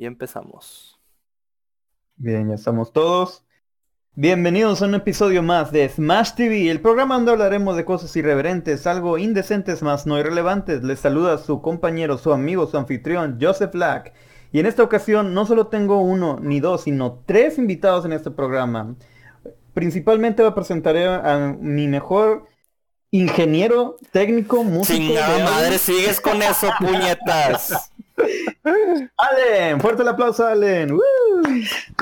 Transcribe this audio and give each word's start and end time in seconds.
Y 0.00 0.06
empezamos. 0.06 0.98
Bien, 2.16 2.48
ya 2.48 2.54
estamos 2.54 2.90
todos. 2.90 3.44
Bienvenidos 4.14 4.80
a 4.80 4.86
un 4.86 4.94
episodio 4.94 5.42
más 5.42 5.72
de 5.72 5.86
Smash 5.86 6.32
TV, 6.36 6.70
el 6.70 6.80
programa 6.80 7.16
donde 7.16 7.32
hablaremos 7.32 7.76
de 7.76 7.84
cosas 7.84 8.16
irreverentes, 8.16 8.86
algo 8.86 9.18
indecentes 9.18 9.82
más 9.82 10.06
no 10.06 10.18
irrelevantes. 10.18 10.82
Les 10.82 11.00
saluda 11.00 11.36
su 11.36 11.60
compañero, 11.60 12.16
su 12.16 12.32
amigo, 12.32 12.66
su 12.66 12.78
anfitrión, 12.78 13.36
Joseph 13.38 13.72
Black. 13.72 14.14
Y 14.52 14.60
en 14.60 14.64
esta 14.64 14.82
ocasión 14.82 15.34
no 15.34 15.44
solo 15.44 15.66
tengo 15.66 16.00
uno 16.00 16.38
ni 16.40 16.60
dos, 16.60 16.84
sino 16.84 17.22
tres 17.26 17.58
invitados 17.58 18.06
en 18.06 18.14
este 18.14 18.30
programa. 18.30 18.96
Principalmente 19.74 20.40
voy 20.40 20.52
a 20.52 20.54
presentar 20.54 20.96
a 20.96 21.58
mi 21.60 21.88
mejor 21.88 22.48
ingeniero, 23.10 23.96
técnico, 24.12 24.64
músico. 24.64 24.98
Chingada 24.98 25.44
madre, 25.44 25.76
sigues 25.76 26.22
con 26.22 26.40
eso, 26.40 26.70
puñetas. 26.78 27.89
Allen, 29.16 29.80
fuerte 29.80 30.02
el 30.02 30.08
aplauso, 30.08 30.46
Allen. 30.46 30.96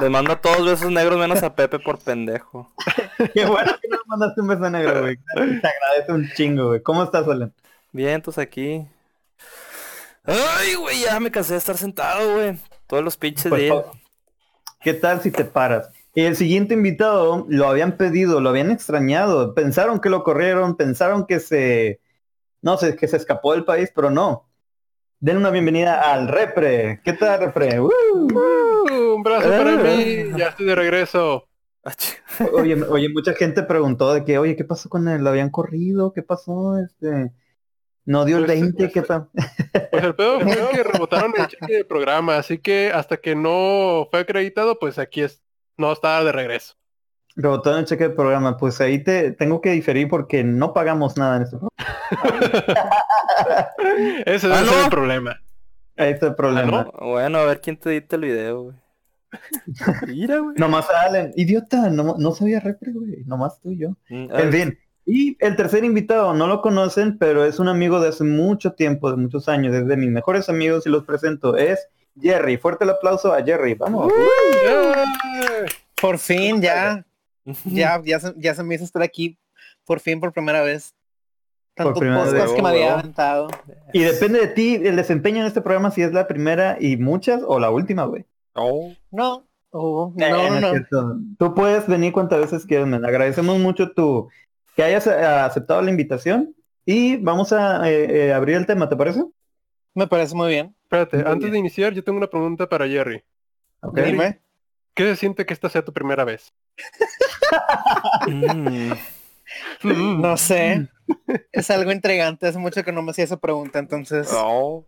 Le 0.00 0.08
mando 0.08 0.32
a 0.32 0.40
todos 0.40 0.64
besos 0.64 0.90
negros 0.90 1.18
menos 1.18 1.42
a 1.42 1.54
Pepe 1.54 1.78
por 1.78 1.98
pendejo. 1.98 2.70
Qué 3.34 3.44
bueno 3.46 3.72
que 3.80 3.88
nos 3.88 4.00
mandaste 4.06 4.40
un 4.40 4.48
beso 4.48 4.70
negro, 4.70 5.00
güey. 5.02 5.16
Te 5.34 5.40
agradezco 5.40 6.14
un 6.14 6.28
chingo, 6.34 6.68
güey. 6.68 6.82
¿Cómo 6.82 7.02
estás, 7.02 7.26
Allen? 7.28 7.52
Bien, 7.92 8.20
pues 8.22 8.38
aquí. 8.38 8.86
Ay, 10.24 10.74
güey, 10.74 11.00
ya 11.02 11.18
me 11.20 11.30
cansé 11.30 11.54
de 11.54 11.58
estar 11.58 11.76
sentado, 11.76 12.34
güey. 12.34 12.58
Todos 12.86 13.02
los 13.02 13.16
pinches 13.16 13.48
Pues, 13.48 13.62
días. 13.62 13.84
¿Qué 14.80 14.94
tal 14.94 15.20
si 15.22 15.30
te 15.30 15.44
paras? 15.44 15.90
El 16.14 16.36
siguiente 16.36 16.74
invitado 16.74 17.46
lo 17.48 17.68
habían 17.68 17.92
pedido, 17.96 18.40
lo 18.40 18.48
habían 18.48 18.70
extrañado, 18.70 19.54
pensaron 19.54 20.00
que 20.00 20.10
lo 20.10 20.24
corrieron, 20.24 20.76
pensaron 20.76 21.26
que 21.26 21.38
se, 21.38 22.00
no 22.60 22.76
sé, 22.76 22.96
que 22.96 23.06
se 23.06 23.16
escapó 23.16 23.52
del 23.52 23.64
país, 23.64 23.92
pero 23.94 24.10
no. 24.10 24.47
Den 25.20 25.36
una 25.38 25.50
bienvenida 25.50 26.12
al 26.12 26.28
Repre. 26.28 27.00
¿Qué 27.04 27.12
tal, 27.14 27.40
Repre? 27.40 27.80
¡Uh! 27.80 27.88
Uh, 28.14 29.14
un 29.16 29.22
brazo 29.22 29.48
para 29.48 29.72
Eh. 29.92 30.24
mí, 30.32 30.38
ya 30.38 30.48
estoy 30.48 30.66
de 30.66 30.74
regreso. 30.74 31.48
Ah, 31.84 31.92
Oye, 32.52 32.80
oye, 32.84 33.08
mucha 33.08 33.32
gente 33.34 33.62
preguntó 33.64 34.12
de 34.14 34.24
que, 34.24 34.38
oye, 34.38 34.54
¿qué 34.56 34.64
pasó 34.64 34.88
con 34.88 35.08
él? 35.08 35.22
¿Lo 35.22 35.30
habían 35.30 35.50
corrido? 35.50 36.12
¿Qué 36.12 36.22
pasó? 36.22 36.78
Este, 36.78 37.32
no 38.04 38.24
dio 38.24 38.38
el 38.38 38.44
Pues, 38.46 38.60
20, 38.60 38.76
pues, 38.78 38.92
¿qué 38.92 39.02
tal? 39.02 39.28
Pues 39.90 40.04
el 40.04 40.14
pedo 40.14 40.40
fue 40.40 40.54
que 40.72 40.82
rebotaron 40.84 41.32
el 41.36 41.46
cheque 41.48 41.72
del 41.74 41.86
programa, 41.86 42.36
así 42.36 42.58
que 42.58 42.92
hasta 42.94 43.16
que 43.16 43.34
no 43.34 44.06
fue 44.10 44.20
acreditado, 44.20 44.78
pues 44.78 44.98
aquí 44.98 45.22
es, 45.22 45.42
no 45.76 45.90
está 45.92 46.22
de 46.22 46.30
regreso. 46.30 46.74
Rebotó 47.40 47.70
en 47.72 47.78
el 47.78 47.84
cheque 47.84 48.04
del 48.04 48.14
programa. 48.14 48.56
Pues 48.56 48.80
ahí 48.80 49.02
te 49.02 49.30
tengo 49.30 49.60
que 49.60 49.70
diferir 49.70 50.08
porque 50.08 50.42
no 50.44 50.72
pagamos 50.74 51.16
nada 51.16 51.36
en 51.36 51.42
este 51.42 51.56
programa. 51.56 52.10
Ese 54.26 54.52
Ah, 54.52 54.62
¿no? 54.66 54.84
el 54.84 54.90
problema. 54.90 55.40
Ahí 55.96 56.12
está 56.12 56.26
el 56.26 56.34
problema. 56.34 56.84
¿no? 56.84 56.92
Bueno, 57.06 57.38
a 57.38 57.44
ver 57.44 57.60
quién 57.60 57.76
te 57.76 57.90
edita 57.90 58.16
el 58.16 58.22
video, 58.22 58.62
güey. 58.64 58.76
Mira, 60.06 60.38
güey. 60.38 60.56
Nomás 60.56 60.86
Allen, 60.90 61.32
idiota, 61.36 61.90
no, 61.90 62.16
no 62.18 62.32
sabía 62.32 62.60
repre, 62.60 62.92
güey, 62.92 63.24
nomás 63.26 63.60
tú 63.60 63.72
y 63.72 63.78
yo. 63.78 63.90
Mm, 64.08 64.28
En 64.32 64.52
fin, 64.52 64.78
y 65.04 65.36
el 65.44 65.54
tercer 65.56 65.84
invitado, 65.84 66.32
no 66.34 66.46
lo 66.46 66.62
conocen, 66.62 67.18
pero 67.18 67.44
es 67.44 67.58
un 67.58 67.68
amigo 67.68 68.00
de 68.00 68.08
hace 68.08 68.24
mucho 68.24 68.72
tiempo, 68.72 69.10
de 69.10 69.16
muchos 69.18 69.48
años, 69.48 69.74
es 69.74 69.86
de 69.86 69.96
mis 69.96 70.10
mejores 70.10 70.48
amigos 70.48 70.86
y 70.86 70.90
los 70.90 71.04
presento, 71.04 71.56
es 71.56 71.88
Jerry. 72.20 72.56
Fuerte 72.56 72.84
el 72.84 72.90
aplauso 72.90 73.32
a 73.34 73.42
Jerry, 73.42 73.74
vamos. 73.74 74.10
¡Yeah! 74.64 75.04
Por 76.00 76.18
fin, 76.18 76.62
ya, 76.62 77.04
ya, 77.64 78.00
ya 78.04 78.20
se, 78.20 78.34
ya 78.36 78.54
se 78.54 78.62
me 78.62 78.74
hizo 78.74 78.84
estar 78.84 79.02
aquí, 79.02 79.38
por 79.84 80.00
fin, 80.00 80.20
por 80.20 80.32
primera 80.32 80.62
vez. 80.62 80.94
Tanto 81.74 82.00
primera 82.00 82.24
podcast 82.24 82.42
vez. 82.46 82.52
que 82.54 82.62
me 82.62 82.68
había 82.70 82.86
Huevo. 82.86 82.98
aventado. 82.98 83.48
Y 83.92 84.02
depende 84.02 84.40
de 84.40 84.48
ti 84.48 84.74
el 84.74 84.96
desempeño 84.96 85.40
en 85.42 85.46
este 85.46 85.60
programa, 85.60 85.90
si 85.92 86.02
es 86.02 86.12
la 86.12 86.26
primera 86.26 86.76
y 86.80 86.96
muchas 86.96 87.42
o 87.46 87.60
la 87.60 87.70
última, 87.70 88.04
güey. 88.04 88.24
Oh, 88.54 88.92
No, 89.12 89.46
oh, 89.70 90.12
Eh, 90.18 90.28
no, 90.30 90.36
no, 90.48 90.54
es 90.56 90.60
no. 90.60 90.70
cierto. 90.70 91.16
Tú 91.38 91.54
puedes 91.54 91.86
venir 91.86 92.12
cuantas 92.12 92.40
veces 92.40 92.66
quieras, 92.66 92.88
men. 92.88 93.04
Agradecemos 93.04 93.58
mucho 93.60 93.92
tu 93.92 94.28
que 94.74 94.82
hayas 94.82 95.06
eh, 95.06 95.10
aceptado 95.24 95.80
la 95.82 95.90
invitación 95.90 96.54
y 96.84 97.16
vamos 97.16 97.52
a 97.52 97.88
eh, 97.88 98.26
eh, 98.28 98.32
abrir 98.32 98.56
el 98.56 98.66
tema, 98.66 98.88
¿te 98.88 98.96
parece? 98.96 99.22
Me 99.94 100.06
parece 100.08 100.34
muy 100.34 100.48
bien. 100.48 100.74
Espérate, 100.84 101.18
Muy 101.18 101.26
antes 101.26 101.40
bien. 101.42 101.52
de 101.52 101.58
iniciar, 101.58 101.92
yo 101.92 102.02
tengo 102.02 102.18
una 102.18 102.28
pregunta 102.30 102.68
para 102.68 102.88
Jerry. 102.88 103.22
Ok. 103.82 104.00
Dime. 104.00 104.40
¿Qué 104.94 105.04
se 105.04 105.16
siente 105.16 105.46
que 105.46 105.54
esta 105.54 105.68
sea 105.68 105.84
tu 105.84 105.92
primera 105.92 106.24
vez? 106.24 106.52
mm. 108.26 108.92
No 110.20 110.36
sé. 110.36 110.88
Es 111.52 111.70
algo 111.70 111.90
intrigante. 111.90 112.46
Hace 112.46 112.58
mucho 112.58 112.84
que 112.84 112.92
no 112.92 113.00
me 113.02 113.12
hacía 113.12 113.24
esa 113.24 113.38
pregunta, 113.38 113.78
entonces 113.78 114.28
Oh. 114.34 114.84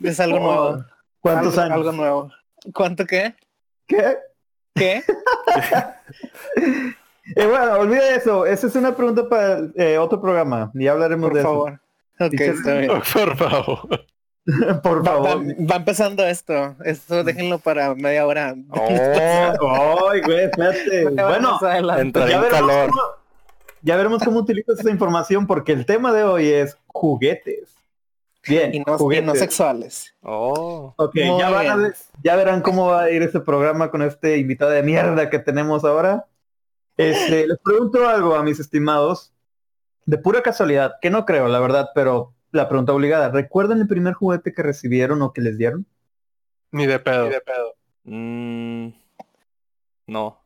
es 0.00 0.20
algo 0.20 0.36
Oh, 0.38 0.40
nuevo. 0.40 0.84
¿Cuántos 1.20 1.58
algo, 1.58 1.60
años? 1.62 1.76
Algo 1.78 1.92
nuevo. 1.92 2.30
¿Cuánto 2.72 3.04
qué? 3.06 3.34
¿Qué? 3.86 4.16
¿Qué? 4.74 5.02
Eh, 7.36 7.46
bueno, 7.46 7.78
olvida 7.78 8.14
eso. 8.14 8.44
Esa 8.44 8.66
es 8.66 8.76
una 8.76 8.94
pregunta 8.94 9.26
para 9.26 9.60
eh, 9.76 9.96
otro 9.96 10.20
programa. 10.20 10.70
Ya 10.74 10.92
hablaremos 10.92 11.30
Por 11.30 11.36
de 11.38 11.42
favor. 11.42 11.80
Ok, 12.20 12.30
Dice- 12.32 12.50
está 12.50 12.74
bien. 12.74 12.90
Oh, 12.90 13.00
por 13.14 13.36
favor. 13.38 14.06
Por 14.82 15.06
Va, 15.06 15.16
va- 15.18 15.28
favor. 15.30 15.44
va 15.70 15.76
empezando 15.76 16.24
esto. 16.26 16.74
Esto 16.84 17.24
déjenlo 17.24 17.58
para 17.58 17.94
media 17.94 18.26
hora. 18.26 18.54
Oh, 18.70 20.08
Ay, 20.10 20.20
güey, 20.22 20.44
espérate. 20.44 21.04
Bueno, 21.10 21.58
entraré 21.98 22.30
ya 22.32 22.36
en 22.36 22.42
veremos, 22.42 22.50
calor. 22.50 22.90
cómo, 22.90 23.02
ya 23.82 23.96
veremos 23.96 24.22
cómo 24.22 24.38
utilizas 24.40 24.78
esa 24.80 24.90
información 24.90 25.46
porque 25.46 25.72
el 25.72 25.86
tema 25.86 26.12
de 26.12 26.24
hoy 26.24 26.48
es 26.48 26.76
juguetes. 26.88 27.70
Bien, 28.46 28.74
Y 28.74 28.80
no, 28.80 28.96
y 28.96 28.98
juguetes. 28.98 29.24
no 29.24 29.34
sexuales. 29.34 30.14
Oh. 30.22 30.92
Ok, 30.98 31.14
ya, 31.16 31.48
van 31.48 31.86
a 31.86 31.92
ya 32.22 32.36
verán 32.36 32.60
cómo 32.60 32.88
va 32.88 33.04
a 33.04 33.10
ir 33.10 33.22
este 33.22 33.40
programa 33.40 33.90
con 33.90 34.02
este 34.02 34.36
invitado 34.36 34.70
de 34.72 34.82
mierda 34.82 35.30
que 35.30 35.38
tenemos 35.38 35.82
ahora. 35.86 36.26
Este, 36.98 37.46
les 37.46 37.58
pregunto 37.64 38.06
algo 38.06 38.34
a 38.34 38.42
mis 38.42 38.60
estimados, 38.60 39.32
de 40.04 40.18
pura 40.18 40.42
casualidad, 40.42 40.96
que 41.00 41.08
no 41.08 41.24
creo, 41.24 41.48
la 41.48 41.58
verdad, 41.58 41.88
pero 41.94 42.33
la 42.54 42.68
pregunta 42.68 42.92
obligada. 42.92 43.30
¿Recuerdan 43.30 43.80
el 43.80 43.86
primer 43.88 44.14
juguete 44.14 44.52
que 44.52 44.62
recibieron 44.62 45.20
o 45.22 45.32
que 45.32 45.40
les 45.40 45.58
dieron? 45.58 45.86
Ni 46.70 46.86
de 46.86 46.98
pedo. 46.98 47.28
Mm. 48.04 48.88
No. 50.06 50.40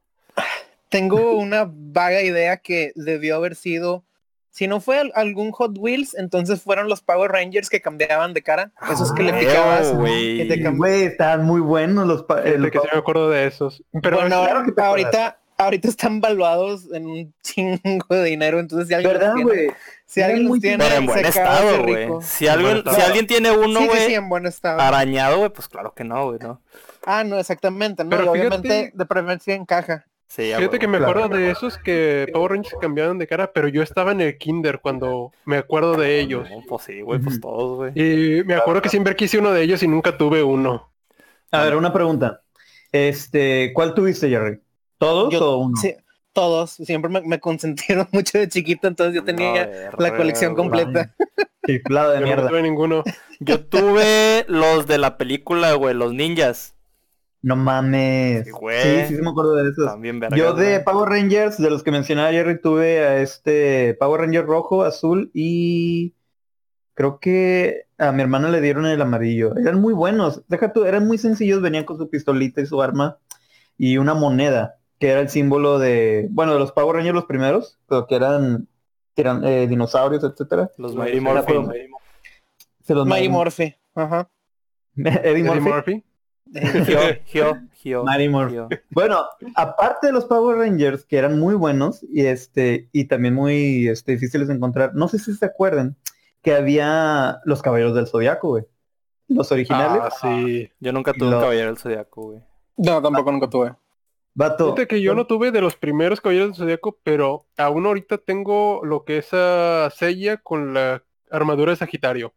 Tengo 0.89 1.37
una 1.37 1.69
vaga 1.71 2.23
idea 2.23 2.57
que 2.59 2.93
debió 2.95 3.37
haber 3.37 3.57
sido, 3.57 4.05
si 4.51 4.67
no 4.67 4.81
fue 4.81 4.99
al- 4.99 5.13
algún 5.15 5.51
Hot 5.53 5.77
Wheels, 5.79 6.15
entonces 6.15 6.63
fueron 6.63 6.89
los 6.89 7.03
Power 7.03 7.31
Rangers 7.31 7.69
que 7.69 7.83
cambiaban 7.83 8.33
de 8.33 8.43
cara. 8.43 8.73
Esos 8.91 9.13
que 9.13 9.23
le 9.23 9.33
Ah, 9.33 9.39
picabas. 9.39 9.95
güey. 9.95 10.41
y 10.43 10.49
te 10.49 10.63
cam- 10.63 10.77
Güey, 10.79 11.03
estaban 11.03 11.45
muy 11.45 11.61
buenos 11.61 12.07
los... 12.07 12.23
pa- 12.23 12.43
eh, 12.43 12.57
los 12.59 12.71
que 12.71 12.79
sí 12.79 12.89
me 12.93 12.99
acuerdo 12.99 13.29
de 13.29 13.47
esos. 13.47 13.83
Pero 14.03 14.17
bueno, 14.19 14.45
claro 14.45 14.65
que 14.75 14.81
ahorita, 14.81 15.39
ahorita 15.59 15.89
están 15.89 16.21
valuados 16.21 16.87
en 16.93 17.07
un 17.07 17.35
chingo 17.43 18.07
de 18.15 18.25
dinero, 18.25 18.61
entonces 18.61 18.89
si 18.89 18.95
alguien 18.95 19.13
los 19.15 19.21
¿Verdad, 19.23 19.35
tiene, 19.35 19.75
si 20.07 20.23
alguien 20.23 20.43
los 20.45 20.49
muy 20.51 20.61
tiene, 20.61 20.85
Pero 20.85 20.97
en 20.97 21.07
buen 21.07 21.25
estado, 21.27 21.83
güey. 21.85 22.09
Si 22.23 22.47
alguien, 22.49 22.77
estado. 22.79 22.97
si 22.97 23.03
alguien 23.03 23.27
tiene 23.27 23.51
uno, 23.51 23.81
Sí, 23.81 23.85
sí, 23.85 23.89
güey, 23.89 24.07
sí, 24.07 24.15
en 24.15 24.29
buen 24.29 24.47
estado. 24.47 24.81
arañado, 24.81 25.39
güey, 25.39 25.51
pues 25.51 25.69
claro 25.69 25.93
que 25.95 26.05
no, 26.05 26.27
güey, 26.27 26.39
¿no? 26.41 26.63
Ah, 27.05 27.25
no, 27.25 27.39
exactamente, 27.39 28.05
no, 28.05 28.11
Pero 28.11 28.25
y 28.25 28.29
obviamente 28.29 28.69
fíjate- 28.69 28.93
de 28.95 29.07
preferencia 29.07 29.55
en 29.55 29.67
caja. 29.67 30.07
Sí, 30.31 30.43
Fíjate 30.43 30.65
huevo. 30.67 30.79
que 30.79 30.89
me 30.89 30.99
Claro. 30.99 31.11
acuerdo 31.13 31.37
de 31.39 31.51
esos 31.51 31.79
que 31.79 32.29
Power 32.35 32.53
Rangers 32.53 32.77
cambiaban 32.83 33.17
de 33.17 33.27
cara, 33.27 33.51
pero 33.51 33.67
yo 33.69 33.83
estaba 33.83 34.13
en 34.13 34.21
el 34.21 34.37
kinder 34.37 34.79
cuando 34.81 35.33
me 35.47 35.57
acuerdo 35.57 35.95
de 35.97 36.21
ellos. 36.21 36.51
No, 36.51 36.63
pues 36.69 36.83
sí, 36.85 37.01
güey, 37.01 37.19
pues 37.19 37.41
todos, 37.41 37.77
güey. 37.79 37.93
Y 38.41 38.45
me 38.45 38.55
acuerdo 38.55 38.83
que 38.83 38.91
siempre 38.91 39.17
quise 39.17 39.39
uno 39.39 39.53
de 39.53 39.63
ellos 39.63 39.83
y 39.83 39.89
nunca 39.89 40.19
tuve 40.19 40.43
uno. 40.43 40.93
A 41.51 41.63
ver, 41.65 41.77
una 41.77 41.95
pregunta. 41.95 42.43
Este, 42.93 43.73
¿cuál 43.75 43.95
tuviste, 43.95 44.29
Jerry? 44.29 44.61
¿Todos 44.99 45.33
Yo- 45.33 45.53
o 45.53 45.57
uno? 45.59 45.77
Sí, 45.81 45.95
todos, 46.33 46.71
siempre 46.73 47.11
me, 47.11 47.21
me 47.23 47.41
consentieron 47.41 48.09
mucho 48.13 48.39
de 48.39 48.49
chiquito, 48.49 48.87
entonces 48.89 49.15
yo 49.15 49.25
tenía 49.25 49.67
No, 49.93 49.99
la 50.03 50.17
colección 50.17 50.55
completa. 50.55 51.15
Chiflado 51.67 52.11
de 52.11 52.17
Yo 52.17 52.21
no 52.21 52.27
mierda. 52.27 52.49
tuve 52.49 52.63
ninguno. 52.63 53.05
Yo 53.41 53.65
tuve 53.65 54.45
los 54.49 54.87
de 54.87 54.99
la 54.99 55.17
película, 55.19 55.73
güey, 55.75 55.95
los 55.95 56.13
ninjas. 56.15 56.75
No 57.43 57.55
mames. 57.57 58.45
Sí, 58.47 58.51
güey. 58.51 58.83
Sí, 58.83 59.09
sí, 59.09 59.17
sí 59.17 59.23
me 59.23 59.31
acuerdo 59.31 59.55
de 59.55 59.71
esos. 59.71 59.87
También 59.87 60.19
vergas, 60.19 60.39
Yo 60.39 60.55
de 60.55 60.73
güey. 60.73 60.85
Power 60.85 61.09
Rangers, 61.09 61.59
de 61.59 61.71
los 61.71 61.83
que 61.85 61.91
mencionaba 61.93 62.31
Jerry, 62.33 62.61
tuve 62.61 63.01
a 63.07 63.21
este 63.21 63.95
Power 64.01 64.23
Ranger 64.23 64.45
rojo, 64.47 64.83
azul 64.83 65.31
y 65.35 66.15
creo 66.95 67.21
que 67.21 67.85
a 67.97 68.11
mi 68.11 68.23
hermana 68.23 68.49
le 68.49 68.61
dieron 68.61 68.87
el 68.87 69.01
amarillo. 69.01 69.57
Eran 69.57 69.81
muy 69.81 69.95
buenos. 69.95 70.43
Deja 70.49 70.73
tú, 70.73 70.85
eran 70.85 71.07
muy 71.07 71.17
sencillos, 71.19 71.63
venían 71.63 71.85
con 71.85 71.97
su 71.99 72.11
pistolita 72.11 72.61
y 72.61 72.67
su 72.67 72.83
arma 72.83 73.19
y 73.77 73.99
una 73.99 74.15
moneda, 74.15 74.78
que 74.99 75.11
era 75.11 75.21
el 75.21 75.29
símbolo 75.29 75.79
de, 75.79 76.29
bueno, 76.31 76.53
de 76.55 76.59
los 76.59 76.73
Power 76.73 76.97
Rangers 76.97 77.15
los 77.15 77.27
primeros, 77.27 77.79
pero 77.87 78.07
que 78.07 78.15
eran, 78.17 78.69
que 79.15 79.23
eran 79.23 79.45
eh, 79.45 79.67
dinosaurios, 79.67 80.25
etcétera. 80.25 80.71
Los 80.77 80.95
Mighty. 80.95 81.21
Morphin. 81.21 81.71
Se 82.83 82.95
los 82.95 83.07
Mighty 83.07 83.29
Morphy. 83.29 83.75
Ajá. 83.95 84.29
Eddie 84.97 85.45
Murphy. 85.45 86.05
Gio. 87.75 88.05
Bueno, 88.91 89.21
aparte 89.55 90.07
de 90.09 90.13
los 90.13 90.25
Power 90.25 90.57
Rangers, 90.57 91.05
que 91.05 91.19
eran 91.19 91.39
muy 91.39 91.55
buenos 91.55 92.03
y 92.11 92.25
este 92.27 92.89
y 92.93 93.05
también 93.05 93.35
muy 93.35 93.87
este, 93.89 94.13
difíciles 94.13 94.49
de 94.49 94.55
encontrar, 94.55 94.95
no 94.95 95.09
sé 95.09 95.19
si 95.19 95.35
se 95.35 95.45
acuerdan 95.45 95.97
que 96.43 96.55
había 96.55 97.41
los 97.45 97.61
Caballeros 97.63 97.95
del 97.95 98.07
Zodiaco, 98.07 98.49
güey. 98.49 98.65
los 99.29 99.53
originales. 99.53 100.03
Ah, 100.05 100.11
sí. 100.23 100.71
Yo 100.81 100.93
nunca 100.93 101.13
tuve 101.13 101.31
Lo- 101.31 101.37
un 101.37 101.43
caballero 101.43 101.67
del 101.67 101.77
zodiaco, 101.79 102.23
güey. 102.23 102.41
No, 102.79 103.03
tampoco 103.03 103.31
nunca 103.31 103.51
tuve. 103.51 103.75
Vato. 104.39 104.67
Fíjate 104.67 104.87
que 104.87 105.03
yo 105.03 105.17
no 105.17 105.27
tuve 105.27 105.51
de 105.51 105.61
los 105.61 105.75
primeros 105.75 106.21
caballeros 106.21 106.51
del 106.51 106.57
Zodíaco, 106.57 106.97
pero 107.03 107.47
aún 107.57 107.87
ahorita 107.87 108.19
tengo 108.19 108.81
lo 108.85 109.05
que 109.05 109.19
es 109.19 109.31
a 109.33 109.91
Sella 109.91 110.37
con 110.37 110.75
la 110.75 111.03
armadura 111.29 111.73
de 111.73 111.77
Sagitario. 111.77 112.33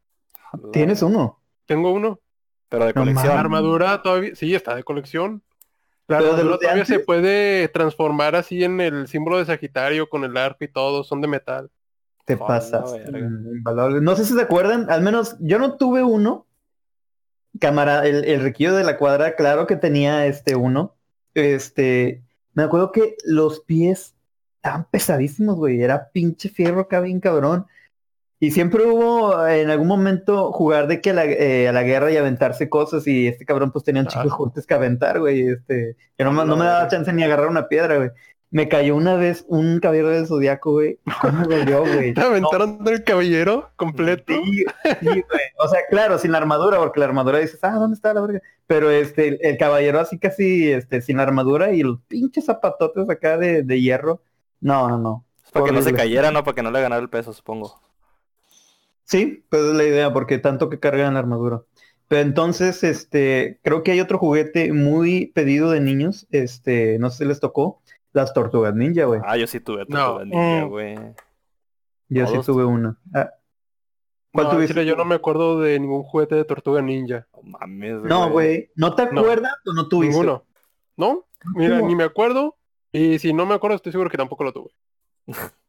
Tienes 0.74 1.04
uno. 1.04 1.40
Tengo 1.68 1.92
uno. 1.92 2.20
Pero 2.70 2.86
de 2.86 2.94
No 2.96 3.02
colección. 3.02 3.28
La 3.36 3.40
armadura 3.40 4.02
todavía, 4.02 4.34
sí, 4.34 4.56
está 4.56 4.74
de 4.74 4.84
colección. 4.84 5.44
La 6.08 6.18
¿Pero 6.18 6.30
de 6.34 6.40
armadura 6.40 6.58
todavía 6.58 6.86
se 6.86 7.00
puede 7.02 7.68
transformar 7.68 8.36
así 8.36 8.64
en 8.64 8.82
el 8.82 9.08
símbolo 9.08 9.38
de 9.38 9.46
Sagitario 9.46 10.10
con 10.10 10.24
el 10.24 10.36
arco 10.38 10.64
y 10.64 10.70
todo, 10.70 11.04
son 11.04 11.22
de 11.22 11.28
metal. 11.28 11.70
Te 12.26 12.34
Hola, 12.34 12.48
pasas. 12.48 12.96
invaluable. 13.14 14.02
No 14.02 14.16
sé 14.16 14.26
si 14.26 14.34
se 14.34 14.42
acuerdan, 14.42 14.90
al 14.90 15.04
menos 15.04 15.36
yo 15.40 15.60
no 15.60 15.78
tuve 15.78 16.02
uno. 16.02 16.48
Cámara, 17.60 18.08
el, 18.08 18.26
el 18.26 18.42
riquillo 18.42 18.74
de 18.74 18.86
la 18.86 18.98
cuadra, 18.98 19.36
claro 19.36 19.68
que 19.68 19.76
tenía 19.76 20.26
este 20.26 20.56
uno. 20.56 20.96
Este, 21.34 22.24
me 22.54 22.64
acuerdo 22.64 22.92
que 22.92 23.16
los 23.24 23.62
pies 23.62 24.16
estaban 24.58 24.88
pesadísimos, 24.90 25.56
güey. 25.56 25.82
Era 25.82 26.10
pinche 26.12 26.50
fierro 26.50 26.82
acá 26.82 27.00
bien 27.00 27.20
cabrón. 27.20 27.66
Y 28.40 28.50
siempre 28.52 28.86
hubo 28.86 29.48
en 29.48 29.70
algún 29.70 29.88
momento 29.88 30.52
jugar 30.52 30.88
de 30.88 31.00
que 31.00 31.12
a 31.12 31.14
la, 31.14 31.26
eh, 31.26 31.68
a 31.68 31.72
la 31.72 31.84
guerra 31.84 32.12
y 32.12 32.18
aventarse 32.18 32.70
cosas 32.70 33.06
y 33.06 33.28
este 33.28 33.46
cabrón 33.46 33.72
pues 33.72 33.86
tenía 33.86 34.02
un 34.02 34.08
chico 34.08 34.30
juguetes 34.32 34.66
que 34.66 34.74
aventar, 34.74 35.20
güey. 35.20 35.48
Este, 35.48 35.96
que 36.18 36.24
no, 36.24 36.32
no 36.32 36.58
me 36.58 36.66
daba 36.66 36.88
chance 36.88 37.14
ni 37.14 37.24
agarrar 37.24 37.50
una 37.50 37.68
piedra, 37.68 37.98
güey. 37.98 38.10
Me 38.52 38.68
cayó 38.68 38.98
una 38.98 39.16
vez 39.16 39.46
un 39.48 39.80
caballero 39.80 40.10
del 40.10 40.28
zodiaco, 40.28 40.74
güey. 40.74 41.00
¿Cómo 41.22 41.48
dolió, 41.48 41.86
güey? 41.86 42.14
¿Te 42.14 42.22
aventaron 42.22 42.84
del 42.84 43.04
caballero 43.04 43.72
completo? 43.78 44.34
Sí, 44.34 44.66
sí, 45.00 45.06
güey. 45.06 45.24
O 45.58 45.70
sea, 45.70 45.80
claro, 45.90 46.20
sin 46.20 46.34
la 46.34 46.40
armadura, 46.40 46.78
porque 46.78 47.00
la 47.00 47.06
armadura 47.06 47.40
dices, 47.40 47.60
ah, 47.62 47.72
¿dónde 47.72 47.96
está 47.96 48.14
la 48.14 48.22
verga? 48.22 48.42
Pero 48.68 48.92
este, 48.92 49.30
el, 49.30 49.40
el 49.42 49.58
caballero 49.58 50.02
así 50.02 50.20
casi, 50.20 50.70
este, 50.70 51.02
sin 51.02 51.18
la 51.18 51.24
armadura 51.24 51.72
y 51.72 51.82
los 51.82 52.00
pinches 52.10 52.46
zapatotes 52.46 53.10
acá 53.10 53.38
de, 53.38 53.64
de 53.64 53.82
hierro. 53.82 54.22
No, 54.60 54.90
no, 54.90 54.98
no. 54.98 55.26
Es 55.46 55.52
para 55.52 55.66
que 55.66 55.72
no 55.72 55.82
se 55.82 55.94
cayera, 55.94 56.32
¿no? 56.32 56.44
Para 56.44 56.56
que 56.56 56.64
no 56.64 56.72
le 56.72 56.82
ganara 56.82 57.02
el 57.02 57.10
peso, 57.10 57.32
supongo. 57.32 57.82
Sí, 59.06 59.46
pues 59.50 59.62
es 59.64 59.74
la 59.74 59.84
idea, 59.84 60.14
porque 60.14 60.38
tanto 60.38 60.70
que 60.70 60.80
cargan 60.80 61.14
la 61.14 61.20
armadura. 61.20 61.64
Pero 62.10 62.22
entonces, 62.22 62.84
este, 62.84 63.60
creo 63.64 63.84
que 63.84 63.92
hay 63.92 64.02
otro 64.02 64.18
juguete 64.18 64.74
muy 64.74 65.28
pedido 65.28 65.72
de 65.72 65.80
niños, 65.80 66.28
este, 66.32 67.00
no 67.00 67.10
sé 67.10 67.20
si 67.20 67.26
les 67.26 67.40
tocó, 67.40 67.82
las 68.14 68.34
tortugas 68.34 68.74
ninja, 68.76 69.06
güey. 69.06 69.22
Ah, 69.26 69.38
yo 69.38 69.48
sí 69.48 69.60
tuve 69.60 69.86
No. 69.88 69.98
tortuga 70.18 70.26
ninja, 70.26 70.66
Mm. 70.66 70.70
güey. 70.70 70.96
Yo 72.10 72.28
sí 72.28 72.38
tuve 72.46 72.66
una. 72.66 72.98
Ah, 73.14 73.30
¿Cuál 74.34 74.46
No, 74.48 74.52
tuviste? 74.54 74.74
chile, 74.74 74.86
yo 74.86 74.96
no 74.96 75.04
me 75.06 75.16
acuerdo 75.16 75.60
de 75.60 75.78
ningún 75.80 76.04
juguete 76.04 76.36
de 76.36 76.46
tortuga 76.46 76.82
ninja. 76.82 77.28
No 77.34 77.42
mames, 77.44 78.02
No, 78.04 78.30
güey. 78.30 78.70
¿No 78.76 78.96
te 78.96 79.12
No. 79.12 79.22
acuerdas 79.22 79.54
o 79.66 79.74
no 79.74 79.88
tuviste? 79.90 80.14
Ninguno. 80.16 80.46
¿No? 80.98 81.26
Mira, 81.56 81.78
¿Cómo? 81.78 81.88
ni 81.90 81.96
me 81.96 82.04
acuerdo. 82.06 82.58
Y 82.94 83.20
si 83.20 83.34
no 83.34 83.46
me 83.46 83.56
acuerdo, 83.56 83.76
estoy 83.78 83.92
seguro 83.92 84.10
que 84.10 84.18
tampoco 84.18 84.44
lo 84.44 84.54
tuve. 84.54 84.72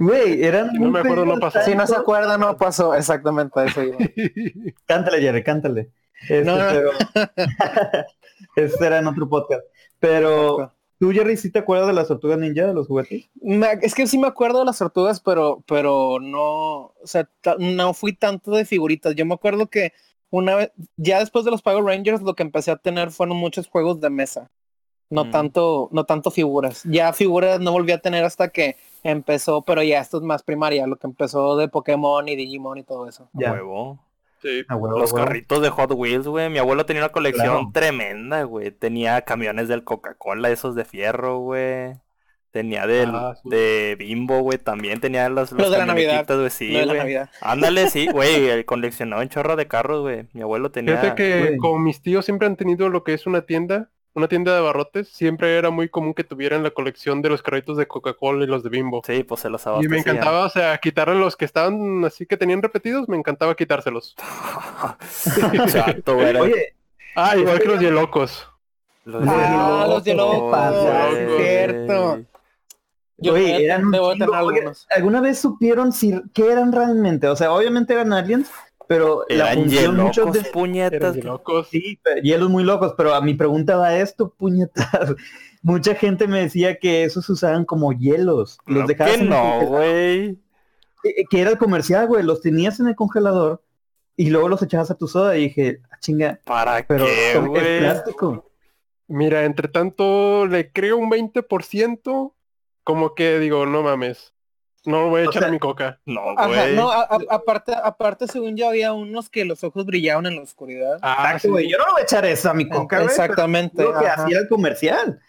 Güey, 0.00 0.42
eran 0.44 0.70
Si 0.70 0.78
no 0.78 0.90
me 0.90 1.00
acuerdo, 1.00 1.24
no 1.24 1.38
pasó. 1.38 1.60
Si 1.62 1.74
no 1.74 1.86
se 1.86 1.94
acuerda, 1.96 2.36
no 2.38 2.56
pasó. 2.56 2.94
Exactamente 2.94 3.58
a 3.60 3.64
eso 3.64 3.82
iba. 3.82 3.96
Cántale, 4.86 5.20
Jerry, 5.20 5.42
cántale. 5.44 5.90
Este, 6.22 6.44
No, 6.44 6.56
no. 6.56 6.64
pero... 6.68 6.90
este 8.56 8.86
era 8.86 8.98
en 8.98 9.06
otro 9.06 9.28
podcast. 9.28 9.62
Pero, 9.98 10.72
¿tú, 11.00 11.10
Jerry, 11.10 11.36
sí 11.36 11.50
te 11.50 11.58
acuerdas 11.58 11.88
de 11.88 11.94
las 11.94 12.06
tortugas 12.06 12.38
ninja, 12.38 12.66
de 12.66 12.74
los 12.74 12.86
juguetes? 12.86 13.28
Me- 13.42 13.72
es 13.82 13.94
que 13.94 14.06
sí 14.06 14.18
me 14.18 14.28
acuerdo 14.28 14.60
de 14.60 14.66
las 14.66 14.78
tortugas, 14.78 15.18
pero, 15.20 15.64
pero 15.66 16.18
no, 16.20 16.40
o 16.42 16.94
sea, 17.04 17.28
ta- 17.40 17.56
no 17.58 17.92
fui 17.94 18.12
tanto 18.12 18.52
de 18.52 18.64
figuritas. 18.64 19.16
Yo 19.16 19.26
me 19.26 19.34
acuerdo 19.34 19.66
que 19.66 19.92
una 20.30 20.54
vez, 20.54 20.70
ya 20.96 21.18
después 21.18 21.44
de 21.44 21.50
los 21.50 21.62
Power 21.62 21.82
Rangers, 21.82 22.22
lo 22.22 22.34
que 22.36 22.44
empecé 22.44 22.70
a 22.70 22.76
tener 22.76 23.10
fueron 23.10 23.36
muchos 23.36 23.66
juegos 23.66 24.00
de 24.00 24.10
mesa. 24.10 24.48
No 25.12 25.24
Mm. 25.24 25.30
tanto, 25.32 25.88
no 25.90 26.04
tanto 26.04 26.30
figuras. 26.30 26.82
Ya 26.84 27.12
figuras 27.12 27.58
no 27.58 27.72
volví 27.72 27.90
a 27.90 27.98
tener 27.98 28.22
hasta 28.22 28.50
que 28.50 28.76
empezó, 29.02 29.62
pero 29.62 29.82
ya 29.82 29.98
esto 30.00 30.18
es 30.18 30.22
más 30.22 30.44
primaria, 30.44 30.86
lo 30.86 30.94
que 30.96 31.08
empezó 31.08 31.56
de 31.56 31.66
Pokémon 31.66 32.28
y 32.28 32.36
Digimon 32.36 32.78
y 32.78 32.84
todo 32.84 33.08
eso. 33.08 33.28
Ya. 33.32 33.52
Huevo. 33.52 33.98
Sí. 34.42 34.60
Los 34.62 34.70
a 34.70 34.76
huevo. 34.76 35.14
carritos 35.14 35.60
de 35.62 35.68
Hot 35.70 35.92
Wheels, 35.94 36.26
güey. 36.26 36.48
Mi 36.50 36.58
abuelo 36.58 36.86
tenía 36.86 37.02
una 37.02 37.12
colección 37.12 37.46
Claro. 37.46 37.70
tremenda, 37.74 38.42
güey. 38.44 38.70
Tenía 38.70 39.20
camiones 39.22 39.68
del 39.68 39.84
Coca-Cola, 39.84 40.50
esos 40.50 40.74
de 40.74 40.84
fierro, 40.84 41.38
güey. 41.40 41.94
Tenía 42.50 42.86
del, 42.86 43.10
Ah, 43.14 43.34
sí. 43.40 43.48
de 43.48 43.96
Bimbo, 43.98 44.40
güey. 44.40 44.58
También 44.58 44.98
tenía 45.00 45.28
los, 45.28 45.52
Los 45.52 45.70
de 45.70 45.78
la 45.78 45.86
Navidad. 45.86 46.26
Sí, 46.50 46.68
de 46.72 46.80
la 46.80 46.84
güey. 46.86 46.98
Navidad. 46.98 47.30
Ándale, 47.42 47.88
sí, 47.90 48.08
güey. 48.12 48.48
él 48.48 48.64
Coleccionaba 48.64 49.22
un 49.22 49.28
chorro 49.28 49.54
de 49.56 49.68
carros, 49.68 50.00
güey. 50.02 50.26
Mi 50.32 50.42
abuelo 50.42 50.70
tenía... 50.72 50.96
Fíjate 50.96 51.14
que 51.22 51.38
güey. 51.40 51.56
como 51.58 51.78
mis 51.78 52.00
tíos 52.02 52.24
siempre 52.24 52.46
han 52.48 52.56
tenido 52.56 52.88
lo 52.88 53.04
que 53.04 53.14
es 53.14 53.26
una 53.26 53.42
tienda, 53.42 53.90
una 54.14 54.28
tienda 54.28 54.52
de 54.52 54.58
abarrotes, 54.58 55.08
siempre 55.08 55.56
era 55.56 55.70
muy 55.70 55.88
común 55.88 56.14
que 56.14 56.24
tuvieran 56.24 56.62
la 56.62 56.70
colección 56.70 57.22
de 57.22 57.28
los 57.28 57.42
carritos 57.42 57.76
de 57.76 57.86
Coca-Cola 57.86 58.44
y 58.44 58.46
los 58.48 58.62
de 58.62 58.70
Bimbo. 58.70 59.02
Sí, 59.06 59.22
pues 59.24 59.40
se 59.40 59.50
los 59.50 59.64
Y 59.64 59.68
abastecían. 59.68 59.90
me 59.92 59.98
encantaba, 59.98 60.46
o 60.46 60.50
sea, 60.50 60.76
quitarle 60.78 61.14
los 61.14 61.36
que 61.36 61.44
estaban 61.44 62.04
así 62.04 62.26
que 62.26 62.36
tenían 62.36 62.62
repetidos, 62.62 63.08
me 63.08 63.16
encantaba 63.16 63.54
quitárselos. 63.54 64.16
Chato, 65.72 66.16
Oye, 66.16 66.74
Ah, 67.16 67.36
igual 67.36 67.58
que 67.60 67.66
los 67.68 67.82
locos. 67.82 68.48
Los 69.04 69.26
Ah, 69.26 69.86
Hielocos, 69.86 69.88
los 69.88 70.04
Hielocos, 70.04 71.16
cierto. 71.36 72.20
Yo 73.22 73.34
oye, 73.34 73.64
eran 73.66 73.90
debo 73.90 74.12
tener 74.12 74.34
algunos. 74.34 74.86
¿Alguna 74.90 75.20
vez 75.20 75.38
supieron 75.38 75.92
si 75.92 76.20
qué 76.32 76.52
eran 76.52 76.72
realmente? 76.72 77.28
O 77.28 77.36
sea, 77.36 77.52
obviamente 77.52 77.92
eran 77.92 78.12
aliens, 78.12 78.50
pero 78.90 79.24
la 79.28 79.52
función 79.54 79.96
muchos 79.98 80.32
de... 80.32 80.42
puñetas. 80.50 81.14
Locos. 81.22 81.68
Sí, 81.70 82.00
pero- 82.02 82.20
hielos 82.22 82.50
muy 82.50 82.64
locos, 82.64 82.94
pero 82.96 83.14
a 83.14 83.20
mi 83.20 83.34
pregunta 83.34 83.76
va 83.76 83.94
esto, 83.94 84.30
puñetas. 84.34 85.14
Mucha 85.62 85.94
gente 85.94 86.26
me 86.26 86.40
decía 86.40 86.76
que 86.80 87.04
esos 87.04 87.24
se 87.26 87.30
usaban 87.32 87.64
como 87.64 87.92
hielos. 87.92 88.58
Los 88.66 88.88
dejabas 88.88 89.12
que 89.12 89.18
en 89.20 89.24
el 89.26 89.30
no, 89.30 89.60
güey. 89.66 90.38
Eh, 91.04 91.24
que 91.30 91.40
era 91.40 91.50
el 91.50 91.58
comercial, 91.58 92.08
güey, 92.08 92.24
los 92.24 92.40
tenías 92.40 92.80
en 92.80 92.88
el 92.88 92.96
congelador 92.96 93.62
y 94.16 94.30
luego 94.30 94.48
los 94.48 94.60
echabas 94.60 94.90
a 94.90 94.96
tu 94.98 95.06
soda 95.06 95.36
y 95.36 95.42
dije, 95.42 95.80
"Ah, 95.92 95.96
chinga, 96.00 96.40
¿Para 96.44 96.84
pero 96.84 97.06
qué, 97.06 97.38
güey? 97.38 97.78
plástico. 97.78 98.50
Mira, 99.06 99.44
entre 99.44 99.68
tanto 99.68 100.48
le 100.48 100.72
creo 100.72 100.96
un 100.96 101.10
20%, 101.10 102.32
como 102.82 103.14
que 103.14 103.38
digo, 103.38 103.66
no 103.66 103.82
mames. 103.84 104.34
No 104.86 105.10
voy 105.10 105.22
a 105.22 105.24
O 105.26 105.30
echar 105.30 105.42
sea, 105.42 105.48
a 105.48 105.52
mi 105.52 105.58
coca. 105.58 106.00
No, 106.06 106.34
güey. 106.34 106.74
no, 106.74 106.90
a- 106.90 107.02
a- 107.02 107.18
aparte, 107.30 107.72
aparte, 107.74 108.26
según 108.26 108.56
yo, 108.56 108.68
había 108.68 108.92
unos 108.94 109.28
que 109.28 109.44
los 109.44 109.62
ojos 109.62 109.84
brillaban 109.84 110.24
en 110.26 110.36
la 110.36 110.42
oscuridad. 110.42 110.98
Ah, 111.02 111.32
Exacto, 111.32 111.50
güey, 111.50 111.70
Yo 111.70 111.76
no 111.78 111.84
voy 111.92 112.00
a 112.00 112.04
echar 112.04 112.24
eso 112.24 112.48
a 112.50 112.54
mi 112.54 112.68
coca, 112.68 112.96
güey. 112.96 113.08
Exactamente. 113.08 113.82
Lo 113.82 113.98
que 113.98 114.06
hacía 114.08 114.38
el 114.38 114.48
comercial. 114.48 115.20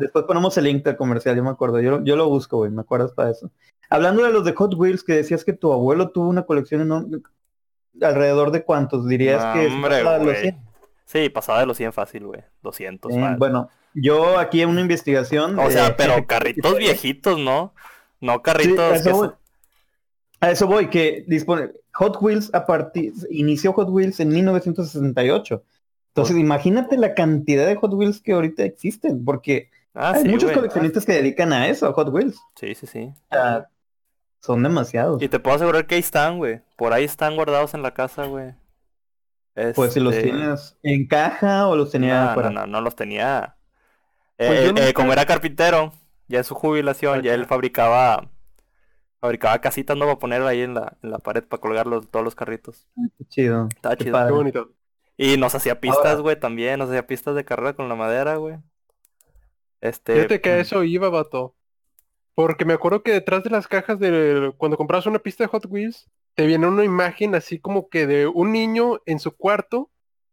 Después 0.00 0.24
ponemos 0.24 0.56
el 0.56 0.64
link 0.64 0.82
del 0.84 0.96
comercial, 0.96 1.36
yo 1.36 1.44
me 1.44 1.50
acuerdo. 1.50 1.80
Yo, 1.80 2.02
yo 2.02 2.16
lo 2.16 2.28
busco, 2.28 2.56
güey, 2.58 2.70
me 2.70 2.80
acuerdas 2.80 3.12
para 3.12 3.30
eso. 3.30 3.50
Hablando 3.90 4.22
de 4.24 4.32
los 4.32 4.44
de 4.44 4.52
Hot 4.54 4.74
Wheels, 4.74 5.04
que 5.04 5.12
decías 5.14 5.44
que 5.44 5.52
tu 5.52 5.72
abuelo 5.72 6.10
tuvo 6.10 6.28
una 6.28 6.42
colección 6.46 6.80
enorme. 6.80 7.18
¿Alrededor 8.00 8.52
de 8.52 8.64
cuántos? 8.64 9.06
Dirías 9.06 9.44
No, 9.44 9.52
que 9.52 9.66
hombre, 9.66 9.90
pasaba 9.98 10.12
de 10.12 10.18
los 10.24 10.26
güey. 10.32 10.42
100. 10.42 10.62
Sí, 11.04 11.28
pasaba 11.28 11.60
de 11.60 11.66
los 11.66 11.76
100 11.76 11.92
fácil, 11.92 12.24
güey. 12.26 12.40
200. 12.62 13.12
Eh, 13.12 13.20
fácil. 13.20 13.36
bueno, 13.36 13.68
yo 13.94 14.38
aquí 14.38 14.62
en 14.62 14.70
una 14.70 14.80
investigación. 14.80 15.58
o 15.58 15.70
sea, 15.70 15.88
eh, 15.88 15.94
pero 15.96 16.14
carritos 16.26 16.76
viejitos, 16.78 17.38
¿no? 17.38 17.74
No 18.20 18.34
Sí, 18.34 18.40
carritos 18.42 18.78
a, 18.80 18.96
eso 18.96 19.10
voy. 19.16 19.28
se- 19.28 19.34
A 20.46 20.50
eso 20.50 20.66
voy, 20.66 20.88
que 20.88 21.24
dispone 21.26 21.70
Hot 21.94 22.16
Wheels 22.20 22.50
a 22.54 22.64
partir 22.66 23.12
inició 23.30 23.72
Hot 23.74 23.88
Wheels 23.90 24.20
en 24.20 24.28
1968. 24.30 25.62
Entonces, 26.08 26.36
imagínate 26.36 26.96
la 26.96 27.14
cantidad 27.14 27.66
de 27.66 27.76
Hot 27.76 27.92
Wheels 27.94 28.20
que 28.20 28.32
ahorita 28.32 28.64
existen, 28.64 29.24
porque 29.24 29.70
Ah, 29.94 30.12
hay 30.14 30.22
sí, 30.22 30.28
muchos 30.28 30.52
coleccionistas 30.52 31.04
que 31.04 31.12
dedican 31.12 31.52
a 31.52 31.68
eso, 31.68 31.86
a 31.86 31.92
Hot 31.92 32.08
Wheels. 32.10 32.40
Sí, 32.56 32.74
sí, 32.74 32.86
sí. 32.86 33.12
Sea, 33.30 33.68
son 34.40 34.62
demasiados. 34.62 35.20
Y 35.22 35.28
te 35.28 35.38
puedo 35.40 35.56
asegurar 35.56 35.86
que 35.86 35.96
ahí 35.96 36.00
están, 36.00 36.38
güey. 36.38 36.60
Por 36.76 36.92
ahí 36.92 37.04
están 37.04 37.36
guardados 37.36 37.74
en 37.74 37.82
la 37.82 37.92
casa, 37.92 38.24
güey. 38.26 38.54
Pues 39.74 39.92
si 39.92 40.00
los 40.00 40.14
Este, 40.14 40.30
tienes 40.30 40.76
en 40.82 41.06
caja 41.06 41.66
o 41.68 41.76
los 41.76 41.90
tenías 41.90 42.34
No, 42.36 42.42
no, 42.42 42.50
no, 42.50 42.66
no 42.66 42.80
los 42.80 42.94
tenía. 42.96 43.56
Pues 44.36 44.50
Eh, 44.60 44.72
eh, 44.76 44.92
como 44.94 45.12
era 45.12 45.26
carpintero, 45.26 45.92
ya 46.30 46.38
en 46.38 46.44
su 46.44 46.54
jubilación, 46.54 47.22
ya 47.22 47.34
él 47.34 47.44
fabricaba 47.46 48.30
fabricaba 49.20 49.60
casitas 49.60 49.96
no 49.98 50.06
para 50.06 50.18
poner 50.18 50.40
ahí 50.42 50.62
en 50.62 50.72
la, 50.74 50.96
en 51.02 51.10
la 51.10 51.18
pared 51.18 51.44
para 51.44 51.60
colgar 51.60 51.86
los- 51.86 52.08
todos 52.10 52.24
los 52.24 52.34
carritos. 52.34 52.88
Qué 53.18 53.24
chido. 53.26 53.68
Estaba 53.68 53.96
Qué 53.96 54.04
chido. 54.04 54.14
padre. 54.14 54.28
Qué 54.30 54.34
bonito. 54.36 54.70
Y 55.18 55.36
nos 55.36 55.54
hacía 55.54 55.78
pistas, 55.80 56.20
güey, 56.22 56.40
también. 56.40 56.78
Nos 56.78 56.88
hacía 56.88 57.06
pistas 57.06 57.34
de 57.34 57.44
carrera 57.44 57.74
con 57.74 57.88
la 57.90 57.94
madera, 57.96 58.36
güey. 58.36 58.56
Este. 59.80 60.14
Fíjate 60.14 60.40
que 60.40 60.50
a 60.50 60.58
eso 60.60 60.84
iba, 60.84 61.08
vato. 61.10 61.54
Porque 62.34 62.64
me 62.64 62.72
acuerdo 62.72 63.02
que 63.02 63.12
detrás 63.12 63.44
de 63.44 63.50
las 63.50 63.68
cajas 63.68 63.98
de 63.98 64.52
cuando 64.56 64.76
comprabas 64.78 65.06
una 65.06 65.18
pista 65.18 65.44
de 65.44 65.48
Hot 65.48 65.66
Wheels, 65.68 66.08
te 66.34 66.46
viene 66.46 66.66
una 66.66 66.84
imagen 66.84 67.34
así 67.34 67.58
como 67.58 67.88
que 67.90 68.06
de 68.06 68.26
un 68.26 68.52
niño 68.52 69.00
en 69.04 69.18
su 69.18 69.32
cuarto 69.36 69.90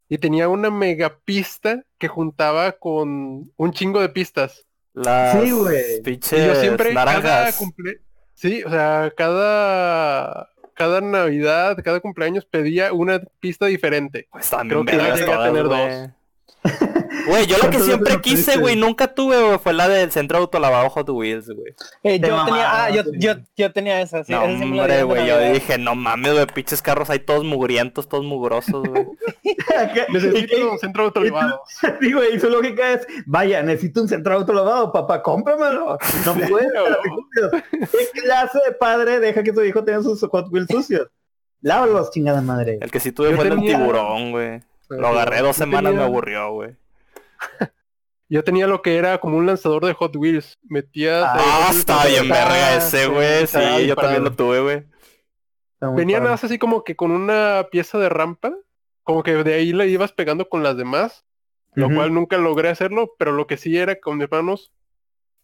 y 0.08 0.20
tenía 0.20 0.48
una 0.48 0.70
mega 0.70 1.20
pista 1.26 1.84
que 1.98 2.08
juntaba 2.08 2.74
con 2.74 3.52
un 3.58 3.72
chingo 3.74 4.00
de 4.00 4.10
pistas. 4.10 4.66
Las 4.98 5.42
Sí, 5.44 5.52
güey. 5.52 6.02
pinches 6.02 6.40
Y 6.40 6.46
yo 6.48 6.56
siempre 6.56 6.94
cada 6.94 7.06
naranjas. 7.06 7.56
cumple... 7.58 8.02
Sí, 8.34 8.64
o 8.64 8.70
sea, 8.70 9.12
cada 9.16 10.50
cada 10.74 11.02
Navidad, 11.02 11.76
cada 11.84 12.00
cumpleaños 12.00 12.46
pedía 12.46 12.94
una 12.94 13.20
pista 13.40 13.66
diferente. 13.66 14.28
Pues 14.32 14.50
Creo 14.68 14.86
que 14.86 14.96
ya 14.98 15.16
llegué 15.16 15.34
a 15.34 15.44
tener 15.44 15.68
güey. 15.68 16.12
Güey, 17.28 17.46
yo 17.46 17.58
lo 17.58 17.64
que 17.64 17.78
¿Cuántas 17.78 17.86
siempre 17.86 18.22
quise, 18.22 18.58
güey, 18.58 18.76
nunca 18.76 19.14
tuve, 19.14 19.42
güey, 19.42 19.60
fue 19.60 19.74
la 19.74 19.88
del 19.88 20.12
centro 20.12 20.38
de 20.38 20.44
autolavado 20.44 20.90
Hot 20.90 21.10
Wheels, 21.10 21.50
güey. 21.50 21.74
Eh, 22.04 22.20
yo 22.20 22.46
tenía, 22.46 22.86
ah, 22.86 22.90
yo, 22.90 23.04
yo, 23.14 23.34
yo 23.56 23.72
tenía 23.72 24.02
esa, 24.02 24.24
sí, 24.24 24.32
no, 24.32 24.44
esa 24.44 24.64
hombre, 24.64 24.96
de 24.98 25.04
güey, 25.04 25.28
yo 25.28 25.40
dije, 25.40 25.78
no 25.78 25.96
mames, 25.96 26.34
güey, 26.34 26.46
pinches 26.48 26.82
carros 26.82 27.10
ahí 27.10 27.20
todos 27.20 27.44
mugrientos, 27.44 28.08
todos 28.08 28.24
mugrosos, 28.24 28.88
güey. 28.88 29.06
Necesito 30.10 30.72
un 30.72 30.80
centro 30.80 31.06
autolavado. 31.06 31.62
Sí, 32.00 32.14
güey, 32.14 32.40
su 32.40 32.50
lógica 32.50 32.94
es, 32.94 33.08
vaya, 33.26 33.62
necesito 33.64 34.02
un 34.02 34.08
centro 34.08 34.36
autolavado, 34.36 34.92
papá, 34.92 35.22
cómpramelo. 35.22 35.98
No 36.26 36.34
puedo. 36.48 37.58
¿Qué 37.72 38.22
clase 38.22 38.60
de 38.66 38.74
padre 38.74 39.20
deja 39.20 39.44
que 39.44 39.54
su 39.54 39.64
hijo 39.64 39.84
tenga 39.84 40.02
sus 40.04 40.22
Hot 40.22 40.48
Wheels 40.52 40.68
sucios? 40.70 41.08
Lávalos, 41.62 42.12
chingada 42.12 42.42
madre. 42.42 42.78
El 42.82 42.92
que 42.92 43.00
sí 43.00 43.12
tuve 43.12 43.32
Yo 43.32 43.36
fue 43.36 43.48
el 43.48 43.60
del 43.60 43.62
tiburón, 43.62 44.32
güey. 44.32 44.62
Lo 44.90 45.08
agarré 45.08 45.42
dos 45.42 45.56
semanas, 45.56 45.94
me 45.94 46.04
aburrió, 46.04 46.52
güey. 46.52 46.76
Yo 48.30 48.44
tenía 48.44 48.68
lo 48.68 48.82
que 48.82 48.98
era 48.98 49.20
como 49.20 49.38
un 49.38 49.46
lanzador 49.46 49.86
de 49.86 49.94
Hot 49.94 50.16
Wheels. 50.16 50.58
Metías... 50.64 51.24
Ah, 51.26 51.70
eh, 51.72 51.78
está 51.78 52.06
bien 52.06 52.28
verga 52.28 52.76
ese, 52.76 53.08
güey. 53.08 53.48
Sí, 53.48 53.88
yo 53.88 53.96
también 53.96 54.24
lo 54.24 54.34
tuve, 54.34 54.60
güey. 54.60 54.86
Venía 55.96 56.20
nada 56.20 56.32
más 56.32 56.44
así 56.44 56.58
como 56.58 56.84
que 56.84 56.96
con 56.96 57.12
una 57.12 57.68
pieza 57.72 57.98
de 57.98 58.10
rampa. 58.10 58.54
Como 59.04 59.24
que 59.24 59.44
de 59.44 59.54
ahí 59.54 59.72
le 59.72 59.88
ibas 59.88 60.12
pegando 60.12 60.50
con 60.50 60.62
las 60.62 60.76
demás. 60.76 61.26
Lo 61.74 61.90
cual 61.90 62.14
nunca 62.14 62.38
logré 62.38 62.70
hacerlo. 62.70 63.14
Pero 63.18 63.32
lo 63.32 63.48
que 63.48 63.56
sí 63.56 63.78
era 63.78 63.98
con 64.00 64.18
mis 64.18 64.26
hermanos. 64.26 64.74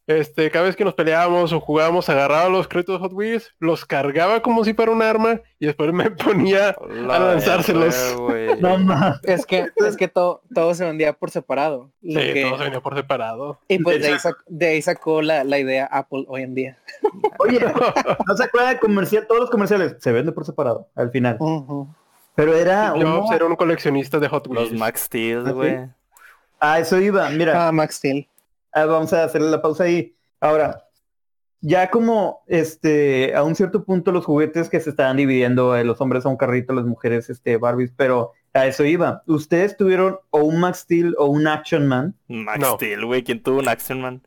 Este, 0.06 0.52
cada 0.52 0.66
vez 0.66 0.76
que 0.76 0.84
nos 0.84 0.96
peleábamos 0.96 1.54
o 1.54 1.62
jugábamos, 1.62 2.10
agarraba 2.10 2.50
los 2.50 2.68
créditos 2.68 2.96
de 2.96 3.00
Hot 3.08 3.14
Wheels, 3.14 3.56
los 3.60 3.86
cargaba 3.86 4.42
como 4.42 4.66
si 4.66 4.74
fuera 4.74 4.92
un 4.92 5.02
arma 5.02 5.40
y 5.60 5.66
después 5.66 5.94
me 5.94 6.12
ponía 6.12 6.76
La 6.90 7.16
A 7.16 7.20
lanzárselos. 7.20 8.16
güey. 8.18 8.44
No. 8.60 8.76
Es 9.24 9.46
que, 9.46 9.70
es 9.78 9.96
que 9.96 10.08
todo, 10.10 10.42
todo 10.54 10.74
se 10.76 10.84
vendía 10.86 11.14
por 11.14 11.32
separado. 11.32 11.90
Lo 12.02 12.20
Sí, 12.20 12.34
que- 12.34 12.42
todo 12.44 12.58
se 12.58 12.64
venía 12.66 12.82
por 12.82 12.96
separado. 12.96 13.60
y 13.70 13.80
pues 13.80 14.02
de 14.02 14.08
ahí, 14.08 14.14
Exacto. 14.14 14.42
sac- 14.44 14.46
de 14.48 14.68
ahí 14.68 14.82
sacó 14.82 15.22
la, 15.22 15.44
la 15.46 15.58
idea 15.60 15.86
Apple 15.86 16.26
hoy 16.28 16.42
en 16.42 16.54
día. 16.54 16.78
Oye, 17.40 17.60
¿no 18.28 18.36
se 18.38 18.44
acuerdan 18.44 18.74
de 18.74 18.80
comercial? 18.80 19.26
Todos 19.28 19.40
los 19.42 19.50
comerciales 19.50 19.96
se 20.00 20.12
venden 20.12 20.34
por 20.34 20.46
separado, 20.46 20.90
al 20.96 21.12
final. 21.12 21.38
Pero 22.36 22.54
era 22.56 22.90
Yo 22.98 23.20
uno- 23.22 23.34
era 23.34 23.46
un 23.46 23.56
coleccionista 23.56 24.20
de 24.20 24.28
Hot 24.28 24.48
Wheels. 24.48 24.72
Los 24.72 24.80
Max 24.80 25.02
Steel, 25.04 25.44
¿Ah, 25.46 25.50
sí? 25.50 25.54
güey. 25.54 25.80
A 26.60 26.80
eso 26.80 27.00
iba, 27.00 27.30
mira. 27.30 27.68
Ah, 27.68 27.72
Max 27.72 27.96
Steel. 27.96 28.28
Ah, 28.74 28.86
vamos 28.86 29.14
a 29.14 29.24
hacerle 29.24 29.50
la 29.52 29.62
pausa 29.62 29.84
ahí. 29.86 30.16
Ahora, 30.40 30.88
ya 31.62 31.90
como 31.90 32.44
este, 32.48 33.34
a 33.36 33.44
un 33.44 33.56
cierto 33.56 33.86
punto 33.86 34.12
los 34.12 34.26
juguetes 34.26 34.70
que 34.70 34.80
se 34.80 34.90
estaban 34.90 35.16
dividiendo, 35.18 35.76
eh, 35.78 35.84
los 35.86 36.02
hombres 36.02 36.26
a 36.26 36.30
un 36.30 36.38
carrito, 36.38 36.74
las 36.74 36.86
mujeres 36.86 37.30
este 37.30 37.58
Barbies, 37.58 37.94
pero 37.96 38.34
a 38.54 38.68
eso 38.68 38.84
iba. 38.84 39.24
¿Ustedes 39.28 39.78
tuvieron 39.78 40.20
o 40.30 40.40
un 40.40 40.60
Max 40.60 40.80
Steel 40.80 41.16
o 41.18 41.26
un 41.28 41.48
Action 41.48 41.88
Man? 41.88 42.16
Max 42.28 42.60
No. 42.60 42.76
Steel, 42.76 43.06
güey. 43.06 43.24
¿Quién 43.24 43.42
tuvo 43.42 43.60
un 43.60 43.70
Action 43.70 44.02
Man? 44.02 44.22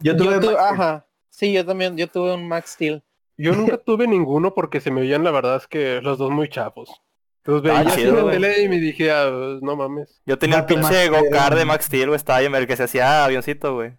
Yo 0.00 0.12
Yo 0.14 0.16
tuve 0.16 0.36
Steel. 0.38 0.56
ajá. 0.56 1.06
Sí, 1.30 1.52
yo 1.52 1.64
también, 1.64 1.96
yo 1.96 2.08
tuve 2.08 2.34
un 2.34 2.48
Max 2.48 2.72
Steel. 2.72 3.02
Yo 3.38 3.54
nunca 3.54 3.78
tuve 3.78 4.06
ninguno 4.06 4.52
porque 4.54 4.80
se 4.80 4.90
me 4.90 5.00
veían 5.00 5.24
la 5.24 5.30
verdad 5.30 5.56
es 5.56 5.66
que 5.66 6.00
los 6.02 6.18
dos 6.18 6.30
muy 6.30 6.48
chapos. 6.48 7.00
Ah, 7.46 7.60
veía 7.60 7.80
así 7.80 8.02
en 8.02 8.14
la 8.14 8.22
güey. 8.22 8.34
tele 8.34 8.62
y 8.62 8.68
me 8.68 8.78
dije, 8.78 9.10
ah, 9.10 9.28
pues, 9.30 9.62
no 9.62 9.76
mames. 9.76 10.20
Yo 10.26 10.38
tenía 10.38 10.56
el 10.56 10.62
Vato, 10.62 10.74
pinche 10.74 11.08
go-kart 11.08 11.56
de 11.56 11.64
Max 11.64 11.86
Steel, 11.86 12.06
güey. 12.08 12.16
Estaba 12.16 12.40
bien, 12.40 12.54
el 12.54 12.66
que 12.66 12.76
se 12.76 12.84
hacía 12.84 13.24
avioncito, 13.24 13.74
güey. 13.74 13.94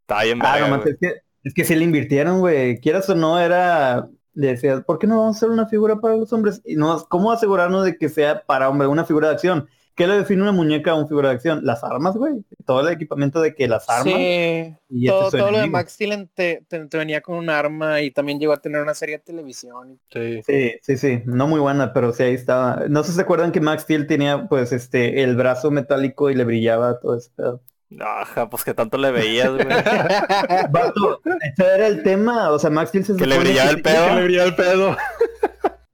Estaba 0.00 0.22
bien 0.24 0.38
Ah, 0.42 0.54
verga, 0.54 0.68
nomás, 0.68 0.86
es 0.86 0.96
que, 1.00 1.14
es 1.44 1.54
que 1.54 1.64
si 1.64 1.74
le 1.74 1.84
invirtieron, 1.84 2.38
güey. 2.40 2.80
Quieras 2.80 3.08
o 3.10 3.14
no, 3.14 3.38
era... 3.38 4.08
Decías, 4.32 4.84
¿por 4.84 4.98
qué 4.98 5.06
no 5.06 5.18
vamos 5.18 5.36
a 5.36 5.38
hacer 5.38 5.48
una 5.50 5.66
figura 5.66 5.96
para 5.96 6.14
los 6.16 6.30
hombres? 6.32 6.60
Y 6.66 6.76
no, 6.76 7.06
¿cómo 7.08 7.32
asegurarnos 7.32 7.84
de 7.86 7.96
que 7.96 8.10
sea 8.10 8.42
para 8.44 8.68
hombre 8.68 8.86
una 8.86 9.06
figura 9.06 9.28
de 9.28 9.34
acción? 9.34 9.68
¿Qué 9.96 10.06
le 10.06 10.18
define 10.18 10.42
una 10.42 10.52
muñeca 10.52 10.90
a 10.90 10.94
una 10.94 11.08
figura 11.08 11.30
de 11.30 11.34
acción? 11.36 11.60
Las 11.64 11.82
armas, 11.82 12.14
güey. 12.16 12.34
Todo 12.66 12.86
el 12.86 12.92
equipamiento 12.94 13.40
de 13.40 13.54
que 13.54 13.66
las 13.66 13.88
armas. 13.88 14.04
Sí. 14.14 14.74
y 14.90 15.06
este 15.06 15.08
Todo, 15.08 15.30
todo 15.30 15.50
lo 15.50 15.58
de. 15.58 15.66
Max 15.68 15.92
Steel 15.94 16.28
te, 16.34 16.62
te- 16.68 16.86
te 16.86 16.98
venía 16.98 17.22
con 17.22 17.36
un 17.36 17.48
arma 17.48 18.02
y 18.02 18.10
también 18.10 18.38
llegó 18.38 18.52
a 18.52 18.58
tener 18.58 18.82
una 18.82 18.94
serie 18.94 19.16
de 19.18 19.24
televisión. 19.24 19.98
Sí. 20.12 20.42
Sí, 20.46 20.72
sí, 20.82 20.96
sí, 20.98 21.22
no 21.24 21.48
muy 21.48 21.60
buena, 21.60 21.92
pero 21.94 22.12
sí 22.12 22.22
ahí 22.24 22.34
estaba. 22.34 22.84
No 22.88 23.02
sé 23.02 23.10
si 23.10 23.16
se 23.16 23.22
acuerdan 23.22 23.52
que 23.52 23.60
Max 23.60 23.82
Steel 23.84 24.06
tenía 24.06 24.46
pues 24.48 24.70
este 24.72 25.22
el 25.22 25.34
brazo 25.34 25.70
metálico 25.70 26.28
y 26.30 26.34
le 26.34 26.44
brillaba 26.44 27.00
todo 27.00 27.16
ese 27.16 27.30
pedo. 27.34 27.62
Ajá, 28.00 28.50
pues 28.50 28.64
que 28.64 28.74
tanto 28.74 28.98
le 28.98 29.12
veías, 29.12 29.48
güey. 29.50 29.64
Vato, 30.70 31.20
ese 31.24 31.64
era 31.74 31.86
el 31.86 32.02
tema, 32.02 32.50
o 32.50 32.58
sea, 32.58 32.68
Max 32.68 32.88
Steel 32.90 33.04
se 33.04 33.16
Que 33.16 33.26
le 33.26 33.38
brillaba 33.38 33.70
el 33.70 33.80
pedo. 33.80 34.14
Le 34.16 34.24
brillaba 34.24 34.48
el 34.48 34.56
pedo. 34.56 34.96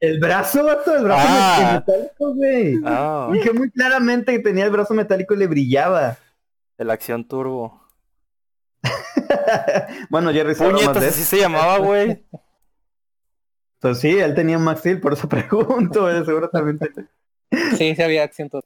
El 0.03 0.19
brazo, 0.19 0.65
vato, 0.65 0.97
el 0.97 1.05
brazo 1.05 1.25
Ah. 1.29 1.85
metálico, 1.87 2.35
güey. 2.35 2.75
Ah, 2.85 3.29
Dije 3.33 3.53
muy 3.53 3.71
claramente 3.71 4.33
que 4.33 4.41
tenía 4.41 4.65
el 4.65 4.71
brazo 4.73 4.95
metálico 4.95 5.33
y 5.35 5.37
le 5.39 5.47
brillaba. 5.47 6.17
el 6.77 6.91
Acción 6.91 7.27
Turbo. 7.29 7.81
bueno, 10.11 10.33
Jerry 10.33 10.55
Puñetas, 10.55 11.01
de 11.01 11.07
así 11.09 11.21
eso. 11.23 11.31
se 11.31 11.39
llamaba, 11.39 11.79
güey. 11.79 12.25
Pues 13.79 13.99
sí, 14.01 14.19
él 14.19 14.35
tenía 14.35 14.59
Max 14.59 14.81
Steel, 14.81 15.01
por 15.01 15.13
eso 15.13 15.29
pregunto, 15.29 16.11
eh, 16.11 16.25
seguramente. 16.25 16.91
Sí, 17.77 17.95
sí 17.95 18.03
había 18.03 18.25
acción 18.25 18.49
todo. 18.51 18.63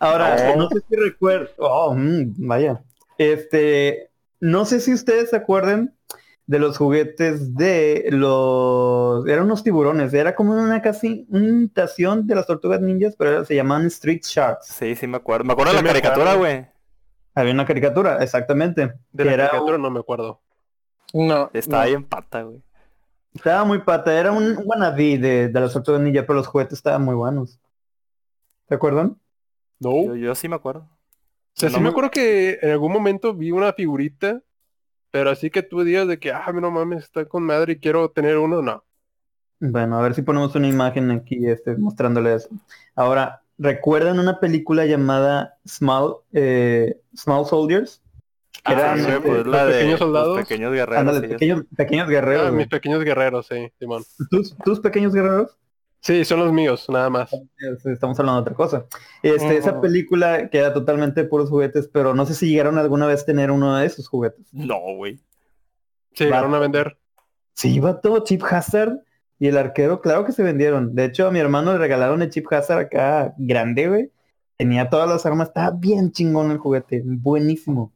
Ahora, 0.00 0.52
Oh. 0.54 0.56
no 0.56 0.68
sé 0.70 0.80
si 0.88 0.96
recuerdo. 0.96 1.52
Oh, 1.58 1.94
mm, 1.94 2.34
vaya. 2.38 2.82
Este, 3.18 4.10
no 4.40 4.64
sé 4.64 4.80
si 4.80 4.94
ustedes 4.94 5.30
se 5.30 5.36
acuerdan 5.36 5.94
de 6.48 6.58
los 6.58 6.76
juguetes 6.78 7.54
de 7.54 8.08
los. 8.10 9.24
Eran 9.28 9.44
unos 9.44 9.62
tiburones. 9.62 10.12
Era 10.14 10.34
como 10.34 10.52
una 10.54 10.82
casi 10.82 11.26
una 11.30 11.46
imitación 11.46 12.26
de 12.26 12.34
las 12.34 12.46
tortugas 12.46 12.80
ninjas, 12.80 13.14
pero 13.16 13.30
era- 13.30 13.44
se 13.44 13.54
llamaban 13.54 13.86
Street 13.86 14.22
Sharks. 14.24 14.66
Sí, 14.66 14.96
sí 14.96 15.06
me 15.06 15.18
acuerdo. 15.18 15.44
Me 15.44 15.52
acuerdo 15.52 15.72
de 15.74 15.82
la 15.82 15.86
caricatura, 15.88 16.34
güey. 16.34 16.66
Había 17.34 17.52
una 17.52 17.66
caricatura, 17.66 18.22
exactamente. 18.24 18.86
De 19.12 19.22
que 19.22 19.24
la 19.24 19.32
era, 19.34 19.46
caricatura 19.50 19.78
no 19.78 19.90
me 19.90 20.00
acuerdo. 20.00 20.40
No, 21.12 21.50
Estaba 21.52 21.84
no. 21.84 21.88
bien 21.90 22.04
pata, 22.04 22.42
güey. 22.42 22.62
estaba 23.34 23.64
muy 23.64 23.78
pata. 23.82 24.18
Era 24.18 24.32
un 24.32 24.58
wannabe 24.64 25.18
de, 25.18 25.48
de 25.48 25.60
las 25.60 25.72
tortugas 25.72 26.00
ninjas, 26.00 26.24
pero 26.26 26.34
los 26.38 26.46
juguetes 26.48 26.78
estaban 26.78 27.04
muy 27.04 27.14
buenos. 27.14 27.60
¿Se 28.68 28.74
acuerdan? 28.74 29.16
No. 29.78 30.04
Yo, 30.06 30.16
yo 30.16 30.34
sí 30.34 30.48
me 30.48 30.56
acuerdo. 30.56 30.80
O 30.80 31.60
sea, 31.60 31.68
No 31.68 31.74
sí 31.76 31.80
me 31.80 31.84
me- 31.84 31.90
acuerdo 31.90 32.10
que 32.10 32.58
en 32.62 32.70
algún 32.70 32.92
momento 32.92 33.34
vi 33.34 33.50
una 33.50 33.72
figurita, 33.74 34.42
pero 35.10 35.30
así 35.30 35.50
que 35.50 35.62
tú 35.62 35.82
digas 35.82 36.08
de 36.08 36.18
que, 36.18 36.32
ah, 36.32 36.52
no 36.52 36.70
mames, 36.70 37.04
está 37.04 37.24
con 37.26 37.42
madre 37.44 37.74
y 37.74 37.78
quiero 37.80 38.10
tener 38.10 38.38
uno, 38.38 38.62
no. 38.62 38.84
Bueno, 39.60 39.98
a 39.98 40.02
ver 40.02 40.14
si 40.14 40.22
ponemos 40.22 40.54
una 40.54 40.68
imagen 40.68 41.10
aquí 41.10 41.46
este, 41.48 41.76
mostrándole 41.76 42.34
eso. 42.34 42.48
Ahora, 42.94 43.42
¿recuerdan 43.58 44.18
una 44.20 44.38
película 44.38 44.86
llamada 44.86 45.58
Small, 45.66 46.16
eh, 46.32 47.00
Small 47.16 47.44
Soldiers? 47.46 48.00
Que 48.64 48.72
Ah, 48.72 48.72
eran, 48.74 48.98
sí, 48.98 49.10
pues 49.22 49.44
los 49.44 49.46
la 49.46 49.66
de 49.66 49.72
pequeños 49.72 49.90
los 49.92 49.98
soldados. 50.00 50.38
pequeños 50.40 50.72
guerreros. 50.72 51.00
ándale, 51.00 51.20
sí, 51.20 51.26
ya 51.28 51.38
pequeños, 51.38 51.64
pequeños 51.76 52.08
guerreros. 52.08 52.48
Ah, 52.48 52.52
mis 52.52 52.68
pequeños 52.68 53.04
guerreros, 53.04 53.46
sí, 53.46 53.72
Simón. 53.78 54.04
¿Tus, 54.30 54.56
tus 54.58 54.80
pequeños 54.80 55.12
guerreros? 55.14 55.56
Sí, 56.00 56.24
son 56.24 56.40
los 56.40 56.52
míos, 56.52 56.86
nada 56.88 57.10
más. 57.10 57.30
Estamos 57.84 58.18
hablando 58.20 58.40
de 58.40 58.42
otra 58.42 58.54
cosa. 58.54 58.86
Este, 59.22 59.56
Esa 59.56 59.72
Ujú. 59.72 59.80
película 59.82 60.48
que 60.48 60.58
era 60.58 60.72
totalmente 60.72 61.22
de 61.22 61.28
puros 61.28 61.50
juguetes, 61.50 61.88
pero 61.88 62.14
no 62.14 62.24
sé 62.24 62.34
si 62.34 62.48
llegaron 62.48 62.78
alguna 62.78 63.06
vez 63.06 63.22
a 63.22 63.26
tener 63.26 63.50
uno 63.50 63.76
de 63.76 63.86
esos 63.86 64.08
juguetes. 64.08 64.46
No, 64.52 64.78
güey. 64.94 65.18
Se 66.14 66.24
llegaron 66.24 66.54
a 66.54 66.58
vender. 66.60 66.98
Sí, 67.54 67.80
todo 68.02 68.22
Chip 68.22 68.42
Hazard 68.44 69.00
y 69.40 69.48
el 69.48 69.58
arquero, 69.58 70.00
claro 70.00 70.24
que 70.24 70.32
se 70.32 70.42
vendieron. 70.42 70.94
De 70.94 71.04
hecho, 71.04 71.26
a 71.26 71.30
mi 71.30 71.40
hermano 71.40 71.72
le 71.72 71.78
regalaron 71.78 72.22
el 72.22 72.30
Chip 72.30 72.46
Hazard 72.52 72.78
acá 72.78 73.34
grande, 73.36 73.88
güey. 73.88 74.12
Tenía 74.56 74.88
todas 74.90 75.08
las 75.08 75.26
armas, 75.26 75.48
estaba 75.48 75.70
bien 75.72 76.12
chingón 76.12 76.50
el 76.50 76.58
juguete, 76.58 77.02
buenísimo. 77.04 77.92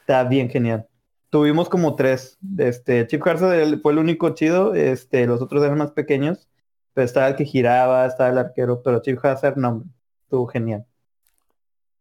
Está 0.00 0.24
bien 0.24 0.48
genial. 0.48 0.86
Tuvimos 1.30 1.68
como 1.68 1.94
tres. 1.96 2.38
Este, 2.58 3.06
Chip 3.06 3.26
Hazard 3.26 3.80
fue 3.80 3.92
el 3.92 3.98
único 3.98 4.30
chido, 4.30 4.74
este, 4.74 5.26
los 5.26 5.40
otros 5.40 5.64
eran 5.64 5.78
más 5.78 5.92
pequeños. 5.92 6.48
Estaba 6.96 7.28
el 7.28 7.36
que 7.36 7.44
giraba, 7.44 8.06
estaba 8.06 8.30
el 8.30 8.38
arquero, 8.38 8.82
pero 8.82 9.00
Chip 9.00 9.22
Hazard 9.24 9.56
no, 9.56 9.84
estuvo 10.24 10.46
genial. 10.46 10.84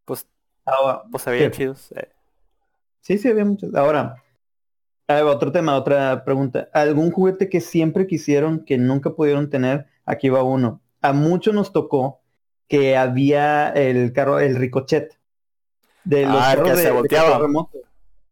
Pues, 0.05 0.25
Ahora, 0.65 1.03
pues 1.11 1.23
¿Qué? 1.25 1.51
chidos. 1.51 1.91
eh. 1.91 2.09
Sí, 3.01 3.17
sí, 3.17 3.27
había 3.29 3.45
muchos. 3.45 3.73
Ahora, 3.75 4.15
ah, 5.07 5.23
otro 5.25 5.51
tema, 5.51 5.75
otra 5.75 6.23
pregunta. 6.23 6.69
¿Algún 6.73 7.11
juguete 7.11 7.49
que 7.49 7.61
siempre 7.61 8.07
quisieron 8.07 8.65
que 8.65 8.77
nunca 8.77 9.11
pudieron 9.11 9.49
tener? 9.49 9.85
Aquí 10.05 10.29
va 10.29 10.41
uno. 10.43 10.81
A 11.01 11.13
muchos 11.13 11.53
nos 11.53 11.71
tocó 11.71 12.21
que 12.67 12.97
había 12.97 13.69
el 13.69 14.11
carro, 14.13 14.39
el 14.39 14.55
ricochet. 14.55 15.19
De 16.03 16.23
los 16.25 16.35
Ah, 16.39 16.55
que 16.63 16.69
de- 16.71 16.75
se 16.77 16.83
de 16.85 16.91
volteaba. 16.91 17.37
remoto. 17.39 17.77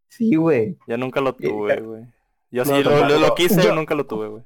Sí, 0.08 0.34
güey. 0.36 0.76
Yo 0.88 0.96
nunca 0.96 1.20
lo 1.20 1.34
tuve, 1.34 1.80
güey. 1.80 2.06
Yo 2.50 2.64
sí 2.64 2.70
No, 2.70 2.78
lo, 2.78 2.90
tampoco. 2.90 3.08
lo- 3.08 3.18
lo 3.28 3.34
quise, 3.34 3.62
Yo- 3.62 3.74
nunca 3.74 3.94
lo 3.94 4.06
tuve, 4.06 4.28
güey. 4.28 4.42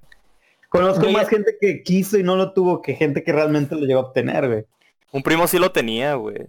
Conozco 0.68 1.04
Yo 1.04 1.10
ya- 1.10 1.18
más 1.18 1.28
gente 1.28 1.56
que 1.60 1.82
quiso 1.82 2.18
y 2.18 2.22
no 2.22 2.36
lo 2.36 2.52
tuvo 2.52 2.82
que 2.82 2.94
gente 2.94 3.22
que 3.24 3.32
realmente 3.32 3.74
lo 3.74 3.86
llegó 3.86 4.00
a 4.00 4.04
obtener, 4.04 4.46
güey. 4.48 4.64
Un 5.12 5.22
primo 5.22 5.46
sí 5.46 5.58
lo 5.58 5.72
tenía, 5.72 6.14
güey. 6.14 6.48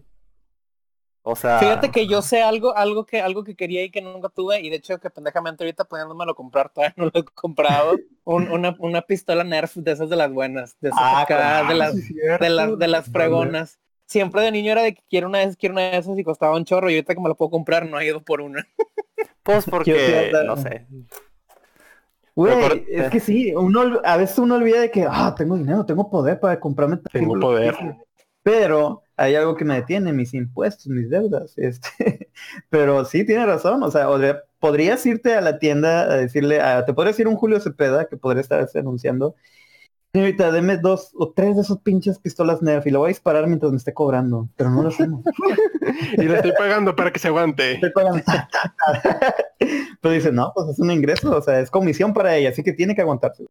O 1.21 1.35
sea, 1.35 1.59
Fíjate 1.59 1.91
que 1.91 2.07
yo 2.07 2.21
sé 2.21 2.41
algo, 2.41 2.75
algo 2.75 3.05
que, 3.05 3.21
algo 3.21 3.43
que 3.43 3.55
quería 3.55 3.83
y 3.83 3.91
que 3.91 4.01
nunca 4.01 4.29
tuve, 4.29 4.61
y 4.61 4.69
de 4.69 4.77
hecho 4.77 4.99
que 4.99 5.09
pendejamente 5.09 5.63
ahorita 5.63 5.83
poniéndomelo 5.85 6.31
a 6.31 6.35
comprar, 6.35 6.69
todavía 6.71 6.93
no 6.97 7.05
lo 7.05 7.11
he 7.13 7.23
comprado. 7.23 7.97
Un- 8.23 8.49
una, 8.49 8.75
una 8.79 9.01
pistola 9.01 9.43
Nerf 9.43 9.75
de 9.75 9.91
esas 9.91 10.09
de 10.09 10.15
las 10.15 10.31
buenas, 10.31 10.77
de 10.79 10.89
esas 10.89 10.99
Ah, 11.01 11.21
acá, 11.21 11.65
de 11.67 11.75
las, 11.75 11.93
de 12.39 12.49
las, 12.49 12.79
de 12.79 12.87
las 12.87 13.09
fregonas. 13.11 13.79
Siempre 14.05 14.41
de 14.41 14.51
niño 14.51 14.71
era 14.71 14.81
de 14.81 14.95
que 14.95 15.03
quiero 15.09 15.27
una 15.27 15.37
de 15.39 15.43
esas, 15.45 15.57
quiero 15.57 15.73
una 15.73 15.83
de 15.91 15.97
esas 15.97 16.17
y 16.17 16.23
costaba 16.23 16.55
un 16.55 16.65
chorro, 16.65 16.89
y 16.89 16.95
ahorita 16.95 17.13
que 17.13 17.21
me 17.21 17.29
lo 17.29 17.35
puedo 17.35 17.51
comprar 17.51 17.87
no 17.87 17.99
he 17.99 18.05
ido 18.07 18.21
por 18.23 18.41
una. 18.41 18.67
pues 19.43 19.65
porque, 19.69 20.31
no 20.45 20.57
sé. 20.57 20.87
Güey, 22.39 22.85
es 22.87 23.09
que 23.09 23.19
sí, 23.19 23.53
uno 23.53 23.99
a 24.03 24.15
veces 24.15 24.39
uno 24.39 24.55
olvida 24.55 24.79
de 24.79 24.91
que, 24.91 25.05
ah, 25.09 25.35
tengo 25.37 25.57
dinero, 25.57 25.85
tengo 25.85 26.09
poder 26.09 26.39
para 26.39 26.57
comprarme. 26.59 26.97
Tengo 27.11 27.37
poder. 27.37 27.75
Pero 28.43 29.03
hay 29.17 29.35
algo 29.35 29.55
que 29.57 29.65
me 29.65 29.75
detiene, 29.75 30.13
mis 30.13 30.33
impuestos, 30.33 30.87
mis 30.87 31.09
deudas. 31.09 31.53
Este, 31.57 32.29
pero 32.69 33.03
sí, 33.03 33.25
tiene 33.25 33.45
razón. 33.45 33.83
O 33.83 33.91
sea, 33.91 34.07
podrías 34.59 35.05
irte 35.05 35.35
a 35.35 35.41
la 35.41 35.59
tienda 35.59 36.03
a 36.03 36.15
decirle, 36.15 36.61
a- 36.61 36.85
te 36.85 36.93
podrías 36.93 37.19
ir 37.19 37.27
un 37.27 37.35
Julio 37.35 37.59
Cepeda 37.59 38.07
que 38.07 38.15
podría 38.15 38.41
estar 38.41 38.65
anunciando. 38.75 39.35
Señorita, 40.11 40.51
deme 40.51 40.77
dos 40.77 41.11
o 41.15 41.31
tres 41.31 41.55
de 41.55 41.61
esos 41.61 41.79
pinches 41.79 42.17
pistolas 42.17 42.63
Nerf 42.63 42.87
y 42.87 42.89
lo 42.89 42.99
voy 42.99 43.07
a 43.07 43.09
disparar 43.09 43.45
mientras 43.45 43.71
me 43.71 43.77
esté 43.77 43.93
cobrando. 43.93 44.49
Pero 44.55 44.71
no 44.71 44.81
lo 44.81 44.89
hacemos. 44.89 45.23
Y 46.17 46.23
le 46.23 46.35
estoy 46.35 46.53
pagando 46.57 46.95
para 46.95 47.11
que 47.11 47.19
se 47.19 47.27
aguante. 47.27 47.71
Estoy 47.73 47.91
pagando. 47.91 48.23
Pero 50.01 50.13
dice, 50.13 50.31
no, 50.31 50.51
pues 50.53 50.69
es 50.69 50.79
un 50.79 50.91
ingreso, 50.91 51.35
o 51.35 51.41
sea, 51.41 51.59
es 51.59 51.69
comisión 51.69 52.13
para 52.13 52.35
ella, 52.35 52.49
así 52.49 52.63
que 52.63 52.73
tiene 52.73 52.95
que 52.95 53.01
aguantarse. 53.01 53.45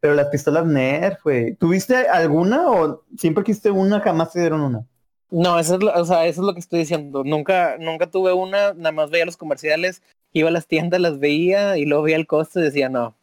Pero 0.00 0.14
las 0.14 0.28
pistolas 0.28 0.66
Nerf, 0.66 1.22
güey. 1.22 1.54
¿Tuviste 1.54 2.08
alguna 2.08 2.70
o 2.70 3.02
siempre 3.16 3.44
quisiste 3.44 3.70
una, 3.70 4.00
jamás 4.00 4.32
te 4.32 4.40
dieron 4.40 4.60
una? 4.60 4.86
No, 5.30 5.58
eso 5.58 5.74
es 5.74 5.82
lo, 5.82 5.92
o 5.92 6.04
sea, 6.04 6.26
eso 6.26 6.42
es 6.42 6.46
lo 6.46 6.54
que 6.54 6.60
estoy 6.60 6.80
diciendo. 6.80 7.24
Nunca, 7.24 7.76
nunca 7.78 8.10
tuve 8.10 8.32
una, 8.32 8.74
nada 8.74 8.92
más 8.92 9.10
veía 9.10 9.24
los 9.24 9.36
comerciales, 9.36 10.02
iba 10.32 10.48
a 10.48 10.52
las 10.52 10.66
tiendas, 10.66 11.00
las 11.00 11.18
veía 11.18 11.76
y 11.78 11.86
luego 11.86 12.04
veía 12.04 12.16
el 12.16 12.26
costo 12.26 12.60
y 12.60 12.64
decía 12.64 12.88
no. 12.88 13.16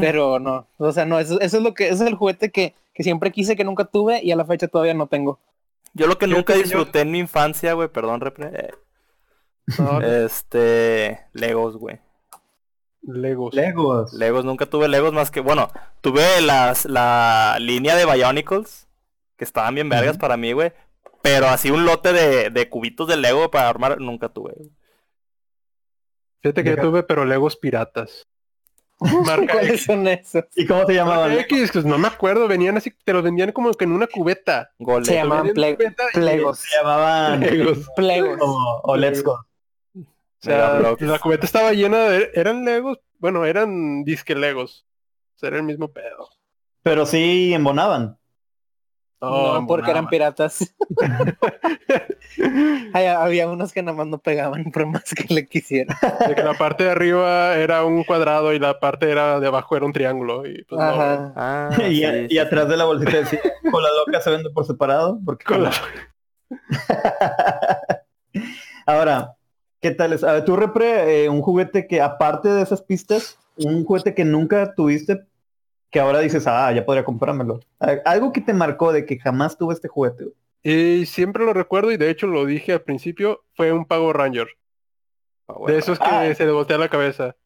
Pero 0.00 0.38
no, 0.38 0.66
o 0.78 0.92
sea, 0.92 1.04
no, 1.04 1.18
eso, 1.18 1.40
eso 1.40 1.56
es 1.58 1.62
lo 1.62 1.74
que, 1.74 1.88
es 1.88 2.00
el 2.00 2.14
juguete 2.14 2.50
que, 2.50 2.74
que 2.94 3.02
siempre 3.02 3.30
quise, 3.32 3.56
que 3.56 3.64
nunca 3.64 3.84
tuve 3.84 4.22
y 4.22 4.30
a 4.32 4.36
la 4.36 4.44
fecha 4.44 4.68
todavía 4.68 4.94
no 4.94 5.06
tengo. 5.06 5.38
Yo 5.94 6.06
lo 6.06 6.18
que 6.18 6.26
nunca 6.26 6.52
que 6.52 6.58
yo- 6.60 6.64
disfruté 6.64 7.00
en 7.00 7.10
mi 7.10 7.18
infancia, 7.18 7.72
güey, 7.74 7.88
perdón, 7.88 8.20
repre, 8.20 8.50
eh, 8.54 8.74
No, 9.78 10.00
este, 10.00 11.26
Legos, 11.32 11.76
güey. 11.76 11.98
Legos. 13.02 13.54
Legos. 13.54 14.12
Legos, 14.12 14.44
nunca 14.44 14.66
tuve 14.66 14.88
Legos 14.88 15.12
más 15.12 15.30
que, 15.30 15.40
bueno, 15.40 15.70
tuve 16.00 16.40
las, 16.40 16.84
la 16.86 17.56
línea 17.60 17.94
de 17.96 18.04
Bionicles, 18.04 18.88
que 19.36 19.44
estaban 19.44 19.74
bien 19.74 19.88
vergas 19.88 20.18
para 20.18 20.36
mí, 20.36 20.52
güey. 20.52 20.72
Pero 21.22 21.46
así 21.48 21.70
un 21.70 21.84
lote 21.84 22.12
de, 22.12 22.50
de 22.50 22.68
cubitos 22.68 23.08
de 23.08 23.16
Lego 23.16 23.50
para 23.50 23.68
armar, 23.68 24.00
nunca 24.00 24.28
tuve. 24.28 24.52
güey. 24.56 24.70
Fíjate 26.42 26.62
que 26.64 26.70
yo 26.70 26.82
tuve, 26.82 27.02
pero 27.02 27.24
Legos 27.24 27.56
piratas. 27.56 28.26
Marca 28.98 29.52
¿Cuáles 29.52 29.70
X. 29.72 29.84
son 29.84 30.06
esos? 30.08 30.44
¿Y 30.54 30.66
cómo 30.66 30.86
se 30.86 30.94
llamaban? 30.94 31.32
X, 31.32 31.70
pues 31.72 31.84
no 31.84 31.98
me 31.98 32.08
acuerdo, 32.08 32.48
venían 32.48 32.76
así, 32.76 32.92
te 33.04 33.12
los 33.12 33.22
vendían 33.22 33.52
como 33.52 33.72
que 33.74 33.84
en 33.84 33.92
una 33.92 34.06
cubeta. 34.06 34.70
Gole. 34.78 35.04
Se 35.04 35.14
llamaban 35.14 35.48
ple- 35.48 35.94
plegos. 36.12 36.58
Se 36.60 36.76
llamaban 36.78 37.40
Legos. 37.40 37.86
Plegos. 37.96 38.38
o, 38.40 38.80
o 38.84 38.96
Let's 38.96 39.22
Go. 39.22 39.34
O 39.94 40.04
sea, 40.40 40.80
la 41.00 41.18
cubeta 41.18 41.44
estaba 41.46 41.72
llena 41.72 41.98
de... 42.08 42.30
Eran 42.34 42.64
Legos, 42.64 42.98
bueno, 43.18 43.44
eran 43.44 44.04
disque 44.04 44.34
Legos. 44.34 44.86
O 45.34 45.38
sea, 45.38 45.48
era 45.48 45.56
el 45.58 45.62
mismo 45.64 45.88
pedo. 45.88 46.30
Pero 46.82 47.04
sí 47.04 47.52
embonaban. 47.52 48.18
No, 49.20 49.64
porque 49.66 49.90
eran 49.90 50.08
piratas. 50.08 50.74
Ay, 52.92 53.06
había 53.06 53.48
unos 53.48 53.72
que 53.72 53.82
nada 53.82 53.96
más 53.96 54.06
no 54.06 54.18
pegaban 54.18 54.64
por 54.72 54.86
más 54.86 55.04
que 55.14 55.32
le 55.32 55.46
quisiera. 55.46 55.96
De 56.28 56.34
que 56.34 56.42
la 56.42 56.54
parte 56.54 56.84
de 56.84 56.90
arriba 56.90 57.56
era 57.56 57.84
un 57.84 58.04
cuadrado 58.04 58.52
y 58.52 58.58
la 58.58 58.78
parte 58.80 59.10
era 59.10 59.40
de 59.40 59.46
abajo 59.46 59.76
era 59.76 59.86
un 59.86 59.92
triángulo. 59.92 60.46
Y 60.46 60.62
pues 60.64 60.78
no. 60.80 61.32
Ah, 61.36 61.70
y, 61.88 61.96
sí, 61.96 62.04
y 62.04 62.28
sí, 62.28 62.38
atrás 62.38 62.68
de 62.68 62.76
la 62.76 62.84
bolsita 62.84 63.16
decía, 63.18 63.40
con 63.70 63.82
la 63.82 63.88
loca 64.06 64.20
se 64.20 64.30
vende 64.30 64.50
por 64.50 64.64
separado. 64.66 65.18
Porque 65.24 65.44
con 65.44 65.62
la- 65.62 65.70
Ahora, 68.86 69.34
¿qué 69.80 69.90
tal 69.90 70.12
es? 70.12 70.22
A 70.24 70.32
ver, 70.34 70.44
tú 70.44 70.56
repre 70.56 71.24
eh, 71.24 71.28
un 71.28 71.42
juguete 71.42 71.86
que 71.86 72.00
aparte 72.00 72.48
de 72.48 72.62
esas 72.62 72.82
pistas, 72.82 73.38
un 73.56 73.84
juguete 73.84 74.14
que 74.14 74.24
nunca 74.24 74.74
tuviste, 74.74 75.22
que 75.90 76.00
ahora 76.00 76.20
dices, 76.20 76.46
ah, 76.46 76.70
ya 76.72 76.84
podría 76.84 77.04
comprármelo. 77.04 77.60
Algo 78.04 78.32
que 78.32 78.40
te 78.40 78.52
marcó 78.52 78.92
de 78.92 79.06
que 79.06 79.18
jamás 79.18 79.56
tuve 79.58 79.74
este 79.74 79.88
juguete. 79.88 80.24
güey. 80.24 80.36
Y 80.68 81.06
siempre 81.06 81.44
lo 81.44 81.52
recuerdo 81.52 81.92
y 81.92 81.96
de 81.96 82.10
hecho 82.10 82.26
lo 82.26 82.44
dije 82.44 82.72
al 82.72 82.82
principio, 82.82 83.44
fue 83.54 83.72
un 83.72 83.84
Pago 83.84 84.12
Ranger. 84.12 84.48
Ah, 85.46 85.52
bueno. 85.58 85.72
De 85.72 85.78
esos 85.78 85.98
que 85.98 86.04
Ah. 86.06 86.34
se 86.34 86.44
le 86.44 86.50
voltea 86.50 86.76
la 86.76 86.88
cabeza. 86.88 87.36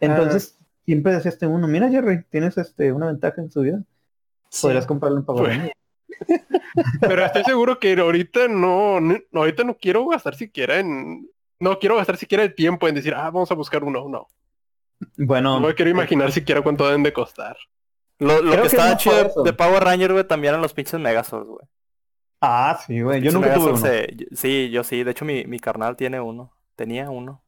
Entonces, 0.00 0.58
siempre 0.84 1.12
deseaste 1.14 1.46
uno. 1.46 1.66
Mira, 1.66 1.88
Jerry, 1.88 2.24
tienes 2.30 2.58
este 2.58 2.92
una 2.92 3.06
ventaja 3.06 3.40
en 3.40 3.50
su 3.50 3.62
vida. 3.62 3.82
Podrías 4.60 4.86
comprarlo 4.86 5.18
en 5.18 5.24
pago. 5.24 5.38
Pues, 5.38 5.56
Ranger. 5.56 5.72
Pero 7.00 7.24
estoy 7.24 7.44
seguro 7.44 7.78
que 7.78 7.92
ahorita 7.98 8.48
no, 8.48 9.00
no- 9.00 9.18
ahorita 9.32 9.64
no 9.64 9.76
quiero 9.76 10.06
gastar 10.06 10.34
siquiera 10.34 10.78
en... 10.78 11.30
No 11.60 11.78
quiero 11.78 11.96
gastar 11.96 12.16
siquiera 12.18 12.44
el 12.44 12.54
tiempo 12.54 12.86
en 12.86 12.94
decir, 12.94 13.14
ah, 13.14 13.30
vamos 13.30 13.50
a 13.50 13.54
buscar 13.54 13.82
uno. 13.82 14.08
No, 14.08 14.28
Bueno, 15.16 15.58
no 15.58 15.68
me 15.68 15.74
quiero 15.74 15.90
imaginar 15.90 16.30
siquiera 16.32 16.60
cuánto 16.62 16.84
deben 16.86 17.02
de 17.02 17.12
costar. 17.12 17.56
Lo, 18.18 18.42
que 18.42 18.60
que 18.60 18.66
estaba 18.66 18.90
no 18.90 18.96
chido 18.98 19.16
de, 19.16 19.30
de 19.44 19.52
Power 19.54 19.82
Ranger, 19.82 20.12
güey, 20.12 20.24
también 20.24 20.50
eran 20.52 20.62
los 20.62 20.74
pinches 20.74 21.00
Megazords, 21.00 21.48
güey. 21.48 21.66
Ah, 22.40 22.78
sí, 22.86 23.00
güey. 23.00 23.20
Yo 23.22 23.32
nunca 23.32 23.54
tuve 23.54 23.72
uno. 23.72 24.26
sí, 24.32 24.70
yo 24.70 24.84
sí. 24.84 25.04
De 25.04 25.10
hecho, 25.10 25.24
mi, 25.24 25.44
mi 25.44 25.58
carnal 25.58 25.96
tiene 25.96 26.20
uno. 26.20 26.52
Tenía 26.76 27.10
uno. 27.10 27.42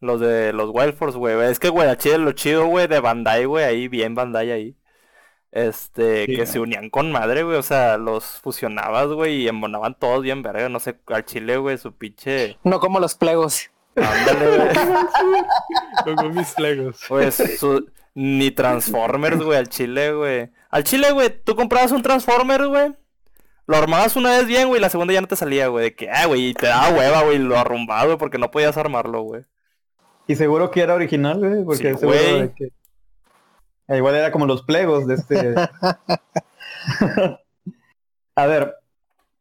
Los 0.00 0.20
de 0.20 0.52
los 0.52 0.70
Wild 0.72 0.94
Force, 0.94 1.16
güey. 1.16 1.50
Es 1.50 1.58
que, 1.58 1.68
güey, 1.68 1.88
lo 2.18 2.32
chido, 2.32 2.66
güey, 2.66 2.86
de 2.86 3.00
Bandai, 3.00 3.44
güey, 3.46 3.64
ahí, 3.64 3.88
bien 3.88 4.14
Bandai 4.14 4.50
ahí. 4.50 4.76
Este, 5.52 6.26
Sí, 6.26 6.36
que 6.36 6.44
se 6.46 6.60
unían 6.60 6.90
con 6.90 7.10
madre, 7.10 7.42
güey. 7.42 7.56
O 7.56 7.62
sea, 7.62 7.96
los 7.96 8.24
fusionabas, 8.42 9.08
güey, 9.08 9.42
y 9.42 9.48
embonaban 9.48 9.98
todos 9.98 10.22
bien 10.22 10.42
verga. 10.42 10.68
No 10.68 10.80
sé, 10.80 10.98
al 11.06 11.24
chile, 11.24 11.56
güey, 11.56 11.78
su 11.78 11.92
pinche. 11.92 12.58
No 12.62 12.78
como 12.78 13.00
los 13.00 13.14
plegos. 13.14 13.70
Ándale, 13.96 14.56
güey. 14.58 14.68
Luego 16.04 16.28
mis 16.30 16.58
Legos. 16.58 17.00
Pues 17.08 17.36
su- 17.58 17.90
ni 18.14 18.50
Transformers, 18.50 19.42
güey, 19.42 19.58
al 19.58 19.68
chile, 19.68 20.12
güey. 20.12 20.50
Al 20.70 20.84
chile, 20.84 21.12
güey, 21.12 21.30
tú 21.42 21.56
comprabas 21.56 21.92
un 21.92 22.02
Transformer, 22.02 22.66
güey. 22.66 22.92
Lo 23.66 23.76
armabas 23.76 24.16
una 24.16 24.30
vez 24.30 24.46
bien, 24.46 24.68
güey, 24.68 24.78
y 24.78 24.82
la 24.82 24.90
segunda 24.90 25.12
ya 25.12 25.20
no 25.20 25.26
te 25.26 25.36
salía, 25.36 25.68
güey. 25.68 25.84
De 25.84 25.94
que, 25.94 26.08
ah, 26.10 26.26
güey, 26.26 26.48
y 26.48 26.54
te 26.54 26.66
daba 26.66 26.96
hueva, 26.96 27.22
güey, 27.24 27.38
lo 27.38 27.58
arrumbado, 27.58 28.06
güey, 28.06 28.18
porque 28.18 28.38
no 28.38 28.50
podías 28.50 28.76
armarlo, 28.76 29.22
güey. 29.22 29.44
Y 30.28 30.36
seguro 30.36 30.70
que 30.70 30.80
era 30.80 30.94
original, 30.94 31.38
güey, 31.38 31.64
porque 31.64 31.94
Sí, 31.94 31.98
seguro 32.00 32.18
de 32.18 32.52
que... 32.54 32.64
Eh, 33.88 33.96
Igual 33.98 34.16
era 34.16 34.32
como 34.32 34.46
los 34.46 34.62
plegos 34.62 35.06
de 35.06 35.14
este... 35.14 35.54
A 38.36 38.46
ver, 38.46 38.74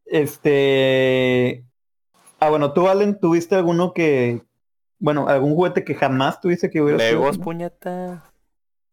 este... 0.06 1.66
Ah, 2.40 2.50
bueno, 2.50 2.74
tú, 2.74 2.88
Allen, 2.88 3.20
¿tuviste 3.20 3.56
alguno 3.56 3.94
que... 3.94 4.42
Bueno, 5.00 5.28
algún 5.28 5.56
juguete 5.56 5.84
que 5.84 5.96
jamás 5.96 6.40
tuviste 6.42 6.70
que 6.70 6.82
hubiera 6.82 6.98
Legos, 6.98 7.38
puñeta. 7.38 8.24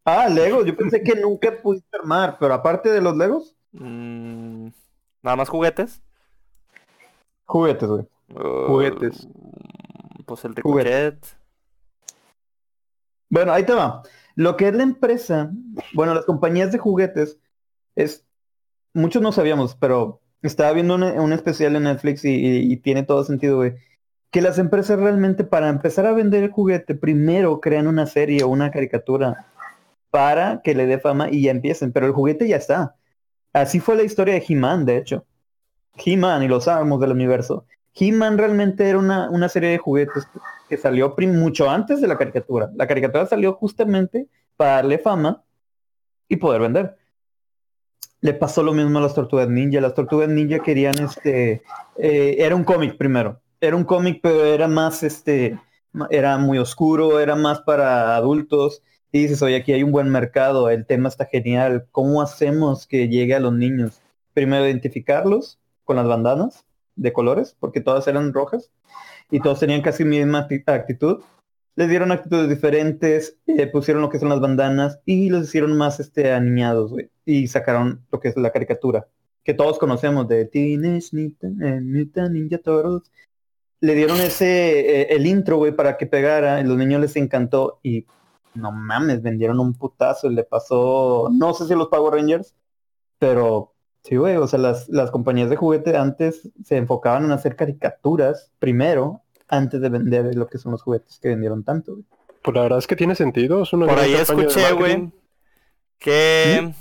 Ah, 0.04 0.28
Legos. 0.28 0.66
Yo 0.66 0.76
pensé 0.76 1.02
que 1.02 1.14
nunca 1.14 1.52
pudiste 1.62 1.96
armar, 1.96 2.36
pero 2.40 2.54
aparte 2.54 2.90
de 2.90 3.00
los 3.00 3.16
Legos, 3.16 3.54
Mm, 3.72 4.68
Nada 5.22 5.36
más 5.36 5.48
juguetes. 5.48 6.02
juguetes, 7.44 7.88
güey. 7.88 8.06
Uh, 8.34 8.66
Juguetes. 8.66 9.28
Pues 10.26 10.44
el 10.44 10.54
Juguetes. 10.60 10.92
Ricochet. 10.94 11.26
Bueno, 13.28 13.52
ahí 13.52 13.64
te 13.64 13.72
va. 13.74 14.02
Lo 14.34 14.56
que 14.56 14.68
es 14.68 14.74
la 14.74 14.82
empresa, 14.82 15.50
bueno, 15.94 16.14
las 16.14 16.24
compañías 16.24 16.72
de 16.72 16.78
juguetes, 16.78 17.38
es, 17.94 18.24
muchos 18.94 19.20
no 19.22 19.32
sabíamos, 19.32 19.74
pero 19.76 20.20
estaba 20.42 20.72
viendo 20.72 20.94
un, 20.94 21.02
un 21.02 21.32
especial 21.32 21.76
en 21.76 21.84
Netflix 21.84 22.24
y, 22.24 22.30
y- 22.34 22.72
y 22.72 22.76
tiene 22.78 23.02
todo 23.02 23.24
sentido, 23.24 23.56
güey. 23.56 23.74
Que 24.30 24.40
las 24.40 24.58
empresas 24.58 24.98
realmente 24.98 25.44
para 25.44 25.68
empezar 25.68 26.06
a 26.06 26.12
vender 26.12 26.42
el 26.44 26.50
juguete, 26.50 26.94
primero 26.94 27.60
crean 27.60 27.86
una 27.86 28.06
serie 28.06 28.42
o 28.44 28.48
una 28.48 28.70
caricatura 28.70 29.46
para 30.10 30.62
que 30.62 30.74
le 30.74 30.86
dé 30.86 30.98
fama 30.98 31.28
y 31.30 31.42
ya 31.42 31.50
empiecen, 31.50 31.92
pero 31.92 32.06
el 32.06 32.12
juguete 32.12 32.48
ya 32.48 32.56
está. 32.56 32.96
Así 33.52 33.80
fue 33.80 33.96
la 33.96 34.02
historia 34.02 34.34
de 34.34 34.44
He-Man, 34.46 34.84
de 34.84 34.96
hecho. 34.96 35.26
He-Man 35.96 36.42
y 36.42 36.48
los 36.48 36.68
amos 36.68 37.00
del 37.00 37.12
universo. 37.12 37.66
He-Man 37.94 38.38
realmente 38.38 38.88
era 38.88 38.98
una, 38.98 39.28
una 39.30 39.48
serie 39.48 39.70
de 39.70 39.78
juguetes 39.78 40.26
que 40.68 40.76
salió 40.78 41.14
mucho 41.18 41.68
antes 41.68 42.00
de 42.00 42.08
la 42.08 42.16
caricatura. 42.16 42.70
La 42.74 42.86
caricatura 42.86 43.26
salió 43.26 43.52
justamente 43.54 44.28
para 44.56 44.76
darle 44.76 44.98
fama 44.98 45.44
y 46.28 46.36
poder 46.36 46.62
vender. 46.62 46.96
Le 48.22 48.32
pasó 48.34 48.62
lo 48.62 48.72
mismo 48.72 48.98
a 48.98 49.02
las 49.02 49.14
Tortugas 49.14 49.48
Ninja. 49.48 49.80
Las 49.80 49.94
Tortugas 49.94 50.28
Ninja 50.28 50.60
querían 50.60 50.98
este... 50.98 51.62
eh, 51.98 52.36
era 52.38 52.56
un 52.56 52.64
cómic 52.64 52.96
primero. 52.96 53.40
Era 53.60 53.76
un 53.76 53.84
cómic, 53.84 54.20
pero 54.22 54.44
era 54.44 54.68
más 54.68 55.02
este... 55.02 55.58
Era 56.08 56.38
muy 56.38 56.56
oscuro, 56.56 57.20
era 57.20 57.36
más 57.36 57.60
para 57.60 58.16
adultos. 58.16 58.82
Y 59.14 59.22
dices, 59.22 59.42
oye, 59.42 59.56
aquí 59.56 59.72
hay 59.72 59.82
un 59.82 59.92
buen 59.92 60.08
mercado, 60.08 60.70
el 60.70 60.86
tema 60.86 61.08
está 61.10 61.26
genial. 61.26 61.86
¿Cómo 61.92 62.22
hacemos 62.22 62.86
que 62.86 63.08
llegue 63.08 63.34
a 63.34 63.40
los 63.40 63.52
niños? 63.52 64.00
Primero 64.32 64.66
identificarlos 64.66 65.58
con 65.84 65.96
las 65.96 66.06
bandanas 66.08 66.64
de 66.96 67.12
colores, 67.12 67.54
porque 67.60 67.82
todas 67.82 68.08
eran 68.08 68.32
rojas 68.32 68.70
y 69.30 69.40
todos 69.40 69.60
tenían 69.60 69.82
casi 69.82 70.04
misma 70.04 70.48
acti- 70.48 70.64
actitud. 70.66 71.20
Les 71.76 71.88
dieron 71.88 72.10
actitudes 72.10 72.48
diferentes, 72.48 73.36
pusieron 73.70 74.02
lo 74.02 74.08
que 74.08 74.18
son 74.18 74.30
las 74.30 74.40
bandanas 74.40 74.98
y 75.04 75.28
los 75.28 75.44
hicieron 75.44 75.76
más 75.76 76.00
este, 76.00 76.32
aniñados, 76.32 76.90
güey. 76.90 77.10
Y 77.26 77.48
sacaron 77.48 78.04
lo 78.10 78.18
que 78.18 78.28
es 78.28 78.36
la 78.36 78.50
caricatura, 78.50 79.08
que 79.44 79.52
todos 79.54 79.78
conocemos 79.78 80.26
de 80.28 80.46
Teenage 80.46 81.08
Mutant, 81.12 81.62
eh, 81.62 81.80
Ninja 82.30 82.58
Turtles. 82.58 83.10
Le 83.80 83.94
dieron 83.94 84.20
ese, 84.20 85.02
eh, 85.02 85.06
el 85.10 85.26
intro, 85.26 85.56
güey, 85.56 85.72
para 85.72 85.96
que 85.96 86.06
pegara, 86.06 86.60
y 86.60 86.64
los 86.64 86.78
niños 86.78 87.00
les 87.00 87.16
encantó 87.16 87.78
y 87.82 88.06
no 88.54 88.72
mames, 88.72 89.22
vendieron 89.22 89.60
un 89.60 89.74
putazo 89.74 90.30
y 90.30 90.34
le 90.34 90.44
pasó, 90.44 91.28
no 91.32 91.54
sé 91.54 91.66
si 91.66 91.74
los 91.74 91.88
Power 91.88 92.14
Rangers, 92.14 92.54
pero 93.18 93.72
sí, 94.02 94.16
güey, 94.16 94.36
o 94.36 94.46
sea, 94.46 94.58
las, 94.58 94.88
las 94.88 95.10
compañías 95.10 95.50
de 95.50 95.56
juguete 95.56 95.96
antes 95.96 96.50
se 96.64 96.76
enfocaban 96.76 97.24
en 97.24 97.32
hacer 97.32 97.56
caricaturas 97.56 98.52
primero 98.58 99.22
antes 99.48 99.80
de 99.80 99.88
vender 99.88 100.34
lo 100.34 100.46
que 100.46 100.58
son 100.58 100.72
los 100.72 100.82
juguetes 100.82 101.18
que 101.18 101.28
vendieron 101.28 101.64
tanto, 101.64 101.92
güey. 101.92 102.04
Pues 102.42 102.54
la 102.56 102.62
verdad 102.62 102.78
es 102.78 102.86
que 102.88 102.96
tiene 102.96 103.14
sentido. 103.14 103.62
Es 103.62 103.72
una 103.72 103.86
Por 103.86 103.94
gran 103.94 104.06
ahí 104.06 104.14
escuché, 104.14 104.72
güey, 104.72 105.12
que 105.98 106.72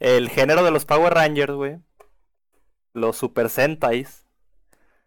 el 0.00 0.28
género 0.28 0.64
de 0.64 0.70
los 0.72 0.84
Power 0.84 1.14
Rangers, 1.14 1.52
güey, 1.54 1.78
los 2.92 3.16
Super 3.16 3.48
Sentais, 3.48 4.24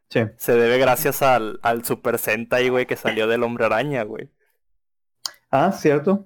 Sí. 0.10 0.22
se 0.38 0.54
debe 0.54 0.80
gracias 0.80 1.22
al, 1.22 1.60
al 1.62 1.84
Super 1.86 2.18
Sentai, 2.18 2.70
güey, 2.70 2.86
que 2.88 2.96
salió 2.96 3.28
del 3.28 3.44
Hombre 3.44 3.66
Araña, 3.66 4.04
güey. 4.04 4.30
Ah, 5.52 5.72
cierto. 5.72 6.26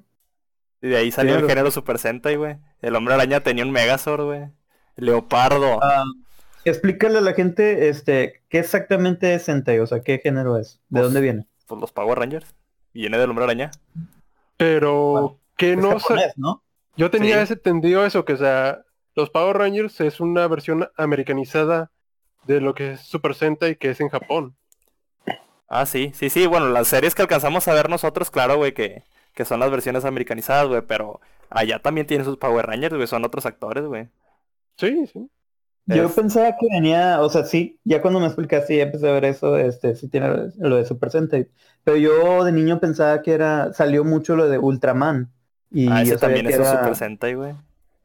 Y 0.82 0.90
de 0.90 0.98
ahí 0.98 1.12
salió 1.12 1.36
el 1.38 1.48
género 1.48 1.72
Super 1.72 1.98
Sentai, 1.98 2.36
güey. 2.36 2.58
El 2.82 2.96
Hombre 2.96 3.14
Araña 3.14 3.40
tenía 3.42 3.64
un 3.64 3.72
Megazord, 3.72 4.26
güey. 4.26 4.50
Leopardo. 4.98 5.80
Ah, 5.82 6.04
explícale 6.66 7.20
a 7.20 7.22
la 7.22 7.34
gente, 7.34 7.88
este, 7.90 8.42
qué 8.50 8.60
exactamente 8.60 9.34
es 9.34 9.44
Sentai, 9.44 9.80
o 9.80 9.88
sea, 9.88 10.02
qué 10.02 10.20
género 10.20 10.58
es, 10.58 10.82
de 10.90 11.00
Pues, 11.00 11.04
dónde 11.06 11.22
viene. 11.22 11.48
Pues 11.68 11.80
los 11.80 11.92
Power 11.92 12.20
Rangers. 12.20 12.54
Viene 12.94 13.18
del 13.18 13.30
Hombre 13.30 13.46
Araña. 13.46 13.72
Pero 14.58 15.12
Bueno, 15.12 15.40
que 15.58 15.76
no 15.76 16.00
japonés, 16.00 16.34
¿no? 16.38 16.64
Yo 16.96 17.10
tenía 17.10 17.38
Sí. 17.38 17.44
ese 17.44 17.54
entendido 17.54 18.06
eso, 18.06 18.24
que 18.26 18.34
o 18.34 18.38
sea, 18.38 18.84
los 19.16 19.30
Power 19.30 19.58
Rangers 19.58 20.00
es 20.02 20.20
una 20.20 20.48
versión 20.48 20.90
americanizada 20.98 21.92
de 22.46 22.62
lo 22.62 22.76
que 22.76 22.92
es 22.94 23.02
Super 23.02 23.34
Sentai, 23.36 23.78
que 23.78 23.90
es 23.90 24.00
en 24.02 24.10
Japón. 24.10 24.56
Ah, 25.70 25.86
sí, 25.88 26.12
sí, 26.14 26.30
sí. 26.30 26.46
Bueno, 26.46 26.70
las 26.70 26.88
series 26.88 27.16
que 27.16 27.24
alcanzamos 27.24 27.68
a 27.68 27.74
ver 27.74 27.90
nosotros, 27.90 28.30
claro, 28.30 28.58
güey, 28.58 28.74
que, 28.74 29.04
que 29.34 29.46
son 29.46 29.60
las 29.60 29.72
versiones 29.72 30.06
americanizadas, 30.06 30.68
güey. 30.68 30.82
Pero 30.88 31.20
allá 31.50 31.80
también 31.80 32.08
tienen 32.08 32.26
sus 32.26 32.38
Power 32.38 32.66
Rangers, 32.66 32.96
güey. 32.96 33.08
Son 33.08 33.24
otros 33.26 33.46
actores, 33.46 33.86
güey. 33.86 34.08
Sí, 34.78 35.08
sí. 35.08 35.30
Yo 35.86 36.08
pensaba 36.10 36.52
que 36.58 36.66
venía, 36.74 37.20
o 37.22 37.30
sea, 37.30 37.44
sí, 37.44 37.78
ya 37.84 38.02
cuando 38.02 38.22
me 38.22 38.28
explicaste 38.28 38.78
ya 38.78 38.84
empecé 38.84 39.10
a 39.10 39.12
ver 39.14 39.26
eso, 39.26 39.58
este, 39.58 39.96
sí 39.98 40.08
tiene 40.08 40.30
lo 40.58 40.78
de 40.78 40.86
Super 40.86 41.12
Sentai. 41.12 41.50
Pero 41.84 41.98
yo 41.98 42.46
de 42.46 42.54
niño 42.54 42.80
pensaba 42.80 43.22
que 43.22 43.34
era, 43.34 43.74
salió 43.74 44.06
mucho 44.06 44.38
lo 44.38 44.48
de 44.48 44.58
Ultraman. 44.60 45.30
Y 45.72 45.90
Ah, 45.92 46.02
ese 46.02 46.16
también 46.18 46.46
es 46.48 46.56
era- 46.56 46.72
Super 46.80 46.96
Sentai, 46.96 47.34
güey. 47.34 47.54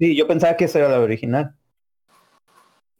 Sí, 0.00 0.16
yo 0.16 0.26
pensaba 0.26 0.56
que 0.56 0.64
esa 0.64 0.80
era 0.80 0.88
la 0.88 0.98
original. 1.00 1.54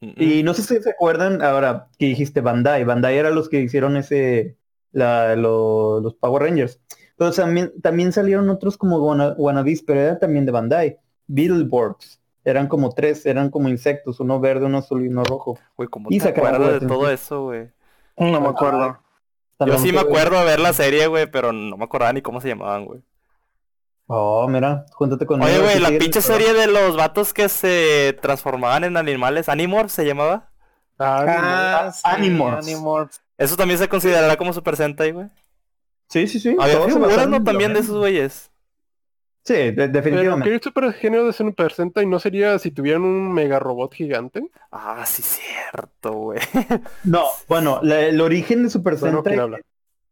Mm, 0.01 0.11
Y 0.17 0.43
no 0.45 0.55
sé 0.55 0.63
si 0.63 0.81
se 0.81 0.91
acuerdan 0.91 1.43
ahora 1.43 1.89
que 1.99 2.07
dijiste 2.07 2.41
Bandai. 2.41 2.85
Bandai 2.85 3.17
era 3.17 3.31
los 3.31 3.49
que 3.49 3.61
hicieron 3.61 3.97
ese, 3.97 4.57
la, 4.93 5.35
lo- 5.35 6.01
los 6.01 6.15
Power 6.15 6.43
Rangers. 6.45 6.81
Pero 7.19 7.33
también, 7.33 7.73
también 7.83 8.13
salieron 8.13 8.49
otros 8.49 8.79
como 8.79 8.99
wanna- 8.99 9.35
wannabes, 9.37 9.83
pero 9.83 10.01
eran 10.01 10.19
también 10.21 10.47
de 10.47 10.53
Bandai. 10.53 10.99
Beetleborgs. 11.27 12.21
Eran 12.45 12.69
como 12.69 12.91
tres, 12.95 13.27
eran 13.27 13.51
como 13.51 13.69
insectos, 13.69 14.21
uno 14.21 14.41
verde, 14.41 14.65
uno 14.67 14.79
azul 14.79 15.05
y 15.05 15.09
uno 15.09 15.25
rojo. 15.25 15.59
Güey, 15.77 15.89
¿cómo 15.89 16.09
Y 16.11 16.19
te 16.21 16.29
acuerdas 16.29 16.81
de 16.81 16.87
todo 16.87 17.11
eso, 17.11 17.43
güey? 17.45 17.71
No 18.17 18.41
me 18.41 18.49
acuerdo. 18.49 18.87
Yo 18.87 18.99
También 19.59 19.81
sí 19.81 19.93
me 19.93 20.01
acuerdo 20.01 20.39
de 20.39 20.45
ver 20.45 20.61
la 20.61 20.73
serie, 20.73 21.09
güey, 21.09 21.31
pero 21.31 21.53
no 21.53 21.77
me 21.77 21.85
acordaba 21.85 22.13
ni 22.13 22.23
cómo 22.23 22.41
se 22.41 22.49
llamaban, 22.49 22.87
güey. 22.87 23.01
Oh, 24.07 24.47
mira, 24.49 24.87
júntate 24.93 25.27
conmigo. 25.27 25.51
Oye, 25.51 25.61
güey, 25.61 25.79
la 25.81 25.91
pinche 25.99 26.23
serie 26.23 26.55
de 26.55 26.67
los 26.69 26.97
vatos 26.97 27.35
que 27.35 27.49
se 27.51 28.17
transformaban 28.23 28.85
en 28.85 28.97
animales, 28.97 29.49
Animorphs 29.51 29.93
se 29.93 30.07
llamaba. 30.07 30.49
Ah, 30.99 31.25
Ah, 31.29 31.93
sí, 31.93 32.01
Animorphs. 32.05 32.67
Animorphs. 32.67 33.21
Eso 33.37 33.57
también 33.57 33.79
se 33.79 33.89
considerará 33.89 34.37
como 34.37 34.53
Super 34.53 34.77
Sentai, 34.77 35.11
güey. 35.13 35.27
Sí, 36.09 36.27
sí, 36.27 36.41
sí. 36.41 36.57
Había 36.59 36.81
figuras, 36.83 37.45
También 37.45 37.75
de 37.75 37.81
esos 37.81 37.97
güeyes. 37.97 38.51
Sí, 39.45 39.55
de- 39.55 39.73
pero 39.73 39.93
definitivamente. 39.93 40.49
que 40.51 40.55
el 40.57 40.61
super 40.63 40.93
género 40.93 41.25
de 41.27 41.33
Super 41.33 41.73
Sentai 41.73 42.05
no 42.07 42.19
sería 42.19 42.59
si 42.59 42.71
tuvieran 42.71 43.03
un 43.03 43.33
mega 43.33 43.59
robot 43.59 43.95
gigante. 43.95 44.43
Ah, 44.71 45.05
sí, 45.07 45.23
cierto, 45.23 46.13
güey. 46.13 46.41
No, 47.05 47.25
bueno, 47.49 47.81
la- 47.83 48.01
el 48.01 48.21
origen 48.21 48.65
de 48.65 48.71
Super 48.71 48.97
Bueno, 48.97 49.23
Sentai 49.25 49.61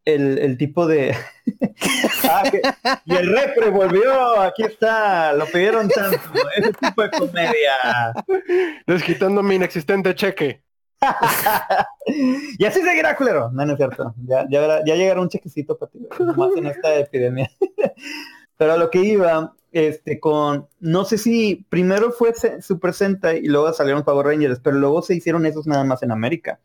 el, 0.06 0.38
el 0.38 0.56
tipo 0.56 0.86
de... 0.86 1.14
Ah, 2.30 2.44
que- 2.50 2.62
Y 3.04 3.14
el 3.14 3.28
repre 3.36 3.70
volvió, 3.70 4.40
aquí 4.40 4.62
está, 4.62 5.32
lo 5.34 5.44
pidieron 5.46 5.88
tanto, 5.88 6.18
ese 6.56 6.72
tipo 6.72 7.02
de 7.02 7.10
comedia. 7.10 8.14
Desquitando 8.86 9.42
mi 9.42 9.56
inexistente 9.56 10.14
cheque. 10.14 10.62
y 12.58 12.64
así 12.64 12.82
seguirá, 12.82 13.16
culero. 13.16 13.50
No, 13.50 13.64
no 13.64 13.72
es 13.72 13.78
cierto. 13.78 14.14
Ya, 14.26 14.46
ya, 14.48 14.60
verá- 14.60 14.84
llegará 14.84 15.20
un 15.20 15.28
chequecito 15.28 15.76
para 15.76 15.90
ti, 15.90 16.06
más 16.36 16.56
en 16.56 16.66
esta 16.66 16.96
epidemia. 16.98 17.50
Pero 18.56 18.76
lo 18.78 18.90
que 18.90 19.00
iba, 19.00 19.54
este, 19.72 20.18
con, 20.18 20.66
no 20.80 21.04
sé 21.04 21.18
si 21.18 21.66
primero 21.68 22.10
fue 22.10 22.32
Super 22.60 22.94
Sentai 22.94 23.38
y 23.38 23.48
luego 23.48 23.72
salieron 23.72 24.02
Power 24.02 24.26
Rangers, 24.26 24.60
pero 24.60 24.76
luego 24.78 25.02
se 25.02 25.14
hicieron 25.14 25.44
esos 25.44 25.66
nada 25.66 25.84
más 25.84 26.02
en 26.02 26.10
América. 26.10 26.58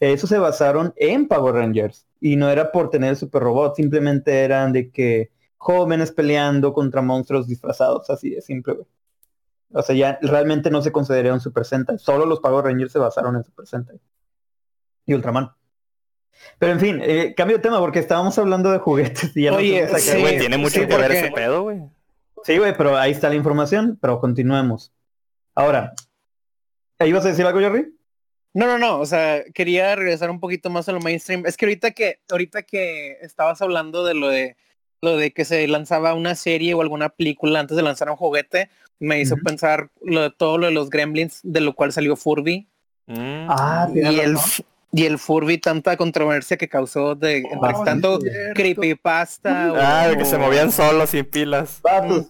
Esos 0.00 0.30
se 0.30 0.38
basaron 0.38 0.92
en 0.96 1.28
Power 1.28 1.54
Rangers 1.54 2.06
y 2.20 2.36
no 2.36 2.50
era 2.50 2.72
por 2.72 2.90
tener 2.90 3.16
super 3.16 3.42
robot, 3.42 3.76
simplemente 3.76 4.42
eran 4.42 4.72
de 4.72 4.90
que 4.90 5.30
jóvenes 5.56 6.12
peleando 6.12 6.72
contra 6.72 7.02
monstruos 7.02 7.46
disfrazados, 7.46 8.10
así 8.10 8.30
de 8.30 8.40
simple, 8.42 8.74
güey. 8.74 8.86
O 9.72 9.82
sea, 9.82 9.94
ya 9.94 10.18
realmente 10.22 10.70
no 10.70 10.80
se 10.82 10.92
consideraría 10.92 11.32
un 11.32 11.40
Super 11.40 11.64
Sentai, 11.64 11.98
solo 11.98 12.24
los 12.24 12.40
Power 12.40 12.64
Rangers 12.64 12.92
se 12.92 12.98
basaron 12.98 13.36
en 13.36 13.44
Super 13.44 13.66
Sentai 13.66 14.00
y 15.06 15.14
Ultraman. 15.14 15.50
Pero 16.58 16.72
en 16.72 16.80
fin, 16.80 17.00
eh, 17.02 17.34
cambio 17.36 17.56
de 17.56 17.62
tema 17.62 17.78
porque 17.80 17.98
estábamos 17.98 18.38
hablando 18.38 18.70
de 18.70 18.78
juguetes 18.78 19.36
y 19.36 19.44
ya 19.44 19.54
Oye, 19.54 19.84
acá, 19.84 19.98
Sí, 19.98 20.10
Sí, 20.12 20.20
güey, 20.20 20.38
tiene 20.38 20.56
mucho 20.56 20.80
sí, 20.80 20.86
que 20.86 20.96
ver 20.96 21.12
ese 21.12 21.30
pedo, 21.32 21.62
güey. 21.62 21.80
Sí, 22.44 22.56
güey, 22.58 22.76
pero 22.76 22.96
ahí 22.96 23.10
está 23.10 23.28
la 23.28 23.34
información, 23.34 23.98
pero 24.00 24.20
continuemos. 24.20 24.92
Ahora, 25.54 25.92
¿ibas 27.00 27.24
a 27.24 27.28
decir 27.28 27.44
algo, 27.44 27.58
Jerry? 27.58 27.92
No, 28.54 28.66
no, 28.66 28.78
no, 28.78 29.00
o 29.00 29.06
sea, 29.06 29.44
quería 29.52 29.94
regresar 29.96 30.30
un 30.30 30.40
poquito 30.40 30.70
más 30.70 30.88
a 30.88 30.92
lo 30.92 31.00
mainstream. 31.00 31.44
Es 31.46 31.56
que 31.56 31.66
ahorita 31.66 31.90
que, 31.90 32.20
ahorita 32.30 32.62
que 32.62 33.18
estabas 33.20 33.60
hablando 33.60 34.04
de 34.04 34.14
lo 34.14 34.28
de 34.28 34.56
lo 35.00 35.16
de 35.16 35.32
que 35.32 35.44
se 35.44 35.66
lanzaba 35.68 36.14
una 36.14 36.34
serie 36.34 36.74
o 36.74 36.80
alguna 36.80 37.08
película 37.08 37.60
antes 37.60 37.76
de 37.76 37.82
lanzar 37.82 38.10
un 38.10 38.16
juguete, 38.16 38.68
me 39.00 39.20
hizo 39.20 39.36
pensar 39.36 39.90
lo 40.02 40.22
de 40.22 40.30
todo 40.30 40.58
lo 40.58 40.66
de 40.66 40.72
los 40.72 40.90
Gremlins, 40.90 41.40
de 41.42 41.60
lo 41.60 41.74
cual 41.74 41.92
salió 41.92 42.16
Furby. 42.16 42.68
Mm. 43.06 43.46
Ah, 43.48 43.88
Y 43.94 44.20
el. 44.20 44.36
Y 44.90 45.04
el 45.04 45.18
Furby, 45.18 45.58
tanta 45.58 45.96
controversia 45.98 46.56
que 46.56 46.68
causó 46.68 47.14
de 47.14 47.38
entre 47.38 47.58
Ah, 47.74 47.82
tanto 47.84 48.18
creepypasta. 48.54 49.72
Ah, 49.76 50.04
o- 50.06 50.10
de 50.10 50.16
que 50.18 50.24
se 50.24 50.38
movían 50.38 50.72
solos 50.72 51.10
sin 51.10 51.24
pilas. 51.26 51.82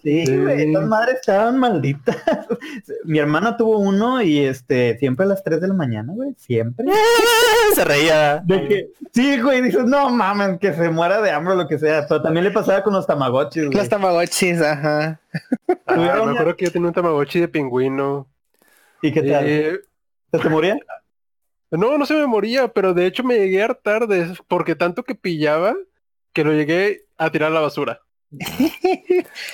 Sí, 0.03 0.25
Sí. 0.25 0.33
estas 0.57 0.85
madres 0.85 1.15
estaban 1.21 1.57
malditas. 1.57 2.17
Mi 3.05 3.19
hermana 3.19 3.55
tuvo 3.57 3.79
uno 3.79 4.21
y 4.21 4.39
este, 4.39 4.97
siempre 4.97 5.25
a 5.25 5.29
las 5.29 5.43
3 5.43 5.61
de 5.61 5.67
la 5.69 5.73
mañana, 5.73 6.11
güey, 6.13 6.33
siempre. 6.37 6.85
se 7.75 7.85
reía. 7.85 8.41
De 8.45 8.67
que, 8.67 8.87
sí, 9.13 9.39
güey, 9.39 9.61
dices, 9.61 9.85
no 9.85 10.09
mames, 10.09 10.59
que 10.59 10.73
se 10.73 10.89
muera 10.89 11.21
de 11.21 11.31
hambre 11.31 11.53
o 11.53 11.57
lo 11.57 11.67
que 11.67 11.79
sea. 11.79 12.05
Pero 12.07 12.21
también 12.21 12.43
le 12.43 12.51
pasaba 12.51 12.83
con 12.83 12.93
los 12.93 13.07
tamagotchis, 13.07 13.65
güey. 13.67 13.77
Los 13.77 13.89
Tamagotchis, 13.89 14.61
ajá. 14.61 15.19
Ah, 15.85 15.95
Tuvieron- 15.95 16.25
me 16.25 16.31
acuerdo 16.33 16.55
que 16.57 16.65
yo 16.65 16.71
tenía 16.71 16.87
un 16.89 16.93
Tamagotchi 16.93 17.39
de 17.39 17.47
pingüino. 17.47 18.27
¿Y 19.01 19.11
qué 19.13 19.21
tal? 19.21 19.43
Eh, 19.47 19.79
¿Se 20.31 20.39
te 20.39 20.49
moría? 20.49 20.77
No, 21.71 21.97
no 21.97 22.05
se 22.05 22.13
me 22.15 22.27
moría, 22.27 22.67
pero 22.69 22.93
de 22.93 23.05
hecho 23.05 23.23
me 23.23 23.35
llegué 23.37 23.61
a 23.61 23.65
hartar 23.65 24.07
de 24.07 24.21
eso, 24.21 24.43
porque 24.47 24.75
tanto 24.75 25.03
que 25.03 25.15
pillaba 25.15 25.75
que 26.33 26.43
lo 26.43 26.53
llegué 26.53 27.05
a 27.17 27.29
tirar 27.31 27.51
a 27.51 27.55
la 27.55 27.59
basura. 27.61 28.01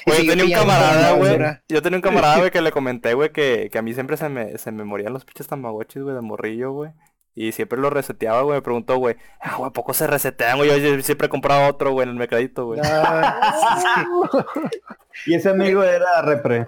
Güey, 0.05 0.25
yo 0.25 0.31
tenía 0.35 0.45
un 0.45 0.51
camarada, 0.51 1.11
güey. 1.13 1.37
Yo 1.69 1.81
tenía 1.81 1.97
un 1.97 2.01
camarada, 2.01 2.37
güey, 2.39 2.51
que 2.51 2.61
le 2.61 2.71
comenté, 2.71 3.13
güey, 3.13 3.31
que, 3.31 3.69
que 3.71 3.77
a 3.77 3.81
mí 3.81 3.93
siempre 3.93 4.17
se 4.17 4.29
me, 4.29 4.57
se 4.57 4.71
me 4.71 4.83
morían 4.83 5.13
los 5.13 5.25
pinches 5.25 5.47
tamagotchis, 5.47 6.03
güey, 6.03 6.13
de 6.15 6.21
morrillo, 6.21 6.71
güey. 6.71 6.91
Y 7.37 7.51
siempre 7.51 7.79
lo 7.79 7.89
reseteaba, 7.89 8.41
güey. 8.43 8.57
Me 8.57 8.61
preguntó, 8.61 8.97
güey, 8.97 9.15
ah, 9.41 9.55
güey, 9.57 9.67
¿a 9.69 9.73
poco 9.73 9.93
se 9.93 10.07
resetean, 10.07 10.57
güey? 10.57 10.81
Yo, 10.81 11.01
siempre 11.01 11.27
compraba 11.29 11.67
otro, 11.67 11.91
güey, 11.91 12.03
en 12.03 12.09
el 12.11 12.15
mercadito, 12.15 12.65
güey. 12.65 12.79
Ah, 12.83 14.05
Y 15.25 15.33
ese 15.35 15.49
amigo 15.49 15.83
era 15.83 16.21
repre. 16.21 16.67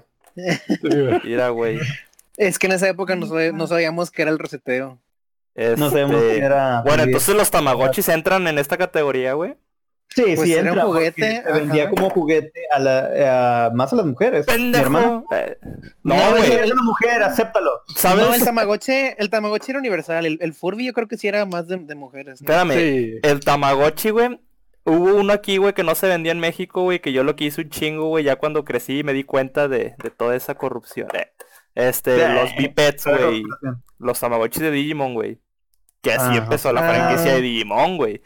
Mira, 1.23 1.49
güey. 1.49 1.79
es 2.37 2.57
que 2.59 2.67
en 2.67 2.73
esa 2.73 2.87
época 2.87 3.15
no, 3.15 3.25
sab- 3.27 3.53
no 3.53 3.67
sabíamos 3.67 4.11
que 4.11 4.21
era 4.21 4.31
el 4.31 4.39
reseteo. 4.39 4.99
No 5.77 5.89
sabemos 5.89 6.15
Este, 6.21 6.37
era... 6.39 6.81
Bueno, 6.85 7.03
entonces 7.03 7.35
los 7.35 7.49
tamagotchis 7.51 8.09
entran 8.09 8.47
en 8.47 8.57
esta 8.59 8.77
categoría, 8.77 9.33
güey. 9.33 9.55
Sí, 10.09 10.23
Pues 10.35 10.41
sí, 10.41 10.53
era 10.53 10.61
un 10.61 10.67
entra, 10.69 10.83
juguete, 10.85 11.43
se 11.43 11.51
vendía 11.51 11.83
ajá. 11.83 11.89
como 11.91 12.09
juguete 12.09 12.61
a 12.71 12.79
la, 12.79 13.65
a- 13.65 13.69
más 13.71 13.91
a 13.91 13.97
las 13.97 14.05
mujeres. 14.05 14.45
Mi. 14.47 14.53
Pendejo. 14.53 15.25
Eh, 15.31 15.57
No, 16.03 16.15
No, 16.15 16.25
No, 16.25 16.31
güey. 16.31 16.51
es 16.51 16.71
una 16.71 16.81
mujer, 16.83 17.23
acéptalo. 17.23 17.71
¿Sabes? 17.95 18.25
No, 18.25 18.33
el 18.33 18.43
Tamagotchi, 18.43 18.91
el 19.17 19.29
Tamagotchi 19.29 19.71
era 19.71 19.79
universal. 19.79 20.25
El, 20.25 20.37
el 20.41 20.53
Furby 20.53 20.85
yo 20.85 20.93
creo 20.93 21.07
que 21.07 21.17
sí 21.17 21.27
era 21.27 21.45
más 21.45 21.67
de, 21.67 21.77
de 21.77 21.95
mujeres. 21.95 22.41
¿no? 22.41 22.45
Espérame. 22.45 22.73
Sí. 22.79 23.19
El 23.21 23.39
Tamagotchi, 23.41 24.09
güey. 24.11 24.39
Hubo 24.85 25.15
uno 25.15 25.33
aquí, 25.33 25.57
güey, 25.57 25.73
que 25.73 25.83
no 25.83 25.93
se 25.95 26.07
vendía 26.07 26.31
en 26.31 26.39
México, 26.39 26.83
güey, 26.83 26.99
que 27.01 27.11
yo 27.11 27.25
lo 27.25 27.35
quise 27.35 27.59
un 27.61 27.69
chingo, 27.69 28.07
güey, 28.07 28.23
ya 28.23 28.37
cuando 28.37 28.63
crecí 28.63 29.03
me 29.03 29.11
di 29.11 29.25
cuenta 29.25 29.67
de, 29.67 29.95
de 30.01 30.09
toda 30.09 30.35
esa 30.37 30.55
corrupción. 30.55 31.09
Eh, 31.13 31.27
Este, 31.75 32.15
Sí. 32.15 32.33
los 32.33 32.55
Bipets, 32.55 33.05
güey. 33.05 33.43
Los 33.99 34.19
Tamagotchis 34.21 34.61
de 34.61 34.71
Digimon, 34.71 35.13
güey. 35.13 35.39
Que 36.01 36.13
así 36.13 36.29
Ajá. 36.29 36.37
empezó 36.37 36.71
la 36.73 36.81
Ah. 36.81 36.93
franquicia 36.93 37.33
de 37.35 37.41
Digimon, 37.41 37.97
güey. 37.97 38.21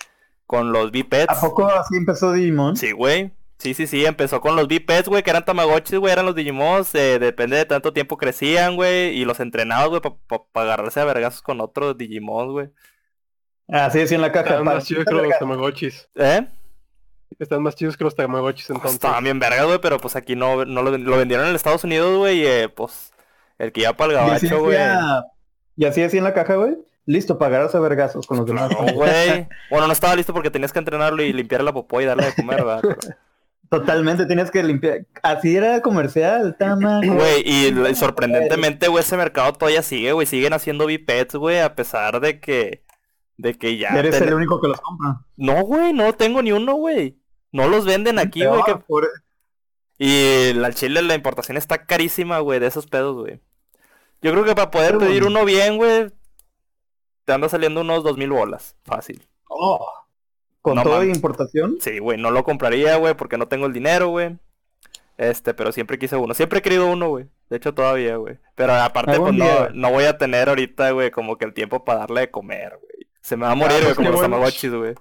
Con 0.45 0.71
los 0.71 0.91
Bipets. 0.91 1.29
¿A 1.31 1.39
poco 1.39 1.65
así 1.67 1.95
empezó 1.95 2.33
Digimon? 2.33 2.75
Sí, 2.75 2.91
güey. 2.91 3.31
Sí, 3.57 3.73
sí, 3.75 3.85
sí, 3.85 4.05
empezó 4.05 4.41
con 4.41 4.55
los 4.55 4.67
Bipeds, 4.67 5.07
güey, 5.07 5.21
que 5.21 5.29
eran 5.29 5.45
Tamagotchis, 5.45 5.99
güey, 5.99 6.11
eran 6.11 6.25
los 6.25 6.33
Digimons, 6.35 6.95
eh, 6.95 7.19
depende 7.19 7.57
de 7.57 7.65
tanto 7.65 7.93
tiempo 7.93 8.17
crecían, 8.17 8.75
güey, 8.75 9.09
y 9.15 9.23
los 9.23 9.39
entrenabas, 9.39 9.89
güey, 9.89 10.01
para 10.51 10.65
agarrarse 10.65 10.99
a 10.99 11.05
vergazos 11.05 11.43
con 11.43 11.61
otros 11.61 11.95
Digimons, 11.95 12.51
güey. 12.51 12.69
Así 13.67 13.99
decía 13.99 14.15
en 14.15 14.21
la 14.23 14.31
caja. 14.31 14.49
Están 14.49 14.65
para- 14.65 14.77
más 14.77 14.85
chidos 14.87 15.05
que 15.05 15.13
los 15.13 15.37
Tamagotchis. 15.39 16.09
¿Eh? 16.15 16.47
Están 17.39 17.61
más 17.63 17.75
chidos 17.75 17.95
que 17.95 18.03
los 18.03 18.15
Tamagotchis 18.15 18.69
entonces. 18.71 18.95
Estaban 18.95 19.23
bien 19.23 19.39
vergas, 19.39 19.65
güey, 19.65 19.79
pero 19.79 19.97
pues 19.99 20.15
aquí 20.15 20.35
no, 20.35 20.65
no 20.65 20.81
lo, 20.81 20.97
lo 20.97 21.17
vendieron 21.17 21.47
en 21.47 21.55
Estados 21.55 21.83
Unidos, 21.83 22.17
güey, 22.17 22.39
y 22.39 22.45
eh, 22.47 22.67
pues 22.67 23.13
el 23.59 23.71
que 23.71 23.81
iba 23.81 23.93
para 23.93 24.11
el 24.13 24.27
Y 24.27 24.31
así 24.31 24.47
gabacho, 24.47 24.63
güey. 24.65 24.77
Y 25.77 25.85
así 25.85 26.01
decía 26.01 26.17
en 26.17 26.23
la 26.25 26.33
caja, 26.33 26.55
güey. 26.55 26.77
Listo, 27.11 27.37
pagarás 27.37 27.75
a 27.75 27.79
vergazos 27.79 28.25
con 28.25 28.37
los 28.37 28.45
demás. 28.45 28.69
Claro, 28.69 28.93
güey. 28.93 29.47
Bueno, 29.69 29.87
no 29.87 29.93
estaba 29.93 30.15
listo 30.15 30.33
porque 30.33 30.49
tenías 30.51 30.71
que 30.71 30.79
entrenarlo 30.79 31.21
y 31.23 31.33
limpiarle 31.33 31.65
la 31.65 31.73
popó 31.73 31.99
y 32.01 32.05
darle 32.05 32.25
de 32.27 32.33
comer, 32.35 32.63
¿verdad? 32.63 32.79
Pero- 32.81 32.97
Totalmente, 33.69 34.25
tenías 34.25 34.51
que 34.51 34.61
limpiar. 34.63 35.05
Así 35.23 35.55
era 35.55 35.81
comercial, 35.81 36.57
tama. 36.59 36.99
Güey, 37.05 37.41
y, 37.45 37.95
sorprendentemente, 37.95 38.89
güey, 38.89 39.01
ese 39.01 39.15
mercado 39.15 39.53
todavía 39.53 39.81
sigue, 39.81 40.11
güey. 40.11 40.27
Siguen 40.27 40.51
haciendo 40.51 40.85
bipeds, 40.87 41.35
güey, 41.35 41.59
a 41.61 41.73
pesar 41.73 42.19
de 42.19 42.41
que... 42.41 42.83
De 43.37 43.53
que 43.57 43.77
ya... 43.77 43.89
Eres 43.97 44.19
ten- 44.19 44.27
el 44.27 44.33
único 44.33 44.59
que 44.61 44.67
los 44.67 44.81
compra. 44.81 45.21
No, 45.37 45.63
güey, 45.63 45.93
no 45.93 46.11
tengo 46.13 46.41
ni 46.41 46.51
uno, 46.51 46.73
güey. 46.75 47.17
No 47.53 47.67
los 47.69 47.85
venden 47.85 48.19
aquí, 48.19 48.45
güey. 48.45 48.61
que- 48.65 48.75
por- 48.75 49.07
Y 49.97 50.51
la 50.53 50.73
chile, 50.73 51.01
la 51.01 51.15
importación 51.15 51.55
está 51.57 51.85
carísima, 51.85 52.39
güey, 52.39 52.59
de 52.59 52.67
esos 52.67 52.87
pedos, 52.87 53.15
güey. 53.15 53.39
Yo 54.21 54.31
creo 54.31 54.43
que 54.43 54.53
para 54.53 54.69
poder 54.69 54.97
Pero 54.97 54.99
pedir 55.07 55.23
uno 55.23 55.45
bien, 55.45 55.77
güey, 55.77 56.11
te 57.25 57.33
anda 57.33 57.49
saliendo 57.49 57.81
unos 57.81 58.03
dos 58.03 58.17
mil 58.17 58.29
bolas. 58.29 58.75
Fácil. 58.83 59.21
Oh. 59.47 59.87
Con 60.61 60.75
No 60.75 60.83
todo 60.83 60.99
de 60.99 61.07
importación. 61.07 61.77
Sí, 61.79 61.99
güey, 61.99 62.17
no 62.17 62.31
lo 62.31 62.43
compraría, 62.43 62.95
güey, 62.97 63.15
porque 63.15 63.37
no 63.37 63.47
tengo 63.47 63.65
el 63.65 63.73
dinero, 63.73 64.09
güey. 64.09 64.37
Este, 65.17 65.53
pero 65.53 65.71
siempre 65.71 65.99
quise 65.99 66.15
uno. 66.15 66.33
Siempre 66.33 66.59
he 66.59 66.61
querido 66.61 66.87
uno, 66.87 67.09
güey. 67.09 67.25
De 67.49 67.57
hecho, 67.57 67.73
todavía, 67.73 68.15
güey. 68.15 68.37
Pero 68.55 68.73
aparte, 68.73 69.19
pues 69.19 69.33
no, 69.33 69.69
no 69.69 69.91
voy 69.91 70.05
a 70.05 70.17
tener 70.17 70.49
ahorita, 70.49 70.91
güey, 70.91 71.11
como 71.11 71.37
que 71.37 71.45
el 71.45 71.53
tiempo 71.53 71.83
para 71.83 71.99
darle 71.99 72.21
de 72.21 72.31
comer, 72.31 72.77
güey. 72.81 73.07
Se 73.21 73.37
me 73.37 73.45
va 73.45 73.51
a 73.51 73.55
morir, 73.55 73.77
güey, 73.81 73.85
pues 73.85 73.95
como 73.97 74.07
qué 74.07 74.11
los 74.13 74.21
tamagotchis, 74.21 74.73
güey. 74.73 74.95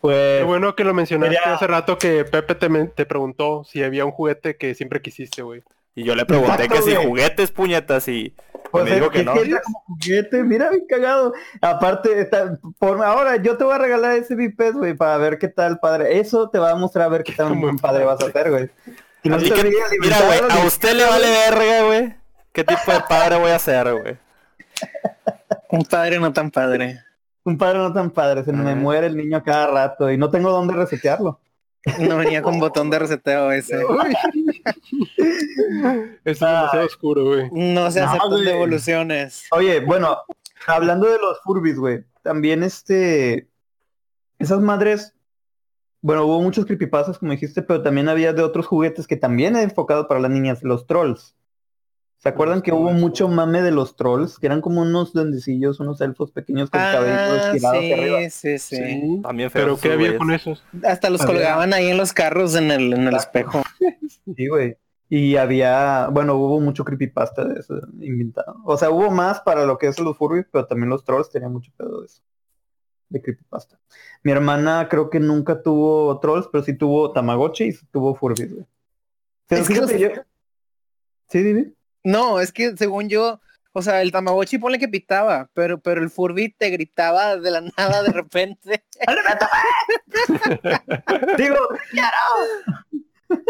Pues 0.00 0.40
Qué 0.40 0.44
bueno 0.44 0.74
que 0.74 0.84
lo 0.84 0.94
mencionaste 0.94 1.38
hace 1.38 1.66
rato 1.66 1.98
que 1.98 2.24
Pepe 2.24 2.54
te, 2.54 2.68
te 2.88 3.06
preguntó 3.06 3.64
si 3.64 3.82
había 3.82 4.04
un 4.04 4.10
juguete 4.10 4.56
que 4.56 4.74
siempre 4.74 5.00
quisiste, 5.02 5.42
güey. 5.42 5.62
Y 5.96 6.04
yo 6.04 6.14
le 6.14 6.26
pregunté 6.26 6.64
Exacto, 6.64 6.74
que 6.74 6.82
si 6.90 6.94
juguetes, 6.94 7.50
puñetas, 7.50 8.06
y 8.06 8.36
Pues 8.70 8.84
me 8.84 8.96
dijo 8.96 9.08
que 9.08 9.24
no. 9.24 9.32
como 9.32 9.82
juguete, 9.86 10.44
mira 10.44 10.68
bien 10.68 10.84
cagado. 10.86 11.32
Aparte, 11.62 12.20
está- 12.20 12.58
por 12.78 13.02
ahora 13.02 13.36
yo 13.36 13.56
te 13.56 13.64
voy 13.64 13.74
a 13.74 13.78
regalar 13.78 14.12
ese 14.12 14.34
biped, 14.34 14.74
güey, 14.74 14.92
para 14.94 15.16
ver 15.16 15.38
qué 15.38 15.48
tal 15.48 15.78
padre. 15.78 16.18
Eso 16.20 16.50
te 16.50 16.58
va 16.58 16.72
a 16.72 16.76
mostrar 16.76 17.06
a 17.06 17.08
ver 17.08 17.24
qué 17.24 17.32
tan 17.32 17.48
buen 17.48 17.60
buen 17.62 17.78
padre 17.78 18.04
vas 18.04 18.20
a 18.22 18.26
hacer, 18.26 18.50
güey. 18.50 18.68
Si 19.22 19.30
no 19.30 19.38
que, 19.38 19.72
mira, 20.00 20.20
güey, 20.20 20.40
a 20.50 20.66
usted 20.66 20.92
le 20.92 21.04
vale 21.04 21.26
verga, 21.30 21.82
güey. 21.86 22.14
¿Qué 22.52 22.62
tipo 22.62 22.92
de 22.92 23.00
padre 23.08 23.38
voy 23.38 23.50
a 23.50 23.58
ser, 23.58 23.90
güey? 23.92 24.18
Un 25.70 25.82
padre 25.84 26.20
no 26.20 26.30
tan 26.32 26.50
padre. 26.50 27.00
Un 27.42 27.56
padre 27.56 27.78
no 27.78 27.92
tan 27.92 28.10
padre, 28.10 28.44
se 28.44 28.52
me 28.52 28.74
muere 28.74 29.06
el 29.06 29.16
niño 29.16 29.38
a 29.38 29.42
cada 29.42 29.68
rato 29.68 30.10
y 30.10 30.18
no 30.18 30.28
tengo 30.30 30.50
dónde 30.50 30.74
resetearlo. 30.74 31.40
No 32.00 32.16
venía 32.16 32.42
con 32.42 32.58
botón 32.58 32.90
de 32.90 32.98
reseteo 32.98 33.52
ese. 33.52 33.76
Esto 33.76 33.94
es 36.24 36.40
demasiado 36.40 36.86
oscuro, 36.86 37.24
güey. 37.24 37.48
No 37.52 37.90
se 37.90 38.00
aceptan 38.00 38.44
devoluciones. 38.44 39.46
Oye, 39.52 39.80
bueno, 39.80 40.18
hablando 40.66 41.06
de 41.06 41.18
los 41.18 41.40
Furbies, 41.42 41.78
güey, 41.78 42.04
también 42.22 42.62
este, 42.62 43.48
esas 44.38 44.60
madres, 44.60 45.14
bueno, 46.00 46.24
hubo 46.24 46.42
muchos 46.42 46.66
creepypastas, 46.66 47.18
como 47.18 47.32
dijiste, 47.32 47.62
pero 47.62 47.82
también 47.82 48.08
había 48.08 48.32
de 48.32 48.42
otros 48.42 48.66
juguetes 48.66 49.06
que 49.06 49.16
también 49.16 49.56
he 49.56 49.62
enfocado 49.62 50.08
para 50.08 50.20
las 50.20 50.30
niñas, 50.30 50.62
los 50.62 50.86
trolls. 50.86 51.34
¿Se 52.26 52.30
acuerdan 52.30 52.60
que 52.60 52.72
hubo 52.72 52.90
mucho 52.90 53.28
mame 53.28 53.62
de 53.62 53.70
los 53.70 53.94
trolls? 53.94 54.38
Que 54.40 54.46
eran 54.46 54.60
como 54.60 54.82
unos 54.82 55.12
duendecillos, 55.12 55.78
unos 55.78 56.00
elfos 56.00 56.32
pequeños 56.32 56.70
con 56.70 56.80
cabello 56.80 57.14
Ah, 57.16 57.46
estirado 57.54 57.78
hacia 57.78 57.94
arriba. 57.96 58.18
sí, 58.30 58.58
sí, 58.58 58.76
sí. 58.76 59.20
También 59.22 59.48
feo. 59.50 59.62
Pero 59.62 59.76
¿qué 59.78 59.92
había 59.92 60.18
con 60.18 60.32
esos? 60.32 60.64
Hasta 60.84 61.08
los 61.08 61.20
Había- 61.20 61.34
colgaban 61.34 61.72
ahí 61.72 61.86
en 61.88 61.96
los 61.96 62.12
carros 62.12 62.56
en 62.56 62.72
el, 62.72 62.92
en 62.92 63.06
el 63.06 63.14
espejo. 63.14 63.62
Sí, 64.36 64.48
güey. 64.48 64.76
Y 65.08 65.36
había, 65.36 66.08
bueno, 66.08 66.34
hubo 66.34 66.58
mucho 66.58 66.84
creepypasta 66.84 67.44
de 67.44 67.60
eso 67.60 67.74
inventado. 68.00 68.56
O 68.64 68.76
sea, 68.76 68.90
hubo 68.90 69.08
más 69.12 69.40
para 69.40 69.64
lo 69.64 69.78
que 69.78 69.86
es 69.86 70.00
los 70.00 70.16
Furbies, 70.16 70.46
pero 70.50 70.66
también 70.66 70.88
los 70.90 71.04
trolls 71.04 71.30
tenían 71.30 71.52
mucho 71.52 71.70
pedo 71.76 72.00
de 72.00 72.06
eso. 72.06 72.22
De 73.08 73.22
creepypasta. 73.22 73.78
Mi 74.24 74.32
hermana 74.32 74.88
creo 74.90 75.08
que 75.10 75.20
nunca 75.20 75.62
tuvo 75.62 76.18
trolls, 76.18 76.48
pero 76.50 76.64
sí 76.64 76.74
tuvo 76.74 77.12
Tamagotchi 77.12 77.64
y 77.66 77.72
sí 77.72 77.86
tuvo 77.92 78.16
Furbies, 78.16 78.52
güey. 78.52 78.66
Pero 79.46 79.62
Es 79.62 79.68
que 79.68 79.74
fíjate, 79.74 79.92
los- 79.92 80.02
yo... 80.16 80.22
Sí, 81.28 81.42
dime. 81.44 81.72
No, 82.06 82.40
es 82.40 82.52
que 82.52 82.76
según 82.76 83.08
yo, 83.08 83.40
o 83.72 83.82
sea, 83.82 84.00
el 84.00 84.12
Tamagotchi 84.12 84.58
ponle 84.58 84.78
que 84.78 84.86
pitaba, 84.88 85.50
pero, 85.54 85.80
pero 85.80 86.00
el 86.00 86.08
Furby 86.08 86.54
te 86.56 86.70
gritaba 86.70 87.36
de 87.36 87.50
la 87.50 87.62
nada 87.76 88.04
de 88.04 88.12
repente. 88.12 88.84
Digo, 91.36 91.56
¡Quiero! 91.90 92.06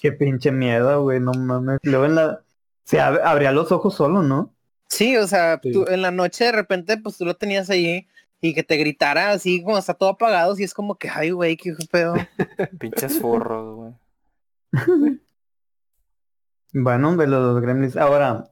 Qué 0.00 0.12
pinche 0.12 0.52
miedo, 0.52 1.02
güey, 1.02 1.20
no 1.20 1.32
mames. 1.32 1.78
Luego 1.82 2.06
en 2.06 2.14
la... 2.14 2.40
Se 2.84 2.98
ab- 2.98 3.20
abría 3.24 3.52
los 3.52 3.70
ojos 3.72 3.94
solo, 3.94 4.22
¿no? 4.22 4.52
Sí, 4.88 5.16
o 5.16 5.26
sea, 5.26 5.60
Sí. 5.62 5.72
tú- 5.72 5.86
en 5.88 6.02
la 6.02 6.10
noche 6.10 6.44
de 6.44 6.52
repente 6.52 6.96
pues 6.98 7.16
tú 7.16 7.24
lo 7.24 7.36
tenías 7.36 7.70
allí 7.70 8.06
y 8.40 8.54
que 8.54 8.62
te 8.62 8.76
gritara 8.76 9.30
así 9.30 9.62
como 9.62 9.78
está 9.78 9.94
todo 9.94 10.10
apagado, 10.10 10.54
y 10.58 10.64
es 10.64 10.74
como 10.74 10.96
que, 10.96 11.08
ay, 11.08 11.30
güey, 11.30 11.56
qué 11.56 11.74
pedo. 11.90 12.14
Pinches 12.78 13.18
furros, 13.20 13.76
güey. 13.76 13.92
Bueno, 16.72 17.16
de 17.16 17.26
los 17.26 17.60
gremlins. 17.60 17.96
Ahora, 17.96 18.50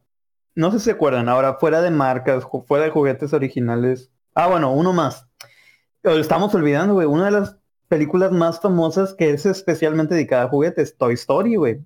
no 0.55 0.71
sé 0.71 0.79
si 0.79 0.87
se 0.87 0.91
acuerdan, 0.93 1.29
ahora 1.29 1.55
fuera 1.55 1.81
de 1.81 1.91
marcas, 1.91 2.47
fuera 2.67 2.85
de 2.85 2.91
juguetes 2.91 3.33
originales. 3.33 4.11
Ah, 4.35 4.47
bueno, 4.47 4.73
uno 4.73 4.93
más. 4.93 5.27
Lo 6.03 6.13
estamos 6.13 6.55
olvidando, 6.55 6.95
güey. 6.95 7.07
Una 7.07 7.27
de 7.27 7.31
las 7.33 7.57
películas 7.89 8.33
más 8.33 8.61
famosas 8.61 9.15
que 9.15 9.31
es 9.31 9.47
especialmente 9.47 10.15
dedicada 10.15 10.45
a 10.45 10.49
juguetes, 10.49 10.97
Toy 10.97 11.15
Story, 11.15 11.57
güey. 11.57 11.81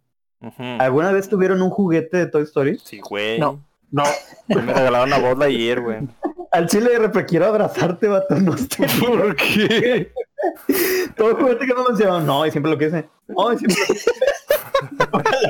¿Alguna 0.79 1.11
vez 1.11 1.29
tuvieron 1.29 1.63
un 1.63 1.71
juguete 1.71 2.19
de 2.19 2.27
Toy 2.27 2.43
Story? 2.43 2.79
Sí, 2.83 3.01
güey. 3.01 3.39
No. 3.39 3.65
No, 3.91 4.03
Me 4.49 4.61
regalaron 4.61 5.09
una 5.09 5.19
voz 5.19 5.41
ayer, 5.43 5.81
güey. 5.81 5.99
Al 6.51 6.69
chile 6.69 6.99
de 6.99 7.25
quiero 7.27 7.47
abrazarte, 7.47 8.09
vato. 8.09 8.35
No 8.37 8.57
sé. 8.57 8.87
¿por 9.01 9.37
qué? 9.37 10.13
Todo 11.17 11.37
juguete 11.37 11.67
que 11.67 11.75
me 11.75 11.83
mencionaron. 11.89 12.27
No, 12.27 12.47
y 12.47 12.51
siempre 12.51 12.73
lo 12.73 12.79
quise. 12.79 13.09
No, 13.29 13.53
y 13.53 13.59
siempre 13.59 13.81
lo 13.89 13.95
quise. 13.95 14.11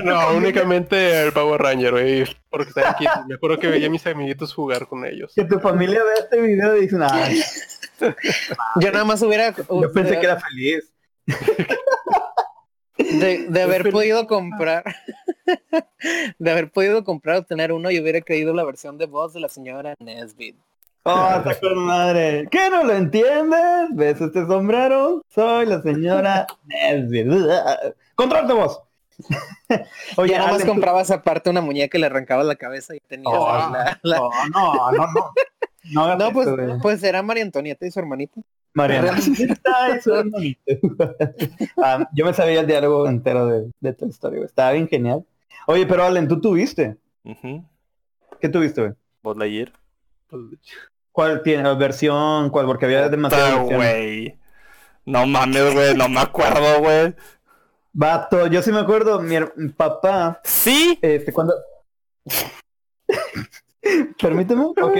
No, 0.04 0.36
únicamente 0.36 1.22
el 1.22 1.32
Power 1.32 1.60
Ranger, 1.60 1.90
güey. 1.92 2.24
Porque 2.50 2.68
estaba 2.68 2.90
aquí. 2.90 3.04
Me 3.26 3.34
acuerdo 3.34 3.58
que 3.58 3.66
veía 3.66 3.88
a 3.88 3.90
mis 3.90 4.06
amiguitos 4.06 4.52
jugar 4.54 4.86
con 4.86 5.04
ellos. 5.04 5.32
Que 5.34 5.44
tu 5.44 5.58
familia 5.58 6.04
vea 6.04 6.14
este 6.22 6.40
video 6.40 6.76
y 6.76 6.82
dicen, 6.82 7.02
ay, 7.02 7.42
Yo 8.80 8.92
nada 8.92 9.04
más 9.04 9.22
hubiera 9.22 9.52
yo 9.68 9.92
pensé 9.92 10.18
que 10.20 10.26
era 10.26 10.38
feliz. 10.40 10.92
de, 12.98 13.46
de 13.48 13.62
haber 13.62 13.82
feliz. 13.82 13.92
podido 13.92 14.26
comprar, 14.26 14.84
de 16.38 16.50
haber 16.50 16.70
podido 16.70 17.02
comprar 17.02 17.36
o 17.38 17.44
tener 17.44 17.72
uno, 17.72 17.90
yo 17.90 18.02
hubiera 18.02 18.20
creído 18.20 18.52
la 18.54 18.64
versión 18.64 18.98
de 18.98 19.06
voz 19.06 19.32
de 19.32 19.40
la 19.40 19.48
señora 19.48 19.94
Nesbit. 19.98 20.56
Oh, 21.06 21.42
te 21.44 21.60
con 21.60 21.78
madre. 21.84 22.48
¿Qué 22.50 22.70
no 22.70 22.82
lo 22.84 22.92
entiendes? 22.94 23.60
¿Ves 23.92 24.20
este 24.20 24.46
sombrero? 24.46 25.22
Soy 25.28 25.66
la 25.66 25.82
señora 25.82 26.46
Nesbitt. 26.64 27.28
Control 28.14 28.48
de 28.48 28.54
voz. 28.54 28.80
Oye, 30.16 30.30
ya 30.32 30.38
nada 30.38 30.50
más 30.50 30.60
Alex, 30.62 30.68
comprabas 30.68 31.10
aparte 31.10 31.50
una 31.50 31.60
muñeca 31.60 31.96
y 31.96 32.00
le 32.00 32.06
arrancabas 32.06 32.46
la 32.46 32.56
cabeza 32.56 32.96
y 32.96 33.00
tenías 33.00 33.32
Oh, 33.32 33.48
ahí 33.48 33.72
la- 33.72 33.98
la- 34.02 34.16
No, 34.18 34.30
no, 34.52 34.92
no, 34.92 35.06
no. 35.12 35.32
No, 36.16 36.32
pues, 36.32 36.48
pues 36.80 37.02
era 37.02 37.22
María 37.22 37.42
Antonieta 37.42 37.86
y 37.86 37.90
su 37.90 37.98
hermanita. 38.00 38.40
Mariana. 38.72 39.12
Ay, 39.76 40.00
su 40.00 40.14
hermanito. 40.14 40.58
Ah, 41.76 42.08
yo 42.14 42.24
me 42.24 42.32
sabía 42.32 42.60
el 42.60 42.66
diálogo 42.66 43.06
entero 43.06 43.46
de, 43.46 43.70
de 43.80 43.90
Story, 44.08 44.36
güey. 44.36 44.46
Estaba 44.46 44.72
bien 44.72 44.88
genial. 44.88 45.26
Oye, 45.66 45.84
pero 45.86 46.04
Allen, 46.04 46.26
¿tú 46.26 46.40
tuviste? 46.40 46.96
Ujú. 47.24 47.62
¿Qué 48.40 48.48
tuviste, 48.48 48.80
güey? 48.80 48.92
Voz 49.22 49.36
Lightyear. 49.36 49.72
¿Cuál 51.14 51.42
tiene? 51.44 51.72
¿Versión? 51.76 52.50
¿Cuál? 52.50 52.66
Porque 52.66 52.86
había 52.86 53.06
versiones. 53.06 53.62
güey. 53.76 54.36
No 55.06 55.24
mames, 55.28 55.72
güey, 55.72 55.94
no 55.94 56.08
me 56.08 56.18
acuerdo, 56.18 56.80
güey. 56.80 57.14
Vato, 57.92 58.48
yo 58.48 58.60
sí 58.62 58.72
me 58.72 58.80
acuerdo, 58.80 59.20
mi 59.20 59.36
papá, 59.76 60.40
Sí. 60.42 60.98
este, 61.00 61.32
cuando... 61.32 61.54
Permíteme, 64.20 64.64
ok. 64.64 64.96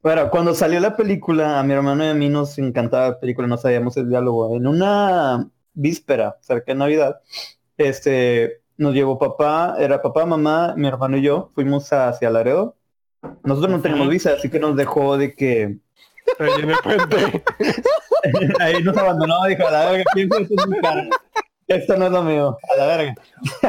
Bueno, 0.00 0.30
cuando 0.30 0.54
salió 0.54 0.78
la 0.78 0.94
película, 0.96 1.58
a 1.58 1.64
mi 1.64 1.72
hermano 1.72 2.04
y 2.04 2.08
a 2.10 2.14
mí 2.14 2.28
nos 2.28 2.56
encantaba 2.58 3.08
la 3.08 3.18
película, 3.18 3.48
no 3.48 3.56
sabíamos 3.58 3.96
el 3.96 4.08
diálogo. 4.08 4.54
En 4.56 4.68
una 4.68 5.50
víspera, 5.74 6.36
cerca 6.40 6.70
de 6.72 6.78
Navidad, 6.78 7.20
este, 7.76 8.60
nos 8.76 8.94
llevó 8.94 9.18
papá, 9.18 9.74
era 9.80 10.00
papá, 10.00 10.24
mamá, 10.24 10.74
mi 10.76 10.86
hermano 10.86 11.16
y 11.16 11.22
yo, 11.22 11.50
fuimos 11.56 11.92
hacia 11.92 12.30
Laredo. 12.30 12.76
Nosotros 13.44 13.70
no 13.70 13.80
teníamos 13.80 14.06
Ujú. 14.06 14.12
visa, 14.12 14.32
así 14.32 14.48
que 14.48 14.60
nos 14.60 14.76
dejó 14.76 15.18
de 15.18 15.34
que 15.34 15.78
Ahí 18.60 18.82
nos 18.82 18.96
abandonó, 18.96 19.44
dijo, 19.46 19.66
a 19.66 19.70
la 19.70 19.90
verga, 19.90 20.04
¿quién 20.12 20.28
fue 20.28 20.46
tu 20.46 20.54
cara? 20.82 21.08
Esto 21.68 21.96
no 21.98 22.06
es 22.06 22.12
lo 22.12 22.22
mío, 22.22 22.56
a 22.72 22.76
la 22.76 22.86
verga. 22.86 23.14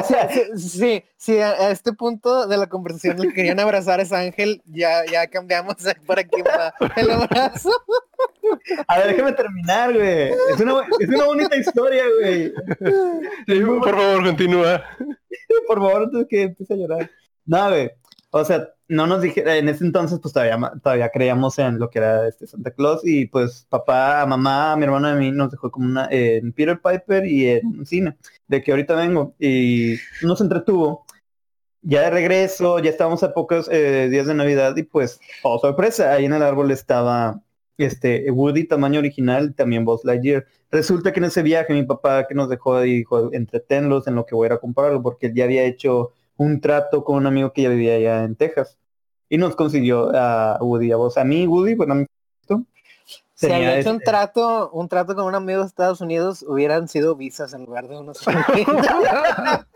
Sí, 0.04 0.14
sí, 0.56 1.04
sí, 1.16 1.38
a, 1.38 1.70
este 1.70 1.92
punto 1.92 2.46
de 2.46 2.56
la 2.56 2.66
conversación 2.66 3.18
le 3.18 3.32
querían 3.32 3.60
abrazar 3.60 4.00
a 4.00 4.02
ese 4.02 4.16
ángel, 4.16 4.62
ya, 4.64 5.04
ya 5.04 5.26
cambiamos 5.26 5.74
para 6.06 6.24
que 6.24 6.42
va 6.42 6.72
el 6.96 7.10
abrazo. 7.10 7.70
A 8.86 8.98
ver, 8.98 9.08
déjame 9.08 9.32
terminar, 9.32 9.92
güey. 9.92 10.30
Es 10.30 10.60
una, 10.60 10.82
es 10.98 11.08
una 11.08 11.24
bonita 11.24 11.56
historia, 11.56 12.04
güey. 12.20 12.54
Sí, 13.46 13.60
por 13.60 13.94
favor, 13.94 14.24
continúa. 14.24 14.82
Por 15.66 15.78
favor, 15.78 16.02
antes 16.04 16.26
que 16.28 16.42
empiece 16.42 16.72
a 16.72 16.76
llorar. 16.78 17.10
No, 17.44 17.68
güey. 17.68 17.90
O 18.30 18.44
sea, 18.44 18.66
no 18.90 19.06
nos 19.06 19.22
dijeron, 19.22 19.54
en 19.54 19.68
ese 19.68 19.84
entonces, 19.84 20.18
pues 20.20 20.34
todavía, 20.34 20.58
todavía 20.82 21.10
creíamos 21.10 21.58
en 21.60 21.78
lo 21.78 21.88
que 21.90 22.00
era 22.00 22.26
este 22.26 22.48
Santa 22.48 22.72
Claus 22.72 23.02
y 23.04 23.26
pues 23.26 23.64
papá, 23.68 24.26
mamá, 24.26 24.74
mi 24.76 24.84
hermano 24.84 25.10
y 25.12 25.14
mí 25.14 25.30
nos 25.30 25.52
dejó 25.52 25.70
como 25.70 25.86
una 25.86 26.08
en 26.10 26.52
Peter 26.52 26.80
Piper 26.80 27.24
y 27.24 27.48
en 27.50 27.66
un 27.66 27.86
cine, 27.86 28.16
de 28.48 28.62
que 28.62 28.72
ahorita 28.72 28.96
vengo 28.96 29.34
y 29.38 29.96
nos 30.22 30.40
entretuvo. 30.40 31.06
Ya 31.82 32.02
de 32.02 32.10
regreso, 32.10 32.78
ya 32.80 32.90
estábamos 32.90 33.22
a 33.22 33.32
pocos 33.32 33.68
eh, 33.70 34.08
días 34.10 34.26
de 34.26 34.34
Navidad 34.34 34.76
y 34.76 34.82
pues, 34.82 35.20
oh 35.42 35.58
sorpresa, 35.60 36.12
ahí 36.12 36.24
en 36.24 36.32
el 36.34 36.42
árbol 36.42 36.70
estaba 36.72 37.40
este 37.78 38.30
Woody 38.30 38.64
tamaño 38.64 38.98
original, 38.98 39.54
también 39.54 39.84
Buzz 39.84 40.04
Lightyear. 40.04 40.46
Resulta 40.70 41.12
que 41.12 41.20
en 41.20 41.26
ese 41.26 41.42
viaje 41.42 41.72
mi 41.72 41.84
papá 41.84 42.26
que 42.26 42.34
nos 42.34 42.48
dejó 42.48 42.80
dijo, 42.80 43.32
entretenlos 43.32 44.08
en 44.08 44.16
lo 44.16 44.26
que 44.26 44.34
voy 44.34 44.46
a 44.46 44.48
ir 44.48 44.52
a 44.54 44.58
comprarlo 44.58 45.00
porque 45.00 45.28
él 45.28 45.34
ya 45.34 45.44
había 45.44 45.64
hecho 45.64 46.12
un 46.36 46.60
trato 46.60 47.04
con 47.04 47.16
un 47.16 47.26
amigo 47.26 47.52
que 47.52 47.62
ya 47.62 47.68
vivía 47.68 47.94
allá 47.94 48.24
en 48.24 48.34
Texas. 48.34 48.79
Y 49.30 49.38
nos 49.38 49.56
consiguió 49.56 50.10
a 50.14 50.58
Woody, 50.62 50.92
a 50.92 50.96
vos, 50.98 51.16
a 51.18 51.24
mí, 51.24 51.46
Woody, 51.46 51.74
bueno, 51.76 51.94
a 51.94 51.96
mí, 51.98 52.06
Si 53.46 53.52
había 53.52 53.78
hecho 53.78 53.90
un 53.90 53.96
este- 53.96 54.04
trato, 54.10 54.70
un 54.72 54.88
trato 54.88 55.14
con 55.14 55.24
un 55.24 55.34
amigo 55.34 55.60
de 55.60 55.66
Estados 55.66 56.00
Unidos, 56.00 56.44
hubieran 56.46 56.88
sido 56.88 57.16
visas 57.16 57.54
en 57.54 57.64
lugar 57.64 57.88
de 57.88 57.98
unos. 57.98 58.18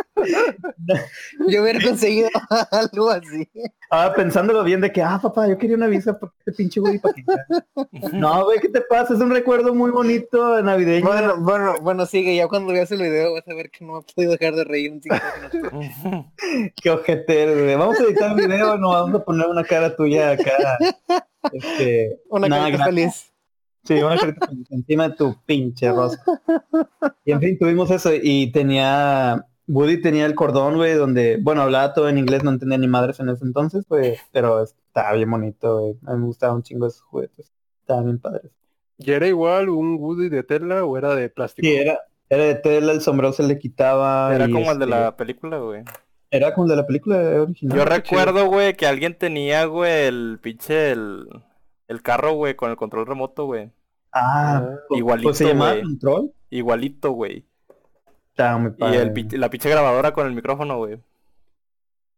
Yo 1.49 1.63
hubiera 1.63 1.81
conseguido 1.83 2.29
algo 2.71 3.11
así. 3.11 3.49
Ah, 3.91 4.13
pensándolo 4.15 4.63
bien 4.65 4.81
de 4.81 4.93
que, 4.93 5.03
ah, 5.03 5.19
papá, 5.21 5.47
yo 5.49 5.59
quería 5.59 5.77
una 5.77 5.87
visa 5.87 6.19
porque 6.19 6.35
este 6.39 6.53
pinche 6.53 6.81
Woody 6.81 6.99
para. 6.99 7.15
No, 8.13 8.45
güey, 8.45 8.61
¿qué 8.61 8.69
te 8.69 8.81
pasa? 8.81 9.15
Es 9.15 9.21
un 9.21 9.31
recuerdo 9.31 9.75
muy 9.75 9.91
bonito 9.91 10.61
navideño. 10.63 11.07
Bueno, 11.07 11.37
bueno, 11.39 11.75
bueno, 11.83 12.07
sigue, 12.07 12.35
ya 12.37 12.49
cuando 12.49 12.73
veas 12.73 12.91
el 12.93 13.03
video 13.03 13.35
vas 13.35 13.47
a 13.49 13.55
ver 13.55 13.71
que 13.71 13.85
no 13.85 13.95
me 13.95 14.03
podido 14.03 14.33
dejar 14.33 14.55
de 14.55 14.65
reír 14.65 14.93
un 14.93 15.03
cinco 15.03 15.17
minutos. 15.53 16.27
Qué 16.83 16.91
ojetero, 16.91 17.53
güey. 17.55 17.75
Vamos 17.77 18.01
a 18.01 18.05
editar 18.05 18.31
el 18.39 18.47
video, 18.47 18.79
no 18.79 18.91
vamos 18.91 19.21
a 19.21 19.25
poner 19.25 19.47
una 19.49 19.65
cara 19.65 19.95
tuya 19.95 20.31
acá. 20.33 20.79
Este, 21.53 22.21
Una 22.29 22.49
gracias. 22.49 22.85
feliz. 22.85 23.34
Sí, 23.85 23.95
una 23.95 24.17
carita 24.17 24.47
feliz 24.47 24.67
encima 24.71 25.09
de 25.09 25.17
tu 25.17 25.37
pinche 25.45 25.91
rosca. 25.93 26.41
Y 27.25 27.33
en 27.33 27.41
fin, 27.41 27.59
tuvimos 27.59 27.91
eso 27.91 28.11
y 28.15 28.51
tenía, 28.51 29.47
Woody 29.67 30.01
tenía 30.01 30.25
el 30.27 30.35
cordón, 30.35 30.77
güey, 30.77 30.95
donde, 30.95 31.39
bueno, 31.41 31.63
hablaba 31.63 31.93
todo 31.93 32.09
en 32.09 32.19
inglés, 32.19 32.43
no 32.43 32.51
entendía 32.51 32.79
ni 32.79 32.89
madres 32.89 33.21
en 33.21 33.29
ese 33.29 33.45
entonces, 33.45 33.87
güey, 33.89 34.17
pero 34.33 34.63
estaba 34.63 35.13
bien 35.13 35.31
bonito, 35.31 35.81
güey. 35.81 35.97
A 36.07 36.15
mí 36.15 36.21
me 36.21 36.27
gustaba 36.27 36.55
un 36.55 36.63
chingo 36.63 36.87
esos 36.87 37.03
juguetes. 37.03 37.53
Estaban 37.81 38.05
bien 38.05 38.19
padres. 38.19 38.51
¿Y 38.99 39.11
era 39.13 39.27
igual 39.27 39.69
un 39.69 39.97
Woody 39.97 40.29
de 40.29 40.43
tela 40.45 40.85
o 40.85 40.97
era 40.97 41.15
de 41.15 41.29
plástico? 41.29 41.67
Sí, 41.67 41.75
era, 41.75 41.99
era 42.31 42.45
de 42.45 42.55
tela, 42.55 42.93
el 42.93 43.03
sombrero 43.03 43.33
se 43.33 43.43
le 43.43 43.59
quitaba. 43.59 44.35
Era 44.35 44.49
y, 44.49 44.53
como 44.53 44.73
el 44.73 44.79
de 44.79 44.85
este, 44.87 44.97
la 44.97 45.17
película, 45.17 45.59
güey. 45.59 45.83
Era 46.31 46.55
como 46.55 46.67
el 46.67 46.71
de 46.71 46.77
la 46.77 46.87
película 46.87 47.17
original. 47.43 47.77
Yo 47.77 47.85
recuerdo, 47.85 48.47
güey, 48.47 48.77
que 48.77 48.87
alguien 48.87 49.15
tenía, 49.19 49.67
güey, 49.67 50.07
el 50.07 50.39
pinche, 50.41 50.93
el, 50.93 51.29
el 51.95 52.03
carro, 52.03 52.33
güey, 52.35 52.55
con 52.55 52.71
el 52.71 52.77
control 52.77 53.07
remoto, 53.07 53.47
güey. 53.47 53.71
Ah, 54.13 54.69
pues- 54.89 54.99
Igualito, 54.99 55.29
pues 55.29 55.39
se 55.39 55.47
llamaba 55.47 55.71
güey. 55.73 55.83
Control. 55.83 56.33
Igualito, 56.51 57.11
güey. 57.13 57.47
Y 58.93 58.95
el, 58.97 59.13
pi- 59.13 59.37
la 59.37 59.49
pinche 59.51 59.71
grabadora 59.71 60.13
con 60.13 60.27
el 60.27 60.35
micrófono, 60.35 60.77
güey. 60.79 60.99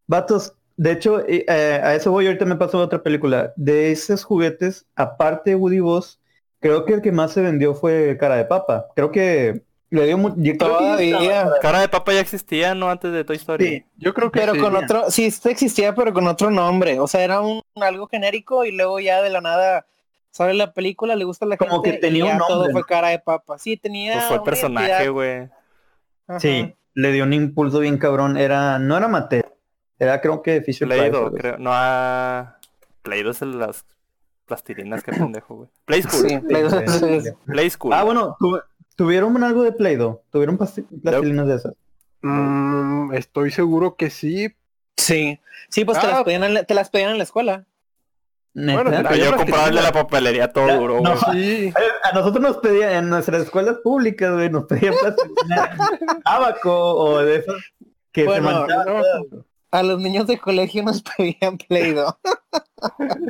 Vatos, 0.07 0.55
de 0.77 0.93
hecho, 0.93 1.21
eh, 1.27 1.45
eh, 1.49 1.81
a 1.83 1.95
eso 1.95 2.11
voy, 2.11 2.27
ahorita 2.27 2.45
me 2.45 2.57
pasó 2.57 2.79
otra 2.79 3.03
película. 3.03 3.53
De 3.57 3.91
esos 3.93 4.25
juguetes, 4.25 4.87
aparte 4.95 5.51
de 5.51 5.57
Woody 5.57 5.81
Boss, 5.81 6.21
creo 6.61 6.85
que 6.85 6.95
el 6.95 7.03
que 7.03 7.13
más 7.13 7.33
se 7.33 7.43
vendió 7.43 7.75
fue 7.75 8.17
Cara 8.19 8.37
de 8.37 8.45
Papa. 8.45 8.87
Creo 8.95 9.11
que 9.11 9.63
le 9.91 10.07
dio 10.07 10.19
mucho... 10.19 10.37
Todavía. 10.59 11.49
Cara 11.63 11.81
de 11.81 11.89
papa 11.89 12.13
ya 12.13 12.21
existía, 12.21 12.75
¿no? 12.75 12.91
Antes 12.91 13.13
de 13.13 13.25
Toy 13.25 13.37
Story. 13.37 13.67
Sí, 13.67 13.85
Yo 13.97 14.15
creo 14.15 14.31
que 14.33 14.41
Pero 14.41 14.55
sí. 14.55 14.61
con 14.61 14.75
otro, 14.77 15.11
sí, 15.11 15.27
esto 15.27 15.49
existía, 15.49 15.95
pero 15.95 16.13
con 16.13 16.27
otro 16.27 16.51
nombre. 16.51 16.99
O 17.01 17.07
sea, 17.07 17.23
era 17.23 17.41
un 17.41 17.63
algo 17.77 18.07
genérico 18.09 18.65
y 18.65 18.73
luego 18.73 18.99
ya 19.01 19.23
de 19.23 19.31
la 19.31 19.41
nada 19.41 19.87
sale 20.31 20.55
la 20.55 20.73
película, 20.73 21.15
le 21.17 21.25
gusta 21.25 21.47
la 21.47 21.57
Como 21.57 21.83
gente. 21.83 21.93
que 21.93 21.99
tenía 21.99 22.25
y 22.25 22.29
ya 22.29 22.33
un 22.35 22.39
todo 22.41 22.55
nombre, 22.57 22.73
fue 22.73 22.81
¿no? 22.83 22.87
cara 22.87 23.09
de 23.09 23.19
papa. 23.21 23.59
Sí, 23.59 23.77
tenía. 23.77 24.15
Pues 24.15 24.25
fue 24.27 24.37
el 24.37 24.43
personaje, 24.43 25.09
güey. 25.09 25.49
Sí, 26.39 26.75
le 26.95 27.13
dio 27.13 27.25
un 27.25 27.33
impulso 27.33 27.79
bien 27.79 27.99
cabrón. 27.99 28.37
Era, 28.37 28.79
no 28.79 28.97
era 28.97 29.07
Mattel, 29.09 29.45
era 29.99 30.21
creo 30.21 30.43
que 30.43 30.61
Fisher 30.63 30.93
así. 30.93 31.11
creo. 31.39 31.59
No, 31.59 31.71
a... 31.73 32.59
Play-Doh 33.03 33.31
es 33.31 33.43
el- 33.43 33.59
las 33.59 33.85
plastilinas, 34.47 35.03
qué 35.05 35.13
pendejo, 35.13 35.55
güey. 35.55 35.69
Play 35.85 36.03
School. 36.03 36.29
Sí, 36.29 36.41
sí. 37.25 37.31
Play 37.47 37.71
School. 37.71 37.93
Ah, 37.93 38.03
bueno, 38.03 38.37
tu- 38.41 38.61
tuvieron 38.97 39.43
algo 39.45 39.63
de 39.63 39.73
Play-Doh, 39.73 40.23
tuvieron 40.31 40.59
plasti- 40.59 40.87
plastilinas 41.03 41.47
de 41.47 41.55
esas. 41.55 41.75
Mm, 42.23 43.15
estoy 43.15 43.51
seguro 43.51 43.95
que 43.97 44.11
sí. 44.11 44.49
Sí, 44.97 45.39
sí, 45.69 45.85
pues 45.85 46.01
te, 46.01 46.07
Ah. 46.07 46.11
las 46.11 46.25
pedían 46.25 46.45
en 46.45 46.55
la, 46.55 46.65
te 46.65 46.75
las 46.75 46.91
pedían 46.91 47.11
en 47.13 47.19
la 47.19 47.25
escuela. 47.25 47.67
¿Neta? 48.55 48.83
Bueno, 48.83 49.09
Ah, 49.11 49.15
yo 49.15 49.33
de 49.67 49.73
la 49.83 49.93
papelería 49.93 50.51
todo 50.51 50.67
Ya, 50.69 50.77
duro, 50.79 51.01
no. 51.03 51.15
güey. 51.27 51.69
Sí. 51.69 51.75
A 52.05 52.13
nosotros 52.15 52.43
nos 52.43 52.57
pedían, 52.57 52.91
en 52.93 53.11
nuestras 53.11 53.43
escuelas 53.43 53.77
públicas, 53.85 54.33
güey, 54.33 54.49
nos 54.49 54.65
pedían 54.65 54.95
plastilina 54.99 55.77
abaco 56.25 56.73
o 56.95 57.19
de 57.19 57.37
esos 57.37 57.63
que 58.13 58.25
Bueno, 58.25 58.49
se 58.49 58.55
manchaban 58.55 58.87
no. 59.31 59.45
A 59.73 59.83
los 59.83 60.01
niños 60.01 60.27
de 60.27 60.39
colegio 60.39 60.83
nos 60.83 61.03
pedían 61.03 61.59
Play-Doh. 61.59 62.17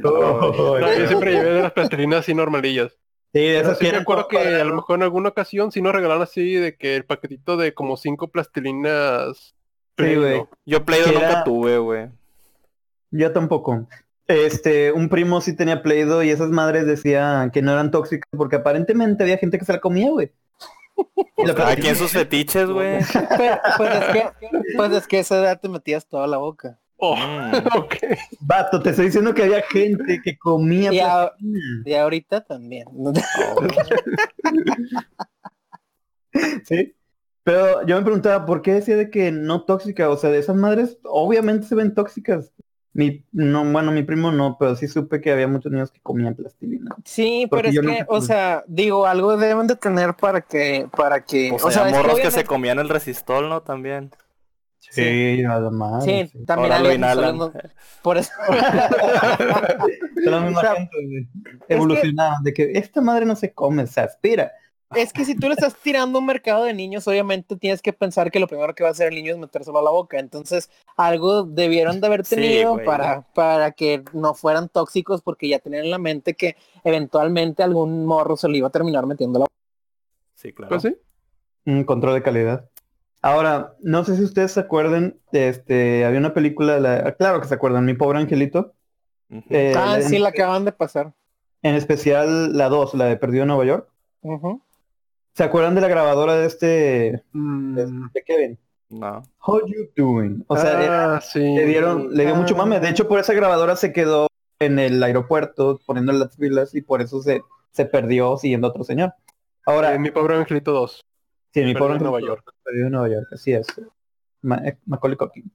Oh, 0.05 0.77
No, 0.81 0.93
yo 0.93 1.07
siempre 1.07 1.33
llevé 1.33 1.51
de 1.55 1.63
las 1.63 1.73
plastilinas 1.73 2.21
así 2.21 2.35
normalillas. 2.35 2.93
Sí, 3.39 3.43
de 3.45 3.59
esas 3.61 3.79
sí 3.79 3.85
me 3.91 3.99
acuerdo 3.99 4.29
que 4.29 4.39
para- 4.39 4.63
a 4.63 4.65
lo 4.65 4.75
mejor 4.75 4.97
en 4.97 5.03
alguna 5.03 5.29
ocasión 5.29 5.71
sí 5.71 5.83
nos 5.83 5.93
regalaron 5.95 6.23
así 6.23 6.55
de 6.55 6.77
que 6.77 6.97
el 6.97 7.05
paquetito 7.05 7.57
de 7.57 7.75
como 7.75 7.97
cinco 7.97 8.29
plastilinas. 8.29 9.55
Sí, 9.99 10.15
güey. 10.15 10.45
Yo 10.65 10.85
Play-Doh 10.85 11.07
Que 11.09 11.13
nunca 11.15 11.29
era- 11.31 11.45
tuve, 11.45 11.79
güey. 11.79 12.09
Yo 13.11 13.33
tampoco. 13.33 13.87
Este, 14.29 14.91
un 14.93 15.09
primo 15.09 15.41
sí 15.41 15.55
tenía 15.55 15.83
Play-Doh 15.83 16.23
y 16.23 16.31
esas 16.31 16.49
madres 16.51 16.87
decían 16.87 17.51
que 17.51 17.63
no 17.63 17.73
eran 17.73 17.91
tóxicas 17.91 18.29
porque 18.37 18.57
aparentemente 18.57 19.23
había 19.23 19.39
gente 19.39 19.59
que 19.59 19.65
se 19.65 19.73
la 19.73 19.81
comía, 19.81 20.11
güey. 20.11 20.33
Plastilina- 21.37 21.77
quien 21.81 21.97
sus 21.97 22.13
fetiches, 22.13 22.69
güey. 22.71 22.99
Pero, 23.39 23.59
pues, 23.77 23.95
es 23.95 24.05
que, 24.13 24.27
pues 24.77 24.93
es 24.93 25.07
que 25.07 25.17
a 25.19 25.21
esa 25.21 25.37
edad 25.39 25.61
te 25.61 25.69
metías 25.69 26.07
toda 26.07 26.27
la 26.27 26.39
boca. 26.39 26.79
Oh, 26.99 27.15
Mm. 27.17 27.53
ok. 27.79 27.95
Vato, 28.41 28.83
te 28.83 28.91
estoy 28.91 29.07
diciendo 29.07 29.35
que 29.35 29.43
había 29.45 29.63
gente 29.63 30.21
que 30.25 30.37
comía 30.39 30.93
Y, 30.93 30.99
a- 31.01 31.33
y 31.85 31.93
ahorita 31.95 32.43
también. 32.45 32.87
Sí. 36.65 36.95
Pero 37.45 37.87
yo 37.87 37.97
me 37.97 38.03
preguntaba, 38.03 38.45
¿por 38.45 38.61
qué 38.61 38.73
decía 38.75 38.97
de 38.97 39.09
que 39.09 39.31
no 39.31 39.63
tóxica? 39.65 40.11
O 40.11 40.17
sea, 40.17 40.31
de 40.31 40.39
esas 40.39 40.57
madres, 40.57 40.99
obviamente 41.05 41.67
se 41.67 41.77
ven 41.77 41.95
tóxicas. 41.95 42.53
Mi, 42.93 43.25
no, 43.31 43.65
bueno, 43.71 43.93
mi 43.93 44.03
primo 44.03 44.33
no, 44.33 44.57
pero 44.59 44.75
sí 44.75 44.89
supe 44.89 45.21
que 45.21 45.31
había 45.31 45.47
muchos 45.47 45.71
niños 45.71 45.91
que 45.93 46.01
comían 46.01 46.35
plastilina. 46.35 46.97
Sí, 47.05 47.47
Porque 47.49 47.71
pero 47.73 47.91
es 47.93 47.99
que, 47.99 48.05
o 48.09 48.21
sea, 48.21 48.65
digo, 48.67 49.07
algo 49.07 49.37
deben 49.37 49.67
de 49.67 49.77
tener 49.77 50.15
para 50.15 50.41
que, 50.41 50.89
para 50.97 51.23
que, 51.25 51.49
Pues 51.51 51.63
o 51.65 51.71
sea, 51.71 51.83
había 51.83 51.93
es 51.93 51.97
que 52.03 52.03
morros 52.09 52.21
que 52.21 52.31
se 52.33 52.45
comían 52.45 52.79
el 52.81 52.89
resistol, 52.89 53.49
¿no? 53.49 53.61
También. 53.63 54.11
Sí, 54.91 55.43
nada 55.43 55.71
más. 55.71 56.05
Sí, 56.05 56.27
sí. 56.33 56.45
también 56.45 56.73
solo 57.15 57.33
no- 57.33 57.53
por 58.03 58.17
eso. 58.19 58.31
Son 60.25 60.33
la 60.33 60.41
misma 60.41 60.59
O 60.59 60.63
sea, 60.63 60.75
gente, 60.77 60.97
güey. 61.07 61.29
Evolucionaron, 61.69 62.43
de 62.43 62.53
que 62.53 62.73
esta 62.75 63.01
madre 63.01 63.27
no 63.27 63.37
se 63.37 63.53
come, 63.53 63.87
se 63.87 64.01
aspira. 64.01 64.53
es 64.95 65.13
que 65.13 65.25
si 65.25 65.35
tú 65.35 65.49
le 65.49 65.55
estás 65.55 65.75
tirando 65.77 66.19
a 66.19 66.21
un 66.21 66.27
mercado 66.27 66.65
de 66.65 66.73
niños, 66.73 67.07
obviamente 67.09 67.57
tienes 67.57 67.83
que 67.83 67.93
pensar 67.93 68.31
que 68.31 68.39
lo 68.39 68.47
primero 68.47 68.75
que 68.75 68.83
va 68.85 68.91
a 68.91 68.93
hacer 68.93 69.09
el 69.09 69.17
niño 69.17 69.33
es 69.33 69.39
metérselo 69.39 69.79
a 69.79 69.83
la 69.83 69.91
boca. 69.91 70.19
Entonces, 70.19 70.71
algo 70.97 71.43
debieron 71.43 72.01
de 72.01 72.07
haber 72.07 72.25
Sí, 72.25 72.37
tenido 72.37 72.75
güey. 72.75 72.87
para, 72.87 73.23
para 73.35 73.73
que 73.73 74.03
no 74.13 74.35
fueran 74.35 74.69
tóxicos, 74.69 75.23
porque 75.23 75.49
ya 75.49 75.59
tenían 75.59 75.85
en 75.85 75.91
la 75.91 75.99
mente 75.99 76.35
que 76.35 76.57
eventualmente 76.85 77.63
algún 77.63 78.07
morro 78.07 78.37
se 78.37 78.49
lo 78.49 78.55
iba 78.57 78.69
a 78.69 78.73
terminar 78.73 79.07
metiendo 79.07 79.39
a 79.39 79.41
la 79.41 79.45
boca. 79.45 79.53
Sí, 80.35 80.53
claro. 80.53 80.69
Pues 80.71 80.83
sí. 80.83 80.97
Un 81.65 81.83
control 81.85 82.15
de 82.15 82.23
calidad. 82.23 82.69
Ahora, 83.27 83.75
no 83.81 84.05
sé 84.05 84.17
si 84.17 84.23
ustedes 84.23 84.53
se 84.53 84.61
acuerdan, 84.61 85.17
de 85.33 85.49
este, 85.49 86.05
había 86.05 86.21
una 86.21 86.33
película, 86.33 86.79
la- 86.79 87.13
claro 87.17 87.41
que 87.41 87.49
se 87.49 87.55
acuerdan, 87.55 87.85
Mi 87.85 87.95
Pobre 87.95 88.19
Angelito. 88.21 88.75
Eh, 89.51 89.75
ah, 89.77 89.97
en- 89.97 90.05
sí, 90.05 90.19
la 90.21 90.29
acaban 90.29 90.65
de 90.65 90.71
pasar. 90.71 91.13
En 91.63 91.75
especial 91.75 92.57
la 92.57 92.69
2, 92.69 92.95
la 92.95 93.07
de 93.07 93.17
Perdido 93.17 93.43
en 93.43 93.49
Nueva 93.49 93.65
York. 93.65 93.89
¿Se 95.35 95.43
acuerdan 95.43 95.75
de 95.75 95.81
la 95.81 95.89
grabadora 95.89 96.37
de 96.37 96.47
este, 96.47 96.67
de, 96.67 97.23
Mm, 97.33 98.11
de 98.15 98.23
Kevin? 98.25 98.59
No. 98.91 99.25
How 99.41 99.61
you 99.67 99.89
doing? 99.97 100.45
O 100.47 100.57
sea, 100.57 100.81
era- 100.83 101.17
ah, 101.17 101.21
sí. 101.21 101.41
le 101.41 101.67
dieron, 101.67 102.15
le 102.15 102.25
dio 102.27 102.37
mucho 102.37 102.55
Ah. 102.55 102.59
mame. 102.59 102.79
De 102.79 102.89
hecho, 102.91 103.09
por 103.09 103.19
esa 103.19 103.35
grabadora 103.35 103.75
se 103.75 103.93
quedó 103.93 104.29
en 104.61 104.79
el 104.79 105.03
aeropuerto 105.03 105.81
poniendo 105.85 106.13
las 106.13 106.37
filas 106.37 106.75
y 106.77 106.81
por 106.83 107.03
eso 107.03 107.21
se, 107.21 107.43
se 107.73 107.85
perdió 107.87 108.37
siguiendo 108.37 108.69
a 108.69 108.71
otro 108.71 108.85
señor. 108.85 109.13
Ahora, 109.67 109.93
Eh, 109.95 109.99
mi 109.99 110.13
pobre 110.13 110.37
angelito 110.37 110.73
2. 110.73 111.05
Sí, 111.61 111.67
mi 111.67 111.75
pobre 111.75 111.97
en 111.97 112.03
Nueva 112.03 112.21
York. 112.21 112.53
perdido 112.65 112.87
en 112.87 112.93
Nueva 112.93 113.09
York, 113.09 113.27
así 113.33 113.53
es. 113.53 113.67
Ma- 114.43 114.63
eh, 114.65 114.79
Macaulay 114.87 115.17
Culkin. 115.17 115.51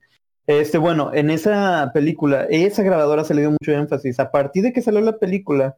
Este, 0.48 0.78
bueno, 0.78 1.12
en 1.14 1.30
esa 1.30 1.92
película, 1.94 2.46
esa 2.50 2.84
grabadora 2.84 3.24
se 3.24 3.34
le 3.34 3.42
dio 3.42 3.52
mucho 3.52 3.72
énfasis. 3.72 4.20
A 4.20 4.32
partir 4.32 4.64
de 4.64 4.74
que 4.74 4.82
salió 4.82 5.00
la 5.02 5.18
película, 5.20 5.78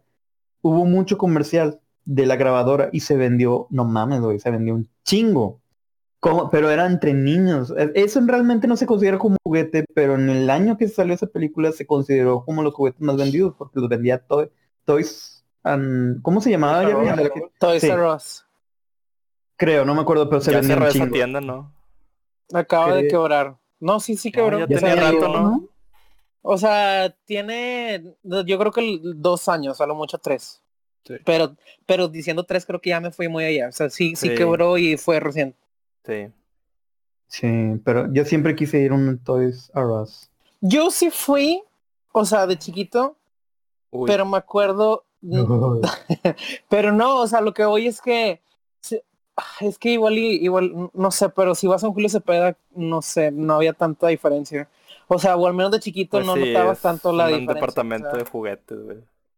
hubo 0.61 0.86
mucho 0.86 1.17
comercial 1.17 1.80
de 2.05 2.26
la 2.26 2.36
grabadora 2.38 2.89
y 2.91 3.01
se 3.01 3.15
vendió, 3.17 3.67
no 3.69 3.86
mames, 3.86 4.21
güey, 4.21 4.39
se 4.39 4.49
vendió 4.51 4.74
un 4.76 4.89
chingo. 5.03 5.61
Como- 6.19 6.49
pero 6.49 6.69
era 6.71 6.86
entre 6.86 7.13
niños. 7.13 7.74
Eh, 7.78 7.91
Eso 7.95 8.21
realmente 8.26 8.65
no 8.67 8.78
se 8.78 8.86
considera 8.86 9.17
como 9.17 9.36
juguete, 9.43 9.84
pero 9.93 10.15
en 10.15 10.30
el 10.30 10.49
año 10.49 10.78
que 10.78 10.88
salió 10.88 11.13
esa 11.13 11.28
película 11.28 11.74
se 11.74 11.86
consideró 11.86 12.45
como 12.45 12.63
los 12.63 12.74
juguetes 12.74 13.01
más 13.01 13.17
vendidos 13.17 13.53
porque 13.57 13.80
los 13.82 13.89
vendía 13.89 14.19
to- 14.19 14.49
Toys. 14.86 15.43
and- 15.63 16.21
¿Cómo 16.21 16.39
se 16.41 16.49
llamaba? 16.49 16.82
Toys 16.84 16.93
R? 16.95 17.01
Us, 17.11 17.17
De 17.17 17.24
la 17.26 17.30
que- 17.30 17.41
Toys 17.59 17.82
Sí. 17.82 17.89
R 17.89 18.07
Us. 18.09 18.45
Creo, 19.64 19.86
no 19.86 19.95
me 19.95 20.01
acuerdo, 20.01 20.28
pero 20.30 20.41
se 20.41 20.51
ya 20.51 20.57
vendía 20.59 20.76
cerró 20.76 20.88
esa 20.89 21.09
tienda, 21.09 21.39
¿no? 21.39 21.74
Acaba 22.53 22.95
de 22.95 23.07
quebrar. 23.07 23.55
No, 23.80 24.01
sí, 24.01 24.18
sí 24.18 24.30
No, 24.30 24.34
quebró. 24.34 24.59
ya 24.59 24.68
Ya 24.68 24.78
tenía 24.80 24.95
rato, 24.95 25.28
¿no? 25.30 25.70
O 26.41 26.57
sea, 26.57 27.16
tiene, 27.24 28.16
yo 28.24 28.59
creo 28.59 28.72
que 28.74 28.99
dos 29.01 29.47
años, 29.47 29.80
a 29.80 29.86
lo 29.86 29.95
mucho 29.95 30.18
tres. 30.18 30.61
Sí. 31.05 31.14
Pero, 31.24 31.55
pero 31.86 32.09
diciendo 32.09 32.43
tres 32.43 32.66
creo 32.66 32.82
que 32.82 32.89
ya 32.89 32.99
me 32.99 33.11
fui 33.11 33.30
muy 33.30 33.45
allá. 33.45 33.70
O 33.70 33.72
sea, 33.72 33.89
sí, 33.89 34.18
sí, 34.18 34.28
Sí. 34.30 34.36
quebró 34.36 34.78
y 34.78 34.97
fue 34.97 35.22
reciente. 35.22 35.57
Sí. 36.05 36.28
Sí, 37.28 37.82
pero 37.86 38.11
yo 38.11 38.26
siempre 38.26 38.55
quise 38.55 38.80
ir 38.80 38.91
a 38.91 38.95
un 38.95 39.18
Toys 39.18 39.72
R 39.74 39.86
Us. 39.86 40.30
Yo 40.59 40.91
sí 40.91 41.09
fui, 41.09 41.64
o 42.11 42.26
sea, 42.26 42.45
de 42.47 42.57
chiquito, 42.59 43.16
Uy, 43.91 44.07
pero 44.07 44.26
me 44.26 44.38
acuerdo, 44.38 45.05
pero 46.70 46.91
no, 46.91 47.22
o 47.22 47.28
sea, 47.28 47.39
lo 47.39 47.53
que 47.53 47.64
voy 47.64 47.88
es 47.88 48.01
que 48.01 48.41
es 49.62 49.78
que 49.80 49.90
igual 49.90 50.18
y- 50.18 50.44
igual 50.44 50.90
no 50.94 51.12
sé, 51.12 51.30
pero 51.30 51.56
si 51.56 51.68
vas 51.68 51.84
a 51.84 51.88
un 51.88 51.94
Julio 51.94 52.10
Cepeda, 52.10 52.56
no 52.76 53.02
sé, 53.02 53.32
no 53.32 53.56
había 53.56 53.74
tanta 53.74 54.08
diferencia. 54.08 54.68
O 55.08 55.20
sea, 55.20 55.36
o 55.36 55.46
al 55.48 55.54
menos 55.54 55.72
de 55.72 55.80
chiquito 55.80 56.18
pues 56.18 56.26
no 56.26 56.36
sí, 56.36 56.52
notabas 56.54 56.80
tanto 56.80 57.12
la 57.12 57.26
un 57.26 57.30
diferencia. 57.32 57.54
departamento 57.56 58.08
o 58.08 58.12
sea. 58.12 58.20
de 58.20 58.26
juguetes, 58.30 58.80
güey. 58.84 58.98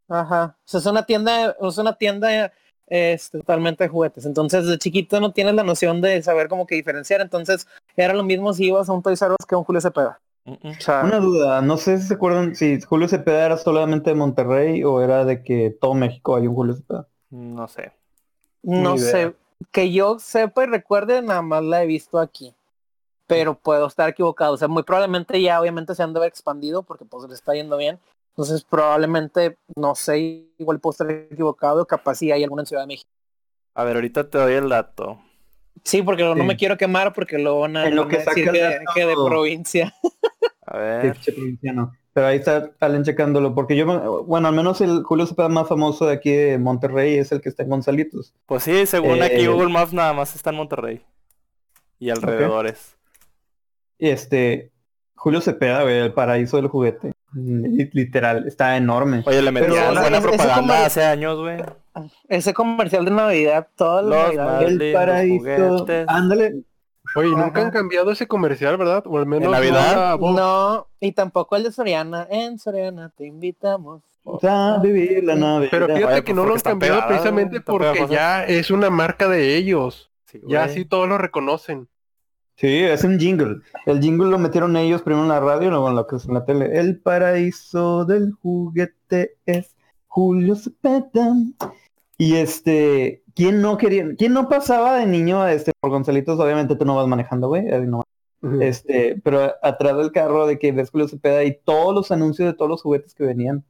Ajá. 0.09 0.55
O 0.59 0.67
sea, 0.67 0.79
es 0.79 0.85
una 0.85 1.05
tienda, 1.05 1.55
es 1.61 1.77
una 1.77 1.93
tienda 1.97 2.51
es 2.87 3.31
totalmente 3.31 3.83
de 3.83 3.87
juguetes. 3.89 4.25
Entonces, 4.27 4.67
de 4.67 4.77
chiquito 4.77 5.19
no 5.19 5.31
tienes 5.31 5.55
la 5.55 5.63
noción 5.63 6.01
de 6.01 6.21
saber 6.21 6.47
cómo 6.49 6.67
que 6.67 6.75
diferenciar. 6.75 7.19
Entonces, 7.19 7.67
era 7.95 8.13
lo 8.13 8.23
mismo 8.23 8.53
si 8.53 8.65
ibas 8.67 8.87
a 8.89 8.93
un 8.93 9.01
Toys 9.01 9.19
R 9.23 9.31
Us 9.31 9.45
que 9.47 9.55
a 9.55 9.57
un 9.57 9.63
Julio 9.63 9.81
Cepeda. 9.81 10.19
O 10.45 10.57
sea, 10.79 11.01
Una 11.03 11.17
duda, 11.17 11.61
no 11.63 11.77
sé 11.77 11.97
si 11.97 12.07
se 12.07 12.13
acuerdan 12.13 12.53
si 12.53 12.79
Julio 12.81 13.07
Cepeda 13.07 13.43
era 13.47 13.57
solamente 13.57 14.11
de 14.11 14.15
Monterrey 14.15 14.83
o 14.83 15.01
era 15.01 15.25
de 15.25 15.41
que 15.41 15.75
todo 15.81 15.95
México 15.95 16.35
hay 16.35 16.45
un 16.45 16.53
Julio 16.53 16.75
Cepeda. 16.75 17.07
No 17.31 17.67
sé. 17.67 17.91
no 18.61 18.95
sé. 18.99 19.33
Que 19.71 19.91
yo 19.91 20.19
sepa 20.19 20.63
y 20.63 20.67
recuerde, 20.67 21.21
nada 21.21 21.41
más 21.41 21.63
la 21.63 21.83
he 21.83 21.87
visto 21.87 22.19
aquí. 22.19 22.53
Pero 23.27 23.55
puedo 23.55 23.87
estar 23.87 24.09
equivocado. 24.09 24.53
O 24.53 24.57
sea, 24.57 24.67
muy 24.67 24.83
probablemente 24.83 25.41
ya 25.41 25.59
obviamente 25.59 25.95
se 25.95 26.03
han 26.03 26.13
de 26.13 26.19
haber 26.19 26.29
expandido 26.29 26.83
porque 26.83 27.05
pues 27.05 27.27
le 27.27 27.33
está 27.33 27.53
yendo 27.53 27.77
bien. 27.77 27.99
Entonces, 28.29 28.63
probablemente, 28.63 29.57
no 29.77 29.95
sé, 29.95 30.45
igual 30.57 30.79
puedo 30.79 30.91
estar 30.91 31.09
equivocado. 31.09 31.85
Capaz 31.85 32.15
si 32.15 32.31
hay 32.31 32.43
alguna 32.43 32.63
en 32.63 32.65
Ciudad 32.67 32.83
de 32.83 32.87
México. 32.87 33.09
A 33.73 33.83
ver, 33.83 33.95
ahorita 33.95 34.29
te 34.29 34.37
doy 34.37 34.53
el 34.53 34.69
dato. 34.69 35.19
Sí, 35.83 36.01
porque 36.01 36.23
no 36.23 36.43
me 36.43 36.57
quiero 36.57 36.77
quemar 36.77 37.13
porque 37.13 37.37
luego 37.37 37.61
van 37.61 37.77
a, 37.77 37.87
En 37.87 37.95
lo 37.95 38.05
van 38.05 38.15
a 38.15 38.17
que 38.17 38.23
decir 38.23 38.51
que, 38.93 39.05
de 39.05 39.13
provincia. 39.13 39.93
A 40.65 40.77
ver. 40.77 41.17
provinciano. 41.25 41.93
Pero 42.15 42.27
ahí 42.27 42.37
está 42.37 42.71
Allen 42.79 43.03
checándolo, 43.03 43.53
porque 43.53 43.75
yo, 43.75 43.85
me- 43.85 43.97
bueno, 44.23 44.47
al 44.47 44.55
menos 44.55 44.79
el 44.79 45.03
Julio 45.03 45.25
Cepeda 45.25 45.49
más 45.49 45.67
famoso 45.67 46.05
de 46.05 46.13
aquí 46.13 46.31
de 46.31 46.57
Monterrey 46.57 47.17
es 47.17 47.33
el 47.33 47.41
que 47.41 47.49
está 47.49 47.63
en 47.63 47.69
Gonzalitos. 47.69 48.33
Pues 48.45 48.63
sí, 48.63 48.85
según 48.85 49.21
aquí 49.21 49.41
Eh, 49.41 49.47
Google 49.49 49.67
Maps 49.67 49.91
nada 49.91 50.13
más 50.13 50.33
está 50.33 50.51
en 50.51 50.55
Monterrey. 50.55 51.01
Y 51.99 52.09
alrededores. 52.11 52.95
Este, 53.99 54.71
Julio 55.15 55.41
Cepeda, 55.41 55.83
güey, 55.83 55.97
el 55.99 56.13
paraíso 56.13 56.55
del 56.55 56.67
juguete. 56.67 57.11
Li- 57.33 57.89
Literal, 57.91 58.47
está 58.47 58.77
enorme. 58.77 59.21
Oye, 59.25 59.41
le 59.41 59.51
Pero 59.51 59.67
metían 59.67 59.91
ese- 59.91 59.99
buena 60.01 60.17
ese 60.19 60.27
propaganda 60.27 60.85
hace 60.85 61.03
años, 61.03 61.37
güey. 61.37 61.57
Ese 62.29 62.53
comercial 62.53 63.03
de 63.03 63.11
Navidad, 63.11 63.67
más 64.37 64.61
El 64.63 64.93
paraíso. 64.93 65.37
juguetes. 65.39 66.05
Ándale. 66.07 66.61
Oye, 67.15 67.29
nunca 67.29 67.45
Ajá. 67.59 67.61
han 67.61 67.71
cambiado 67.71 68.11
ese 68.11 68.27
comercial, 68.27 68.77
¿verdad? 68.77 69.03
O 69.07 69.17
al 69.17 69.25
menos 69.25 69.51
Navidad? 69.51 70.19
no 70.19 70.87
y 70.99 71.11
tampoco 71.13 71.55
el 71.55 71.63
de 71.63 71.71
Soriana. 71.71 72.27
En 72.29 72.59
Soriana 72.59 73.09
te 73.15 73.25
invitamos. 73.25 74.03
A 74.43 74.79
vivir 74.81 75.23
la 75.23 75.35
Navidad. 75.35 75.69
Pero 75.71 75.85
fíjate 75.87 76.05
Oye, 76.05 76.15
que 76.23 76.33
pues 76.33 76.35
no 76.35 76.45
lo 76.45 76.53
han 76.55 76.59
cambiado 76.61 77.07
precisamente 77.07 77.61
porque 77.61 77.85
pegajosas. 77.87 78.09
ya 78.09 78.43
es 78.45 78.71
una 78.71 78.89
marca 78.89 79.27
de 79.29 79.55
ellos. 79.55 80.11
Sí, 80.25 80.41
Ya 80.47 80.63
así 80.63 80.83
todos 80.85 81.07
lo 81.07 81.17
reconocen. 81.17 81.87
Sí, 82.57 82.83
es 82.83 83.03
un 83.03 83.19
jingle. 83.19 83.57
El 83.85 84.01
jingle 84.01 84.29
lo 84.31 84.39
metieron 84.39 84.75
ellos 84.77 85.01
primero 85.01 85.23
en 85.23 85.29
la 85.29 85.39
radio 85.41 85.67
y 85.67 85.71
luego 85.71 85.89
en 85.89 85.95
lo 85.95 86.07
que 86.07 86.15
es 86.15 86.25
en 86.25 86.33
la 86.33 86.45
tele. 86.45 86.79
El 86.79 86.99
paraíso 86.99 88.05
del 88.05 88.31
juguete 88.41 89.37
es 89.45 89.75
Julio 90.07 90.55
Cepeda. 90.55 91.33
Y 92.17 92.35
este, 92.37 93.23
¿quién 93.35 93.61
no 93.61 93.77
quería, 93.77 94.05
quién 94.17 94.33
no 94.33 94.49
pasaba 94.49 94.97
de 94.97 95.05
niño 95.05 95.47
este 95.47 95.71
por 95.79 95.91
Gonzalitos? 95.91 96.39
Obviamente 96.39 96.75
tú 96.75 96.85
no 96.85 96.95
vas 96.95 97.07
manejando, 97.07 97.47
güey. 97.49 97.63
no. 97.85 98.03
Este, 98.61 99.19
pero 99.23 99.53
atrás 99.63 99.97
del 99.97 100.11
carro 100.11 100.45
de 100.45 100.59
que 100.59 100.71
ves 100.71 100.91
Julio 100.91 101.07
Cepeda 101.07 101.43
y 101.43 101.57
todos 101.63 101.95
los 101.95 102.11
anuncios 102.11 102.47
de 102.47 102.53
todos 102.53 102.69
los 102.69 102.81
juguetes 102.81 103.15
que 103.15 103.23
venían. 103.23 103.63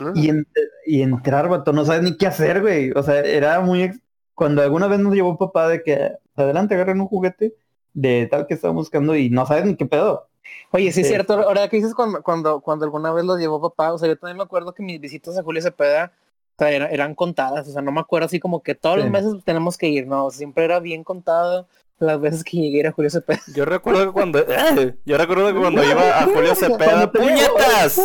Ah. 0.00 0.12
Y, 0.14 0.28
en- 0.28 0.46
y 0.84 1.00
entrar, 1.02 1.48
vato, 1.48 1.72
no 1.72 1.84
sabes 1.84 2.02
ni 2.02 2.16
qué 2.16 2.26
hacer, 2.26 2.60
güey. 2.60 2.90
O 2.92 3.02
sea, 3.02 3.20
era 3.20 3.60
muy... 3.60 3.82
ex- 3.84 4.00
Cuando 4.34 4.60
alguna 4.62 4.88
vez 4.88 4.98
nos 5.00 5.14
llevó 5.14 5.38
papá 5.38 5.68
de 5.68 5.82
que 5.82 6.12
adelante 6.36 6.74
agarren 6.74 7.00
un 7.00 7.06
juguete 7.06 7.54
de 7.94 8.26
tal 8.30 8.46
que 8.46 8.54
estábamos 8.54 8.82
buscando 8.82 9.16
y 9.16 9.30
no 9.30 9.46
sabes 9.46 9.64
ni 9.64 9.76
qué 9.76 9.86
pedo. 9.86 10.26
Oye, 10.72 10.92
sí 10.92 11.00
es 11.00 11.08
cierto, 11.08 11.34
ahora 11.34 11.68
que 11.68 11.76
dices 11.76 11.94
cuando, 11.94 12.22
cuando, 12.22 12.60
cuando 12.60 12.84
alguna 12.84 13.10
vez 13.12 13.24
los 13.24 13.38
llevó 13.38 13.60
papá, 13.62 13.92
o 13.94 13.98
sea, 13.98 14.08
yo 14.08 14.18
también 14.18 14.36
me 14.36 14.42
acuerdo 14.42 14.74
que 14.74 14.82
mis 14.82 15.00
visitas 15.00 15.38
a 15.38 15.42
Julio 15.42 15.62
Cepeda 15.62 16.12
o 16.56 16.62
sea, 16.64 16.70
era- 16.70 16.88
eran 16.88 17.14
contadas, 17.14 17.68
o 17.68 17.72
sea, 17.72 17.82
no 17.82 17.90
me 17.92 18.00
acuerdo 18.00 18.26
así 18.26 18.38
como 18.40 18.62
que 18.62 18.74
todos 18.74 18.96
Sí. 18.96 19.02
los 19.02 19.10
meses 19.10 19.32
tenemos 19.44 19.76
que 19.78 19.88
ir, 19.88 20.06
no, 20.06 20.30
siempre 20.30 20.64
era 20.64 20.80
bien 20.80 21.02
contado 21.04 21.66
las 21.98 22.20
veces 22.20 22.42
que 22.44 22.56
llegué 22.58 22.86
a 22.86 22.92
Julio 22.92 23.08
Cepeda. 23.10 23.40
Yo 23.54 23.64
recuerdo 23.64 24.04
que 24.06 24.12
cuando... 24.12 24.38
¡Eh! 24.40 24.96
Yo 25.04 25.16
recuerdo 25.16 25.52
que 25.54 25.60
cuando 25.60 25.82
iba 25.82 26.18
a 26.18 26.24
Julio 26.24 26.54
Cepeda... 26.56 27.10
¡Puñetas! 27.10 28.00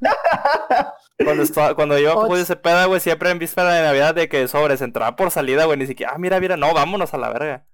Cuando, 1.22 1.42
estaba, 1.42 1.74
cuando 1.74 1.98
iba 1.98 2.12
a. 2.12 2.16
Julio 2.16 2.44
Cepeda, 2.46 2.86
güey, 2.86 2.98
siempre 2.98 3.28
en 3.30 3.38
víspera 3.38 3.74
de 3.74 3.82
Navidad 3.82 4.14
de 4.14 4.28
que 4.30 4.48
sobres 4.48 4.80
entraba 4.80 5.16
por 5.16 5.30
salida, 5.30 5.66
güey, 5.66 5.78
ni 5.78 5.86
siquiera... 5.86 6.12
Ah, 6.14 6.18
mira, 6.18 6.40
mira, 6.40 6.56
no, 6.56 6.72
vámonos 6.72 7.12
a 7.12 7.18
la 7.18 7.28
verga. 7.28 7.66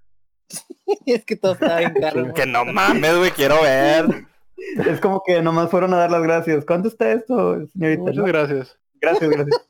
es 1.05 1.23
que 1.23 1.37
todo 1.37 1.53
estaba 1.53 1.79
bien 1.79 1.93
caro. 1.93 2.33
Que 2.33 2.45
no 2.45 2.65
mames, 2.65 3.17
güey, 3.17 3.31
quiero 3.31 3.61
ver. 3.61 4.25
Es 4.85 4.99
como 4.99 5.23
que 5.25 5.41
nomás 5.41 5.69
fueron 5.69 5.93
a 5.93 5.97
dar 5.97 6.11
las 6.11 6.21
gracias. 6.23 6.65
¿Cuánto 6.65 6.89
está 6.89 7.11
esto, 7.13 7.65
señorita? 7.71 8.01
Muchas 8.01 8.25
gracias. 8.25 8.77
Gracias, 9.07 9.29
gracias. 9.29 9.65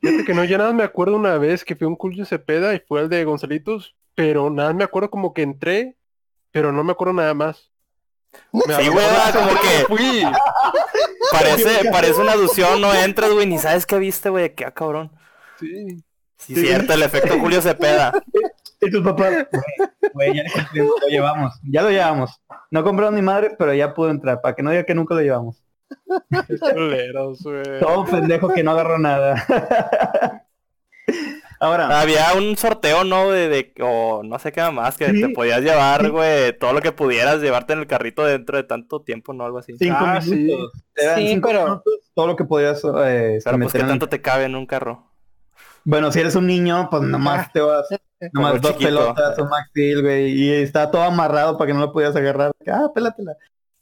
Fíjate 0.00 0.24
que 0.24 0.34
no, 0.34 0.44
yo 0.44 0.58
nada 0.58 0.72
me 0.72 0.84
acuerdo 0.84 1.16
una 1.16 1.36
vez 1.38 1.64
que 1.64 1.74
fui 1.74 1.84
a 1.84 1.88
un 1.88 1.96
Julio 1.96 2.24
Cepeda 2.24 2.74
y 2.74 2.80
fue 2.80 3.00
el 3.00 3.08
de 3.08 3.24
Gonzalitos, 3.24 3.96
pero 4.14 4.50
nada 4.50 4.72
me 4.72 4.84
acuerdo 4.84 5.10
como 5.10 5.34
que 5.34 5.42
entré, 5.42 5.96
pero 6.50 6.72
no 6.72 6.84
me 6.84 6.92
acuerdo 6.92 7.14
nada 7.14 7.34
más. 7.34 7.70
Me 8.52 8.74
Sí, 8.76 8.88
güey, 8.88 9.06
como 9.32 9.60
que 9.60 9.84
fui. 9.88 10.22
parece, 11.32 11.90
parece 11.90 12.20
una 12.20 12.32
alusión, 12.32 12.80
no 12.80 12.94
entras, 12.94 13.30
güey, 13.32 13.46
ni 13.46 13.58
sabes 13.58 13.84
qué 13.84 13.98
viste, 13.98 14.30
güey, 14.30 14.54
qué 14.54 14.64
ah, 14.64 14.70
cabrón. 14.70 15.10
Sí. 15.58 16.02
Sí, 16.36 16.56
cierto, 16.56 16.94
el 16.94 17.02
efecto 17.02 17.38
Julio 17.38 17.62
Cepeda. 17.62 18.12
Y 18.80 18.90
tus 18.90 19.04
papás, 19.04 19.46
güey, 20.12 20.34
ya 20.34 20.42
lo 20.74 21.08
llevamos. 21.08 21.54
Ya 21.62 21.82
lo 21.82 21.90
llevamos. 21.90 22.40
No 22.70 22.82
compraron 22.82 23.14
ni 23.14 23.22
madre, 23.22 23.54
pero 23.56 23.72
ya 23.74 23.94
pudo 23.94 24.10
entrar, 24.10 24.40
para 24.40 24.56
que 24.56 24.62
no 24.62 24.70
diga 24.70 24.82
que 24.82 24.94
nunca 24.94 25.14
lo 25.14 25.20
llevamos. 25.20 25.62
Culeros, 26.60 27.42
güey. 27.42 27.80
Todo 27.80 28.04
pendejo 28.04 28.48
que 28.48 28.62
no 28.62 28.72
agarró 28.72 28.98
nada. 28.98 29.44
Ahora, 31.60 32.00
Había 32.00 32.32
un 32.36 32.56
sorteo, 32.56 33.04
¿no? 33.04 33.30
De, 33.30 33.48
de 33.48 33.72
o 33.82 34.22
no 34.24 34.36
sé 34.40 34.50
qué 34.50 34.68
más, 34.72 34.96
que 34.96 35.10
Sí. 35.10 35.20
te 35.20 35.28
podías 35.28 35.60
llevar, 35.60 36.00
Sí. 36.02 36.08
güey, 36.08 36.58
todo 36.58 36.72
lo 36.72 36.80
que 36.80 36.90
pudieras 36.90 37.40
llevarte 37.40 37.72
en 37.72 37.78
el 37.80 37.86
carrito 37.86 38.24
dentro 38.24 38.56
de 38.56 38.64
tanto 38.64 39.00
tiempo, 39.02 39.32
¿no? 39.32 39.44
Algo 39.44 39.58
así. 39.58 39.74
cinco 39.78 39.96
Ah, 40.00 40.20
sí. 40.20 40.30
minutos. 40.34 40.72
Eran 40.96 41.18
Sí, 41.18 41.28
cinco 41.28 41.48
pero- 41.48 41.64
minutos, 41.64 41.94
todo 42.14 42.26
lo 42.26 42.36
que 42.36 42.44
podías 42.44 42.82
eh, 42.84 43.38
Pero 43.44 43.58
pues, 43.58 43.58
meter 43.58 43.72
¿qué 43.72 43.78
en 43.80 43.88
tanto 43.88 44.08
te 44.08 44.20
cabe 44.20 44.44
en 44.44 44.56
un 44.56 44.66
carro? 44.66 45.06
Bueno, 45.84 46.10
si 46.10 46.18
eres 46.20 46.34
un 46.34 46.46
niño, 46.48 46.88
pues 46.90 47.02
nomás 47.02 47.52
te 47.52 47.60
vas 47.60 47.86
Nomás 48.32 48.60
dos 48.60 48.72
chiquito. 48.72 48.88
pelotas, 48.88 49.38
un 49.38 49.48
Max 49.48 49.68
Steel, 49.70 50.02
güey, 50.02 50.30
y 50.32 50.50
está 50.52 50.90
todo 50.90 51.02
amarrado 51.02 51.58
para 51.58 51.68
que 51.68 51.74
no 51.74 51.80
lo 51.80 51.92
pudieras 51.92 52.14
agarrar. 52.16 52.52
Ah, 52.68 52.88
pélatela. 52.94 53.36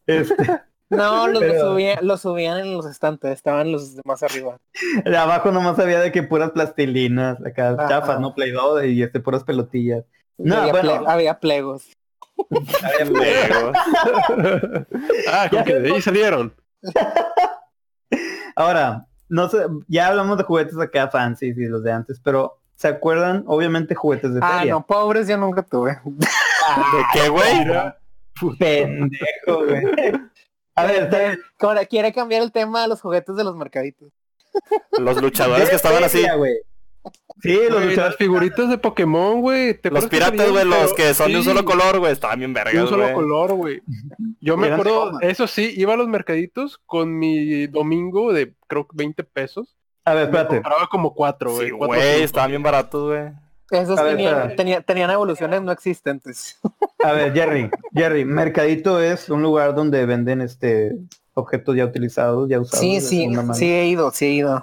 Este, 0.06 0.34
No, 0.90 1.28
los 1.28 1.40
Pero- 1.40 1.70
subían, 1.70 1.98
los 2.02 2.20
subían 2.20 2.58
en 2.58 2.74
los 2.76 2.84
estantes, 2.86 3.30
estaban 3.32 3.70
los 3.72 3.94
de 3.94 4.02
más 4.04 4.22
arriba. 4.24 4.58
de 5.04 5.16
abajo 5.16 5.52
nomás 5.52 5.78
había 5.78 6.00
de 6.00 6.10
que 6.12 6.22
puras 6.24 6.50
plastilinas, 6.50 7.38
acá 7.46 7.70
Ajá. 7.70 7.88
chafas, 7.88 8.20
no 8.20 8.34
Play 8.34 8.50
Doh 8.50 8.82
y 8.82 9.02
este 9.02 9.20
puras 9.20 9.44
pelotillas. 9.44 10.04
No, 10.36 10.56
había, 10.56 10.72
bueno. 10.72 10.90
ple- 11.02 11.04
había 11.08 11.38
plegos. 11.38 11.86
Ah, 15.30 15.48
como 15.50 15.64
que 15.64 15.74
de 15.74 15.92
ahí 15.92 16.00
salieron. 16.02 16.54
Ahora, 18.56 19.06
no 19.28 19.48
sé, 19.48 19.58
ya 19.88 20.08
hablamos 20.08 20.36
de 20.38 20.44
juguetes 20.44 20.78
acá 20.78 21.08
fancy 21.08 21.46
y 21.56 21.66
los 21.66 21.82
de 21.84 21.92
antes, 21.92 22.20
pero 22.22 22.58
¿se 22.76 22.88
acuerdan? 22.88 23.44
Obviamente 23.46 23.94
juguetes 23.94 24.34
de 24.34 24.40
Ah, 24.42 24.58
feria. 24.58 24.72
no, 24.74 24.86
pobres 24.86 25.28
yo 25.28 25.36
nunca 25.36 25.62
tuve. 25.62 25.92
¿De 26.04 27.04
qué, 27.12 27.28
güey? 27.28 27.66
Pendejo, 28.58 29.66
güey. 29.66 29.82
A 30.80 30.86
ver. 30.86 31.38
Ahora 31.58 31.84
quiere 31.86 32.12
cambiar 32.12 32.42
el 32.42 32.52
tema 32.52 32.84
a 32.84 32.88
los 32.88 33.00
juguetes 33.00 33.34
de 33.36 33.44
los 33.44 33.56
mercaditos. 33.56 34.08
Los 34.98 35.20
luchadores 35.22 35.68
que 35.68 35.76
estaban 35.76 36.02
así. 36.04 36.24
Sí, 37.42 37.54
los 37.70 37.82
luchadores 37.82 37.96
las 37.96 38.16
figuritas 38.16 38.68
de 38.68 38.76
Pokémon, 38.76 39.40
güey. 39.40 39.72
¿te 39.74 39.90
Los 39.90 40.06
piratas, 40.06 40.50
güey, 40.50 40.64
los 40.66 40.92
que 40.92 41.14
son 41.14 41.32
de 41.32 41.38
un 41.38 41.44
solo 41.44 41.64
color, 41.64 41.98
güey. 41.98 42.12
Estaban 42.12 42.38
bien 42.40 42.52
de 42.52 42.60
un 42.60 42.64
vergas, 42.64 42.88
solo 42.90 43.02
güey. 43.04 43.14
color, 43.14 43.52
güey. 43.54 43.82
Yo 44.40 44.56
me 44.58 44.70
acuerdo, 44.70 45.18
eso 45.20 45.46
sí, 45.46 45.72
iba 45.76 45.94
a 45.94 45.96
los 45.96 46.08
mercaditos 46.08 46.78
con 46.84 47.18
mi 47.18 47.66
domingo 47.68 48.32
de 48.32 48.54
creo 48.66 48.86
que 48.86 48.94
20 48.96 49.24
pesos. 49.24 49.74
A 50.04 50.12
ver, 50.14 50.24
Me 50.24 50.30
espérate. 50.30 50.56
compraba 50.56 50.86
como 50.88 51.14
cuatro, 51.14 51.52
güey. 51.54 51.68
Sí, 51.68 51.72
güey, 51.72 52.22
estaban 52.22 52.50
bien 52.50 52.62
baratos, 52.62 53.08
güey. 53.08 53.32
Esos 53.70 53.96
ver, 54.02 54.16
tenían, 54.16 54.34
espera. 54.36 54.56
tenía- 54.56 54.80
tenían 54.82 55.10
evoluciones 55.10 55.62
no 55.62 55.72
existentes. 55.72 56.58
A 57.04 57.12
ver, 57.12 57.32
Jerry, 57.32 57.70
Jerry, 57.94 58.24
Mercadito 58.24 59.00
es 59.00 59.28
un 59.30 59.42
lugar 59.42 59.74
donde 59.74 60.04
venden 60.06 60.40
este 60.40 60.96
objetos 61.34 61.74
ya 61.76 61.86
utilizados, 61.86 62.48
ya 62.48 62.60
usados. 62.60 62.80
Sí, 62.80 63.00
sí, 63.00 63.28
sí 63.54 63.72
he 63.72 63.86
ido, 63.86 64.10
sí 64.10 64.26
he 64.26 64.32
ido. 64.32 64.62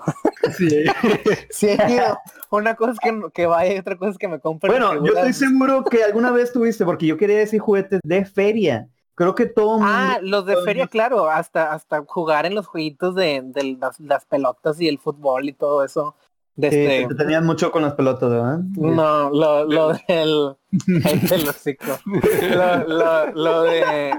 Sí. 0.57 0.83
Sí 1.49 1.67
he 1.69 1.93
ido. 1.93 2.19
Una 2.51 2.75
cosa 2.75 2.91
es 2.93 2.99
que, 2.99 3.21
que 3.33 3.47
vaya 3.47 3.73
y 3.73 3.77
otra 3.79 3.97
cosa 3.97 4.11
es 4.11 4.17
que 4.17 4.27
me 4.27 4.39
compren. 4.39 4.71
Bueno, 4.71 5.03
yo 5.05 5.13
estoy 5.13 5.33
seguro 5.33 5.83
que 5.83 6.03
alguna 6.03 6.31
vez 6.31 6.51
tuviste, 6.53 6.85
porque 6.85 7.07
yo 7.07 7.17
quería 7.17 7.37
decir 7.37 7.59
juguetes 7.59 7.99
de 8.03 8.25
feria. 8.25 8.87
Creo 9.15 9.33
que 9.33 9.47
todo 9.47 9.79
mundo... 9.79 9.87
Ah, 9.89 10.19
los 10.21 10.45
de 10.45 10.55
feria, 10.57 10.83
mundo- 10.83 10.91
claro, 10.91 11.29
hasta 11.29 11.73
hasta 11.73 12.03
jugar 12.05 12.45
en 12.45 12.53
los 12.53 12.67
jueguitos 12.67 13.15
de, 13.15 13.41
de 13.43 13.77
las, 13.81 13.99
las 13.99 14.25
pelotas 14.25 14.79
y 14.79 14.87
el 14.87 14.99
fútbol 14.99 15.49
y 15.49 15.53
todo 15.53 15.83
eso. 15.83 16.15
De 16.57 16.69
Sí, 16.71 16.77
este, 16.85 17.07
te 17.07 17.15
tenías 17.15 17.43
mucho 17.43 17.71
con 17.71 17.83
las 17.83 17.93
pelotas, 17.93 18.29
¿verdad? 18.29 18.57
no, 18.75 19.29
lo, 19.29 19.63
lo 19.65 19.93
del 20.07 20.55
el 20.87 21.21
del 21.27 21.47
hocico. 21.49 21.99
Lo, 22.05 22.87
lo, 22.87 23.31
lo 23.33 23.61
de 23.63 24.13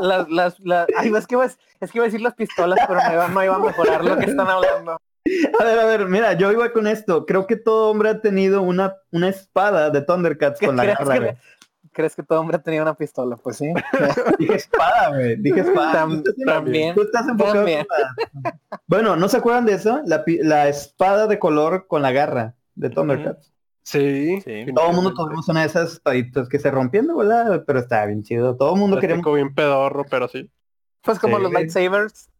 las, 0.00 0.28
las, 0.28 0.60
las, 0.60 0.86
ay, 0.96 1.12
es 1.14 1.26
que 1.26 1.34
iba, 1.34 1.44
a- 1.44 1.46
es 1.80 1.92
que 1.92 1.98
iba 1.98 2.04
a 2.04 2.08
decir 2.08 2.20
las 2.20 2.34
pistolas, 2.34 2.78
pero 2.88 3.00
no 3.00 3.12
iba, 3.12 3.28
no 3.28 3.44
iba 3.44 3.54
a 3.54 3.58
mejorar 3.58 4.04
lo 4.04 4.16
que 4.18 4.24
están 4.26 4.48
hablando. 4.48 4.92
A 5.60 5.64
ver, 5.64 5.78
a 5.78 5.84
ver, 5.86 6.06
mira, 6.06 6.32
yo 6.34 6.52
iba 6.52 6.70
con 6.72 6.86
esto. 6.86 7.24
Creo 7.24 7.46
que 7.46 7.56
todo 7.56 7.90
hombre 7.90 8.10
ha 8.10 8.20
tenido 8.20 8.60
una, 8.60 8.96
una 9.10 9.28
espada 9.28 9.88
de 9.90 10.02
Thundercats 10.02 10.60
con 10.60 10.76
la 10.76 10.82
¿Crees 10.82 10.98
garra, 10.98 11.14
que. 11.20 11.36
¿Crees 11.94 12.14
que 12.16 12.22
todo 12.22 12.40
hombre 12.40 12.58
tenía 12.58 12.82
una 12.82 12.94
pistola? 12.94 13.36
Pues 13.36 13.56
sí. 13.56 13.72
Dije 14.38 14.54
espada, 14.56 15.10
güey. 15.10 15.36
Dije 15.36 15.60
espada. 15.60 15.92
Tam- 16.06 16.22
Tú 16.22 16.32
también. 16.44 16.94
tú 16.94 17.02
estás 17.02 17.26
enfocado 17.28 17.54
También. 17.56 17.86
la- 18.42 18.58
Bueno, 18.86 19.16
¿no 19.16 19.28
se 19.28 19.36
acuerdan 19.38 19.64
de 19.64 19.74
eso? 19.74 20.02
La, 20.04 20.24
pi- 20.24 20.38
la 20.42 20.68
espada 20.68 21.26
de 21.26 21.38
color 21.38 21.86
con 21.86 22.02
la 22.02 22.12
garra 22.12 22.56
de 22.74 22.90
Thundercats. 22.90 23.52
Sí. 23.84 24.40
Sí. 24.42 24.66
Todo 24.74 24.90
el 24.90 24.96
mundo 24.96 25.14
tuvimos 25.14 25.48
una 25.48 25.60
de 25.60 25.66
esas 25.66 25.92
espaditas 25.92 26.48
que 26.48 26.58
se 26.58 26.70
rompían 26.70 27.06
de 27.06 27.12
volada, 27.14 27.64
pero 27.64 27.78
estaba 27.78 28.06
bien 28.06 28.22
chido. 28.22 28.56
Todo 28.56 28.74
el 28.74 28.80
mundo. 28.80 28.98
Plástico 28.98 29.32
bien 29.32 29.54
pedorro, 29.54 30.04
pero 30.10 30.26
sí. 30.28 30.50
Pues 31.02 31.18
como 31.18 31.36
Sí, 31.36 31.42
los 31.44 31.52
lightsabers. 31.52 32.30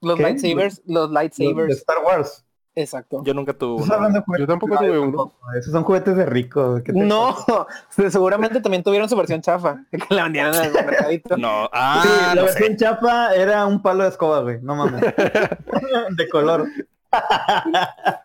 Los 0.00 0.16
¿Qué? 0.16 0.22
lightsabers, 0.22 0.82
los 0.86 1.08
De 1.10 1.14
lightsabers. 1.14 1.76
Star 1.78 1.98
Wars. 2.04 2.44
Exacto. 2.80 3.22
Yo 3.24 3.34
nunca 3.34 3.52
tuve 3.54 3.82
uno. 3.82 3.94
hablando 3.94 4.18
de 4.20 4.24
juguetes- 4.24 4.40
Yo 4.40 4.46
tampoco 4.46 4.74
No, 4.74 4.80
tuve 4.80 4.88
yo 4.92 5.02
uno. 5.02 5.10
tampoco. 5.18 5.52
Esos 5.58 5.72
son 5.72 5.84
juguetes 5.84 6.16
de 6.16 6.26
rico. 6.26 6.80
¿qué 6.84 6.92
te 6.92 6.98
No, 7.00 7.36
seguramente 8.10 8.60
también 8.60 8.82
tuvieron 8.82 9.08
su 9.08 9.16
versión 9.16 9.40
chafa, 9.42 9.84
que 9.90 10.14
la 10.14 10.24
vendían 10.24 10.54
en 10.54 10.64
el 10.64 10.72
mercadito. 10.72 11.36
No. 11.36 11.68
Ah, 11.72 12.02
Sí, 12.04 12.08
la 12.26 12.34
no 12.36 12.42
versión 12.44 12.70
sé. 12.70 12.76
chapa 12.76 13.34
era 13.34 13.66
un 13.66 13.82
palo 13.82 14.04
de 14.04 14.10
escoba, 14.10 14.40
güey. 14.42 14.58
No 14.62 14.74
mames. 14.76 15.00
de 16.16 16.28
color. 16.28 16.66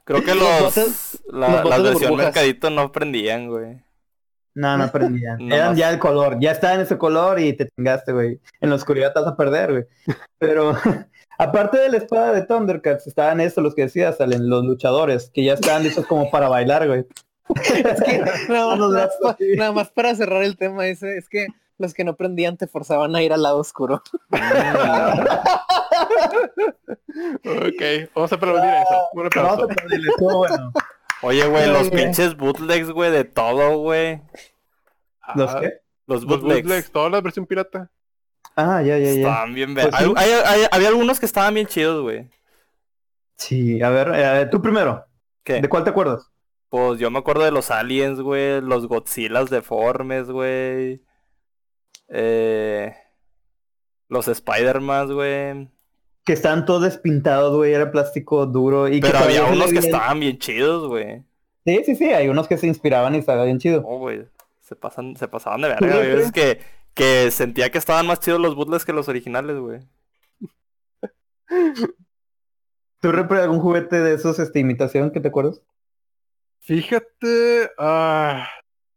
Creo 0.03 0.23
que 0.23 0.35
Los 0.35 0.43
los, 0.61 0.61
botes- 0.77 1.21
la, 1.31 1.61
los 1.63 1.69
las 1.79 1.93
burbujas. 1.93 2.25
mercadito 2.25 2.69
no 2.69 2.91
prendían, 2.91 3.47
güey. 3.47 3.81
No, 4.55 4.77
no 4.77 4.83
aprendían. 4.83 5.37
No 5.39 5.55
Eran 5.55 5.69
más. 5.69 5.77
ya 5.79 5.89
el 5.89 5.97
color. 5.97 6.37
Ya 6.39 6.51
está 6.51 6.75
en 6.75 6.81
ese 6.81 6.95
color 6.97 7.39
y 7.39 7.53
te 7.53 7.69
chingaste, 7.69 8.11
güey. 8.13 8.39
En 8.61 8.69
la 8.69 8.75
oscuridad 8.75 9.11
te 9.11 9.19
vas 9.19 9.29
a 9.29 9.35
perder, 9.35 9.71
güey. 9.71 9.85
Pero 10.37 10.75
aparte 11.37 11.77
de 11.79 11.89
la 11.89 11.97
espada 11.97 12.31
de 12.33 12.45
Thundercats, 12.45 13.07
estaban 13.07 13.39
estos 13.41 13.63
los 13.63 13.75
que 13.75 13.83
decías, 13.83 14.17
salen 14.17 14.49
los 14.49 14.63
luchadores, 14.65 15.29
que 15.33 15.43
ya 15.43 15.53
estaban 15.53 15.83
listos 15.83 16.05
como 16.07 16.29
para 16.31 16.49
bailar, 16.49 16.87
güey. 16.87 17.05
Es 17.55 18.01
que 18.01 18.23
no, 18.49 18.75
Los 18.75 18.91
nada, 18.93 19.09
más, 19.21 19.33
así. 19.35 19.55
nada 19.57 19.71
más 19.73 19.89
para 19.91 20.15
cerrar 20.15 20.43
el 20.43 20.55
tema 20.57 20.87
ese, 20.87 21.17
es 21.17 21.27
que 21.29 21.47
los 21.77 21.93
que 21.93 22.03
no 22.05 22.15
prendían 22.15 22.55
te 22.57 22.67
forzaban 22.67 23.15
a 23.15 23.21
ir 23.23 23.33
al 23.33 23.41
lado 23.43 23.57
oscuro. 23.57 24.01
Ok, 27.45 27.81
vamos 28.15 28.31
a 28.31 28.35
aplaudir 28.35 28.63
eso. 28.73 29.07
Un 29.13 29.29
Vamos 29.35 29.59
aplauso. 29.59 29.67
estuvo 29.69 30.37
bueno. 30.39 30.71
Oye, 31.21 31.47
güey, 31.47 31.67
los 31.69 31.89
pinches 31.89 32.35
bootlegs, 32.35 32.89
güey, 32.91 33.11
de 33.11 33.23
todo, 33.23 33.77
güey. 33.77 34.21
¿Los 35.35 35.51
Ah, 35.53 35.59
qué? 35.61 35.73
Los 36.07 36.23
Los 36.23 36.25
bootlegs. 36.25 36.63
bootlegs, 36.63 36.91
toda 36.91 37.09
la 37.09 37.21
versión 37.21 37.45
pirata. 37.45 37.89
Ah, 38.55 38.81
ya, 38.81 38.97
ya, 38.97 39.05
ya. 39.05 39.11
Estaban 39.11 39.53
bien 39.53 39.73
ver- 39.73 39.89
Pues 39.89 40.03
sí. 40.03 40.13
Hay- 40.15 40.29
hay- 40.31 40.43
hay- 40.45 40.67
había 40.71 40.87
algunos 40.89 41.19
que 41.19 41.25
estaban 41.25 41.53
bien 41.53 41.67
chidos, 41.67 42.01
güey. 42.01 42.27
Sí, 43.35 43.81
a 43.81 43.89
ver, 43.89 44.11
eh, 44.15 44.47
tú 44.51 44.61
primero. 44.61 45.05
¿Qué? 45.43 45.61
¿De 45.61 45.67
cuál 45.69 45.83
te 45.83 45.89
acuerdas? 45.89 46.29
Pues 46.69 46.99
yo 46.99 47.11
me 47.11 47.19
acuerdo 47.19 47.43
de 47.43 47.51
los 47.51 47.69
aliens, 47.71 48.19
güey. 48.21 48.61
Los 48.61 48.87
Godzillas 48.87 49.49
deformes, 49.49 50.29
güey. 50.29 51.01
Eh... 52.09 52.93
Los 54.09 54.27
Spider-Man, 54.27 55.13
güey. 55.13 55.67
Que 56.25 56.33
estaban 56.33 56.65
todos 56.65 56.83
despintados, 56.83 57.55
güey, 57.55 57.73
era 57.73 57.91
plástico 57.91 58.45
duro. 58.45 58.87
Y 58.87 59.01
que 59.01 59.07
Pero 59.07 59.19
había 59.19 59.43
unos 59.45 59.71
que 59.71 59.79
estaban 59.79 60.19
bien 60.19 60.37
chidos, 60.37 60.87
güey. 60.87 61.23
Sí, 61.65 61.81
sí, 61.85 61.95
sí, 61.95 62.05
hay 62.13 62.27
unos 62.29 62.47
que 62.47 62.57
se 62.57 62.67
inspiraban 62.67 63.15
y 63.15 63.19
estaba 63.19 63.43
bien 63.45 63.59
chido. 63.59 63.83
Oh, 63.85 63.97
güey. 63.97 64.25
Se, 64.61 64.75
pasan, 64.75 65.15
se 65.17 65.27
pasaban 65.27 65.61
de 65.61 65.73
¿Tú 65.75 65.85
verga. 65.85 65.99
Crees? 66.01 66.15
veces 66.15 66.31
que, 66.31 66.59
que 66.93 67.31
sentía 67.31 67.71
que 67.71 67.77
estaban 67.77 68.07
más 68.07 68.19
chidos 68.19 68.39
los 68.39 68.55
bootlegs 68.55 68.85
que 68.85 68.93
los 68.93 69.07
originales, 69.07 69.57
güey. 69.57 69.81
¿Tú 72.99 73.11
repre 73.11 73.41
algún 73.41 73.59
juguete 73.59 73.99
de 73.99 74.13
esos, 74.15 74.39
este, 74.39 74.59
imitación, 74.59 75.11
que 75.11 75.19
te 75.19 75.27
acuerdas? 75.27 75.61
Fíjate, 76.59 77.71
ah, 77.77 78.47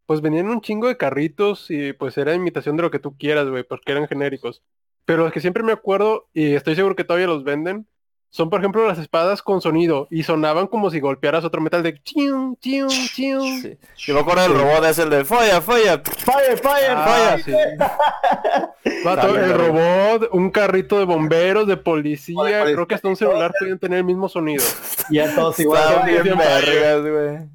pues 0.07 0.21
venían 0.21 0.49
un 0.49 0.61
chingo 0.61 0.87
de 0.87 0.97
carritos 0.97 1.71
y 1.71 1.93
pues 1.93 2.17
era 2.17 2.35
imitación 2.35 2.77
de 2.77 2.85
lo 2.85 2.91
que 2.91 3.01
tú 3.01 3.17
quieras, 3.19 3.49
güey, 3.49 3.65
porque 3.65 3.93
eran 3.93 4.07
genéricos. 4.07 4.63
Pero 5.05 5.25
los 5.25 5.33
que 5.33 5.41
siempre 5.41 5.65
me 5.65 5.73
acuerdo, 5.73 6.29
y 6.33 6.55
estoy 6.55 6.77
seguro 6.77 6.95
que 6.95 7.05
todavía 7.05 7.27
los 7.27 7.43
venden, 7.43 7.89
son 8.31 8.51
por 8.51 8.61
ejemplo 8.61 8.87
las 8.87 8.99
espadas 8.99 9.41
con 9.43 9.61
sonido 9.63 10.09
y 10.11 10.23
sonaban 10.23 10.67
como 10.67 10.91
si 10.91 11.01
golpearas 11.01 11.45
otro 11.45 11.61
metal 11.61 11.83
de 11.83 12.01
chium, 12.03 12.57
chium, 12.57 12.89
chium. 12.89 13.63
Sí. 13.63 13.79
Yo 13.99 14.15
me 14.15 14.21
acuerdo 14.21 14.43
del 14.43 14.55
robot 14.55 14.85
ese, 14.85 15.03
el 15.05 15.11
de 15.11 15.25
falla, 15.25 15.61
falla. 15.63 16.03
Fire, 16.05 16.59
fire, 16.59 16.91
Ah, 16.95 17.07
falla. 17.07 17.39
sí. 17.45 17.53
Vato, 19.05 19.27
Dale, 19.33 19.41
el 19.45 19.51
dale. 19.51 19.55
robot, 19.69 20.29
un 20.33 20.51
carrito 20.51 20.99
de 20.99 21.05
bomberos, 21.05 21.67
de 21.67 21.77
policía, 21.77 22.63
creo 22.65 22.87
que 22.87 22.95
hasta 22.95 23.09
un 23.09 23.17
celular 23.17 23.53
podían 23.59 23.79
tener 23.79 23.99
el 23.99 24.05
mismo 24.05 24.29
sonido. 24.29 24.65
Ya 25.11 25.33
todos 25.35 25.59
Estaban 25.61 26.09
igual. 26.09 26.23
bien 26.25 26.37
vergas, 26.39 27.01
güey. 27.03 27.49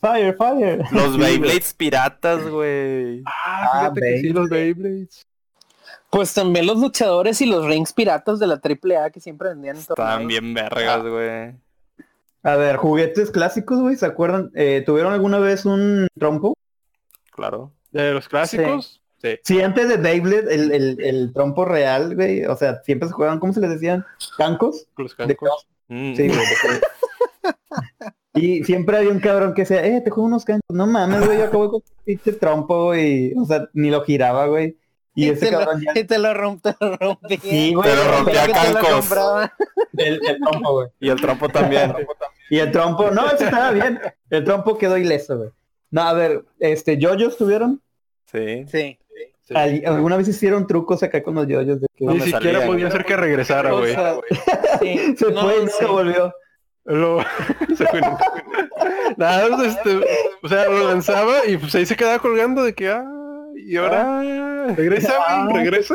Fire, 0.00 0.34
fire. 0.36 0.82
Los 0.90 1.16
Beyblades 1.16 1.72
piratas, 1.74 2.48
güey. 2.48 3.22
Ah, 3.24 3.86
Ah, 3.86 3.92
que 3.94 4.18
sí, 4.18 4.30
los 4.30 4.48
Beyblade. 4.48 4.74
Beyblades. 4.74 5.26
Pues 6.12 6.34
también 6.34 6.66
los 6.66 6.76
luchadores 6.76 7.40
y 7.40 7.46
los 7.46 7.64
rings 7.64 7.94
piratas 7.94 8.38
de 8.38 8.46
la 8.46 8.60
AAA 8.62 9.08
que 9.10 9.18
siempre 9.18 9.48
vendían 9.48 9.78
torneos. 9.82 10.26
bien 10.26 10.52
vergas, 10.52 11.02
güey. 11.02 11.54
A 12.42 12.56
ver, 12.56 12.76
juguetes 12.76 13.30
clásicos, 13.30 13.80
güey, 13.80 13.96
¿se 13.96 14.04
acuerdan? 14.04 14.50
Eh, 14.54 14.82
¿Tuvieron 14.84 15.14
alguna 15.14 15.38
vez 15.38 15.64
un 15.64 16.06
trompo? 16.18 16.54
Claro. 17.30 17.72
De 17.92 18.12
los 18.12 18.28
clásicos, 18.28 19.00
sí. 19.22 19.38
Sí, 19.42 19.62
antes 19.62 19.88
de 19.88 19.96
Beyblade, 19.96 20.54
el, 20.54 20.72
el, 20.72 21.00
el 21.00 21.32
trompo 21.32 21.64
real, 21.64 22.14
güey, 22.14 22.44
o 22.44 22.56
sea, 22.56 22.82
siempre 22.82 23.08
se 23.08 23.14
jugaban, 23.14 23.38
¿cómo 23.38 23.54
se 23.54 23.60
les 23.60 23.70
decían? 23.70 24.04
¿Cancos? 24.36 24.86
Los 24.98 25.16
De 25.16 25.34
cancos. 25.34 25.66
Mm. 25.88 26.14
Sí, 26.14 26.28
güey. 26.28 26.40
Y 28.34 28.64
siempre 28.64 28.96
había 28.96 29.10
un 29.10 29.20
cabrón 29.20 29.52
que 29.52 29.62
decía, 29.62 29.84
eh, 29.84 30.00
te 30.00 30.10
juego 30.10 30.26
unos 30.26 30.44
cancos. 30.46 30.62
No 30.70 30.86
mames, 30.86 31.24
güey, 31.26 31.38
yo 31.38 31.44
acabo 31.44 31.70
con 31.70 31.82
un 31.86 32.04
pinche 32.04 32.32
trompo, 32.32 32.86
güey. 32.86 33.34
O 33.36 33.44
sea, 33.44 33.68
ni 33.74 33.90
lo 33.90 34.02
giraba, 34.04 34.46
güey. 34.46 34.78
Y, 35.14 35.26
Y, 35.26 35.30
ese 35.30 35.46
te 35.46 35.52
lo, 35.52 35.58
cabrón 35.58 35.82
ya... 35.82 36.00
y 36.00 36.04
te 36.04 36.18
lo 36.18 36.32
romp- 36.34 36.60
te 36.62 36.74
lo 36.84 36.96
rompía. 36.96 37.38
Sí, 37.42 37.74
güey. 37.74 37.90
Te 37.90 37.96
lo 37.96 38.24
te 38.24 38.48
lo 38.48 38.52
cancos. 38.80 39.10
El, 39.98 40.20
el 40.26 40.38
trompo, 40.40 40.72
güey. 40.72 40.88
Y 41.00 41.08
el 41.10 41.20
trompo 41.20 41.48
también. 41.48 41.94
Y 42.50 42.58
el 42.58 42.70
trompo, 42.70 43.10
no, 43.10 43.26
eso 43.30 43.44
estaba 43.46 43.70
bien. 43.70 43.98
El 44.28 44.44
trompo 44.44 44.76
quedó 44.76 44.98
ileso, 44.98 45.38
güey. 45.38 45.50
No, 45.90 46.02
a 46.02 46.12
ver, 46.12 46.44
este, 46.60 46.98
¿yoyos 46.98 47.38
tuvieron? 47.38 47.80
Sí. 48.30 48.66
Sí. 48.70 48.98
Sí. 49.40 49.54
¿Al- 49.54 49.82
¿Alguna 49.86 50.18
vez 50.18 50.28
hicieron 50.28 50.66
trucos 50.66 51.02
acá 51.02 51.22
con 51.22 51.34
los 51.34 51.46
yoyos 51.46 51.80
de 51.80 51.86
que 51.96 52.04
No 52.04 52.12
Ni 52.12 52.20
siquiera 52.20 52.58
salía, 52.58 52.66
podía 52.66 52.88
hacer 52.88 53.04
que 53.06 53.16
regresara, 53.16 53.72
O 53.74 53.78
güey. 53.78 53.94
sea, 53.94 54.16
sí. 54.80 55.16
se 55.18 55.30
No, 55.32 55.40
fue 55.42 55.56
y 55.60 55.64
no 55.64 55.70
se 55.70 55.84
volvió? 55.86 56.34
Lo... 56.84 57.20
se 57.76 57.86
fue. 57.86 58.00
Nada, 59.16 59.56
pues, 59.56 59.68
este, 59.76 60.00
o 60.42 60.48
sea, 60.48 60.64
lo 60.68 60.88
lanzaba 60.88 61.46
y 61.46 61.56
pues 61.56 61.74
ahí 61.74 61.86
se 61.86 61.96
quedaba 61.96 62.18
colgando 62.18 62.62
de 62.64 62.74
que, 62.74 62.90
ah, 62.90 63.04
y 63.64 63.76
ahora 63.76 64.20
Ah, 64.20 64.74
regresa, 64.76 65.12
Ah. 65.26 65.46
güey, 65.50 65.64
regresa. 65.64 65.94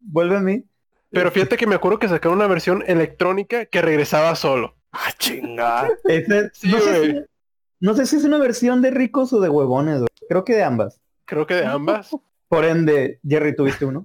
Vuelve 0.00 0.36
a 0.36 0.40
mí. 0.40 0.64
Pero 1.10 1.30
fíjate 1.30 1.56
que 1.56 1.66
me 1.66 1.74
acuerdo 1.76 1.98
que 1.98 2.08
sacaron 2.08 2.38
una 2.38 2.46
versión 2.48 2.82
electrónica 2.86 3.66
que 3.66 3.82
regresaba 3.82 4.34
solo. 4.34 4.74
ah, 4.92 5.10
chinga. 5.18 5.88
Ese- 6.04 6.50
Sí, 6.54 6.68
no, 6.70 6.78
sé 6.80 6.98
güey. 6.98 7.12
si, 7.12 7.20
no 7.80 7.94
sé 7.94 8.06
si 8.06 8.16
es 8.16 8.24
una 8.24 8.38
versión 8.38 8.82
de 8.82 8.90
ricos 8.90 9.32
o 9.32 9.40
de 9.40 9.48
huevones, 9.48 9.98
güey. 9.98 10.08
Creo 10.28 10.44
que 10.44 10.54
de 10.54 10.62
ambas. 10.64 11.00
Creo 11.24 11.46
que 11.46 11.54
de 11.54 11.66
ambas. 11.66 12.10
Por 12.48 12.64
ende, 12.64 13.18
Jerry, 13.26 13.54
¿tuviste 13.56 13.84
uno? 13.84 14.04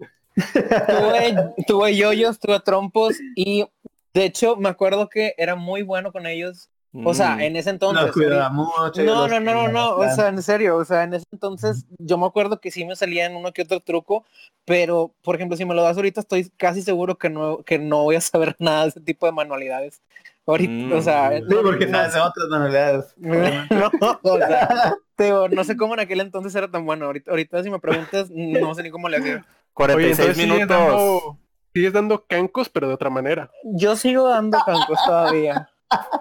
Tuve, 0.54 1.36
tuve 1.68 1.96
yoyos, 1.96 2.40
tuve 2.40 2.60
trompos 2.62 3.16
y 3.36 3.66
de 4.14 4.26
hecho 4.26 4.56
me 4.56 4.70
acuerdo 4.70 5.10
que 5.10 5.34
era 5.38 5.56
muy 5.56 5.82
bueno 5.84 6.12
con 6.12 6.26
ellos. 6.26 6.70
O 7.04 7.14
sea, 7.14 7.36
Mm. 7.36 7.42
en 7.42 7.56
ese 7.56 7.70
entonces. 7.70 8.04
Los 8.06 8.12
cuidaba 8.14 8.50
mucho. 8.50 9.04
No, 9.04 9.28
los 9.28 9.30
no, 9.30 9.40
no, 9.40 9.54
no, 9.54 9.68
no, 9.68 9.90
o 9.98 10.10
sea, 10.16 10.28
en 10.30 10.42
serio, 10.42 10.76
o 10.78 10.84
sea, 10.86 11.04
en 11.04 11.14
ese 11.14 11.26
entonces 11.32 11.86
yo 12.00 12.18
me 12.18 12.26
acuerdo 12.26 12.60
que 12.60 12.72
sí 12.72 12.84
me 12.84 12.96
salían 12.96 13.36
uno 13.36 13.52
que 13.54 13.62
otro 13.62 13.80
truco, 13.80 14.26
pero 14.66 15.14
por 15.22 15.36
ejemplo, 15.36 15.56
si 15.56 15.66
me 15.66 15.76
lo 15.76 15.84
das 15.84 15.98
ahorita 15.98 16.22
estoy 16.22 16.50
casi 16.58 16.82
seguro 16.82 17.16
que 17.18 17.30
no, 17.30 17.60
que 17.64 17.78
no 17.78 18.04
voy 18.04 18.16
a 18.16 18.22
saber 18.22 18.56
nada 18.60 18.84
de 18.84 18.90
ese 18.90 19.02
tipo 19.02 19.26
de 19.28 19.32
manualidades. 19.34 20.02
Ahorita, 20.48 20.72
Mm. 20.74 20.92
o 20.98 21.02
sea, 21.04 21.32
Sí, 21.38 21.44
porque 21.64 21.86
no, 21.86 21.98
sabes 21.98 22.16
otras 22.16 22.48
manualidades. 22.50 23.14
no, 23.18 23.92
o 24.24 24.38
sea, 24.38 24.96
te 25.16 25.24
digo, 25.26 25.48
no 25.48 25.64
sé 25.64 25.78
cómo 25.78 25.94
en 25.94 26.00
aquel 26.00 26.22
entonces 26.22 26.56
era 26.56 26.72
tan 26.72 26.86
bueno. 26.88 27.06
Ahorita, 27.06 27.30
ahorita 27.30 27.62
si 27.64 27.70
me 27.70 27.80
preguntas, 27.80 28.30
no 28.32 28.74
sé 28.74 28.82
ni 28.82 28.90
cómo 28.90 29.10
le 29.10 29.18
hacía. 29.18 29.34
Oye, 29.36 29.44
46 29.74 30.20
entonces 30.20 30.36
sigues 30.38 30.54
minutos. 30.68 30.78
dando, 30.78 31.38
sigues 31.74 31.94
dando 31.94 32.26
cancos, 32.26 32.68
pero 32.70 32.88
de 32.88 32.96
otra 32.96 33.12
manera. 33.12 33.52
Yo 33.64 33.96
sigo 33.96 34.28
dando 34.28 34.58
cancos 34.66 34.98
todavía. 35.06 35.70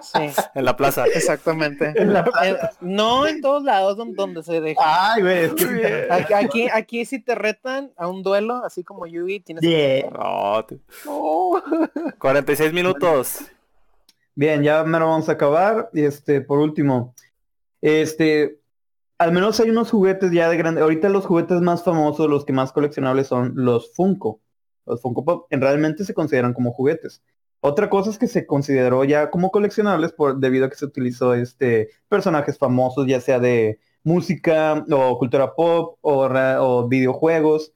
Sí, 0.01 0.31
En 0.55 0.65
la 0.65 0.75
plaza. 0.75 1.05
exactamente. 1.05 1.93
En 1.95 2.13
la 2.13 2.25
Eh, 2.43 2.57
no 2.81 3.27
en 3.27 3.41
todos 3.41 3.63
lados 3.63 3.97
donde, 4.15 4.41
se 4.43 4.61
deja. 4.61 4.81
Ay, 4.83 5.21
güey, 5.21 5.37
es 5.45 5.53
que... 5.53 6.07
Aquí, 6.09 6.33
aquí, 6.33 6.67
aquí 6.73 7.05
si 7.05 7.19
te 7.19 7.35
retan 7.35 7.91
a 7.97 8.07
un 8.07 8.23
duelo, 8.23 8.63
así 8.65 8.83
como 8.83 9.05
Yugi, 9.05 9.41
tienes 9.41 9.61
que... 9.61 10.01
Yeah. 10.01 10.09
No, 10.11 10.65
tú- 10.65 10.79
46 12.19 12.73
minutos. 12.73 13.39
Bien, 14.35 14.63
ya 14.63 14.83
me 14.83 14.99
lo 14.99 15.07
vamos 15.07 15.29
a 15.29 15.33
acabar. 15.33 15.89
Y 15.93 16.03
este, 16.03 16.41
por 16.41 16.59
último, 16.59 17.13
este, 17.81 18.59
al 19.17 19.31
menos 19.31 19.59
hay 19.59 19.69
unos 19.69 19.91
juguetes 19.91 20.31
ya 20.31 20.49
de 20.49 20.57
grande. 20.57 20.81
Ahorita 20.81 21.09
los 21.09 21.25
juguetes 21.25 21.61
más 21.61 21.83
famosos, 21.83 22.29
los 22.29 22.45
que 22.45 22.53
más 22.53 22.71
coleccionables 22.71 23.27
son 23.27 23.53
los 23.55 23.93
Funko. 23.93 24.39
Los 24.85 25.01
Funko 25.01 25.23
Pop 25.25 25.47
en 25.51 25.61
realmente 25.61 26.03
se 26.05 26.13
consideran 26.13 26.53
como 26.53 26.71
juguetes. 26.71 27.21
Otra 27.61 27.89
cosa 27.89 28.09
es 28.09 28.17
que 28.17 28.27
se 28.27 28.45
consideró 28.45 29.03
ya 29.03 29.29
como 29.29 29.51
coleccionables 29.51 30.13
por 30.13 30.37
debido 30.39 30.65
a 30.65 30.69
que 30.69 30.75
se 30.75 30.85
utilizó 30.85 31.33
este 31.33 31.89
personajes 32.07 32.57
famosos, 32.57 33.05
ya 33.07 33.19
sea 33.19 33.39
de 33.39 33.79
música 34.03 34.85
o 34.91 35.17
cultura 35.17 35.53
pop 35.55 35.97
o, 36.01 36.25
o 36.27 36.87
videojuegos. 36.87 37.73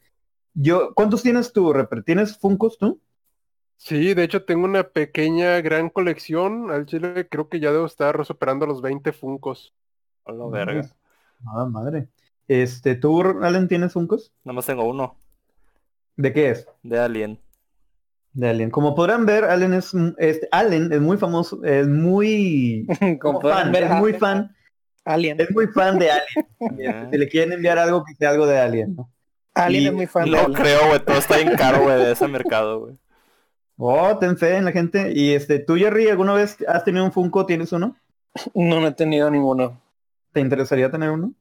Yo, 0.53 0.93
¿cuántos 0.93 1.23
tienes 1.23 1.51
tú, 1.51 1.73
Reper? 1.73 2.03
¿Tienes 2.03 2.37
Funkos 2.37 2.77
tú? 2.77 3.01
Sí, 3.77 4.13
de 4.13 4.23
hecho 4.23 4.45
tengo 4.45 4.65
una 4.65 4.83
pequeña 4.83 5.59
gran 5.59 5.89
colección. 5.89 6.71
Al 6.71 6.85
chile 6.85 7.27
creo 7.27 7.49
que 7.49 7.59
ya 7.59 7.71
debo 7.71 7.85
estar 7.85 8.25
superando 8.25 8.65
los 8.65 8.81
20 8.81 9.11
funcos. 9.11 9.73
A 10.25 10.31
la 10.31 10.45
verga. 10.47 10.89
Ah, 11.45 11.65
madre. 11.65 12.07
Este, 12.47 12.95
¿tú, 12.95 13.21
Allen, 13.41 13.67
tienes 13.67 13.93
Funkos? 13.93 14.31
Nada 14.43 14.55
más 14.55 14.65
tengo 14.65 14.85
uno. 14.85 15.17
¿De 16.15 16.31
qué 16.31 16.51
es? 16.51 16.67
De 16.83 16.99
Alien. 16.99 17.39
De 18.33 18.49
Alien. 18.49 18.71
Como 18.71 18.95
podrán 18.95 19.25
ver, 19.25 19.45
Allen 19.45 19.73
es, 19.73 19.91
este, 20.17 20.47
Allen 20.51 20.91
es 20.91 20.99
muy 21.01 21.17
famoso, 21.17 21.63
es 21.63 21.87
muy 21.87 22.87
Como 22.99 23.19
como 23.19 23.39
pueden 23.41 23.57
fan, 23.59 23.71
ver, 23.71 23.83
es 23.83 23.89
muy 23.91 23.97
Alien. 24.09 24.19
fan, 24.19 24.55
Alien. 25.05 25.39
es 25.41 25.51
muy 25.51 25.67
fan 25.67 25.99
de 25.99 26.11
Alien. 26.11 26.47
Este, 26.79 27.09
si 27.11 27.17
le 27.17 27.27
quieren 27.29 27.51
enviar 27.53 27.77
algo, 27.77 28.03
que 28.03 28.15
sea 28.15 28.31
algo 28.31 28.45
de 28.47 28.59
Alien, 28.59 28.95
¿no? 28.95 29.09
Alien 29.53 29.83
y- 29.83 29.87
es 29.87 29.93
muy 29.93 30.07
fan 30.07 30.25
de 30.25 30.31
No 30.31 30.37
Alien. 30.39 30.53
creo, 30.53 30.87
güey. 30.87 30.99
Todo 31.05 31.17
está 31.17 31.37
bien 31.37 31.53
caro, 31.57 31.83
güey, 31.83 31.97
de 31.97 32.11
ese 32.11 32.27
mercado, 32.27 32.79
güey. 32.79 32.95
Oh, 33.77 34.17
ten 34.17 34.37
fe 34.37 34.55
en 34.57 34.65
la 34.65 34.71
gente. 34.71 35.11
Y 35.15 35.33
este, 35.33 35.59
tú, 35.59 35.75
Jerry, 35.75 36.07
¿alguna 36.09 36.33
vez 36.33 36.57
has 36.67 36.83
tenido 36.83 37.03
un 37.05 37.11
Funko? 37.11 37.45
¿Tienes 37.45 37.71
uno? 37.71 37.95
No, 38.55 38.79
no 38.81 38.87
he 38.87 38.91
tenido 38.93 39.29
ninguno. 39.29 39.79
¿Te 40.31 40.39
interesaría 40.41 40.89
tener 40.89 41.11
uno? 41.11 41.33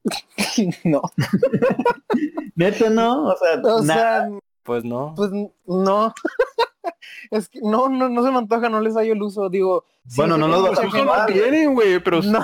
No. 0.83 1.01
Neta, 2.55 2.89
no, 2.89 3.25
o 3.29 3.35
sea, 3.37 3.59
O 3.63 3.81
nada. 3.83 4.27
sea, 4.27 4.29
Pues 4.63 4.83
no. 4.83 5.13
pues 5.15 5.31
no. 5.65 6.13
Es 7.31 7.49
que 7.49 7.59
no, 7.61 7.89
no, 7.89 8.09
no 8.09 8.23
se 8.23 8.31
me 8.31 8.37
antoja, 8.37 8.69
no 8.69 8.79
les 8.81 8.95
hallo 8.95 9.13
el 9.13 9.21
uso. 9.21 9.49
Digo, 9.49 9.85
Bueno, 10.15 10.37
no 10.37 10.47
los 10.47 10.77
a 10.79 10.83
no 10.83 11.05
Madre. 11.05 11.33
tienen, 11.33 11.73
güey, 11.73 11.99
pero 11.99 12.21
No. 12.21 12.43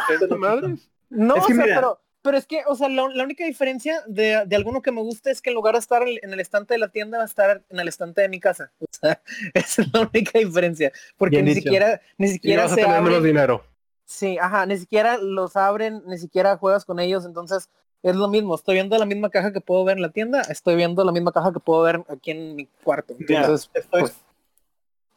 No, 1.09 1.35
Es 1.37 1.45
que 1.45 1.53
o 1.53 1.55
sea, 1.55 1.65
mira. 1.65 1.75
pero, 1.75 1.99
pero 2.21 2.37
es 2.37 2.45
que, 2.45 2.61
o 2.67 2.75
sea, 2.75 2.87
la, 2.89 3.07
la 3.09 3.23
única 3.23 3.43
diferencia 3.45 4.03
de, 4.07 4.43
de 4.45 4.55
alguno 4.55 4.81
que 4.81 4.91
me 4.91 5.01
gusta 5.01 5.31
es 5.31 5.41
que 5.41 5.49
en 5.49 5.55
lugar 5.55 5.73
de 5.73 5.79
estar 5.79 6.03
en 6.07 6.31
el 6.33 6.39
estante 6.39 6.73
de 6.75 6.77
la 6.77 6.89
tienda, 6.89 7.17
va 7.17 7.23
a 7.23 7.27
estar 7.27 7.63
en 7.69 7.79
el 7.79 7.87
estante 7.87 8.21
de 8.21 8.29
mi 8.29 8.39
casa. 8.39 8.71
O 8.81 8.85
sea, 8.91 9.21
esa 9.53 9.81
es 9.83 9.93
la 9.93 10.01
única 10.01 10.37
diferencia. 10.39 10.91
Porque 11.17 11.37
Bien 11.37 11.45
ni 11.45 11.53
dicho. 11.53 11.63
siquiera, 11.63 12.01
ni 12.17 12.27
Y 12.27 12.31
siquiera 12.33 12.63
vas 12.63 12.73
a 12.73 12.75
se 12.75 12.81
tener 12.81 13.01
menos 13.01 13.17
abre. 13.19 13.27
dinero. 13.27 13.63
Sí, 14.05 14.37
ajá, 14.39 14.65
ni 14.65 14.77
siquiera 14.77 15.17
los 15.17 15.55
abren, 15.55 16.01
ni 16.07 16.17
siquiera 16.17 16.57
juegas 16.57 16.83
con 16.83 16.99
ellos, 16.99 17.25
entonces 17.25 17.69
es 18.03 18.15
lo 18.15 18.27
mismo. 18.27 18.55
Estoy 18.55 18.73
viendo 18.75 18.97
la 18.97 19.05
misma 19.05 19.29
caja 19.29 19.53
que 19.53 19.61
puedo 19.61 19.83
ver 19.85 19.97
en 19.97 20.01
la 20.01 20.09
tienda, 20.09 20.41
estoy 20.41 20.75
viendo 20.75 21.03
la 21.03 21.11
misma 21.11 21.31
caja 21.31 21.53
que 21.53 21.59
puedo 21.59 21.81
ver 21.83 22.03
aquí 22.09 22.31
en 22.31 22.55
mi 22.55 22.65
cuarto. 22.83 23.15
Entonces, 23.19 23.69
estoy, 23.73 24.01
pues- 24.01 24.17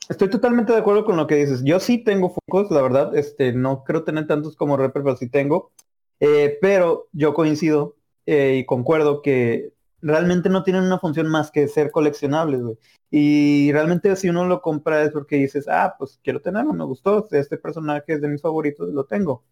estoy 0.09 0.29
totalmente 0.31 0.73
de 0.73 0.79
acuerdo 0.79 1.05
con 1.05 1.17
lo 1.17 1.27
que 1.27 1.37
dices. 1.37 1.63
Yo 1.65 1.81
sí 1.81 1.99
tengo 1.99 2.31
Funkos, 2.31 2.71
la 2.71 2.83
verdad. 2.83 3.17
Este, 3.17 3.53
no 3.53 3.85
creo 3.85 4.05
tener 4.05 4.27
tantos 4.27 4.57
como 4.57 4.77
Reper, 4.77 5.03
pero 5.03 5.17
sí 5.17 5.29
tengo. 5.29 5.73
Eh, 6.21 6.59
pero 6.61 7.09
yo 7.13 7.35
coincido 7.35 7.97
eh, 8.27 8.59
y 8.61 8.67
concuerdo 8.67 9.23
que 9.23 9.73
realmente 10.01 10.49
no 10.49 10.63
tienen 10.63 10.85
una 10.85 10.99
función 10.99 11.29
más 11.29 11.51
que 11.51 11.67
ser 11.69 11.91
coleccionables, 11.91 12.63
güey. 12.63 12.79
Y 13.11 13.71
realmente 13.73 14.15
si 14.17 14.29
uno 14.29 14.47
lo 14.47 14.63
compra 14.63 15.03
es 15.03 15.11
porque 15.11 15.37
dices, 15.37 15.67
ah, 15.69 15.95
pues 15.99 16.19
quiero 16.23 16.41
tenerlo, 16.41 16.73
me 16.73 16.85
gustó, 16.85 17.29
este 17.31 17.57
personaje 17.59 18.15
es 18.15 18.21
de 18.21 18.29
mis 18.29 18.41
favoritos, 18.41 18.89
lo 18.89 19.05
tengo. 19.05 19.45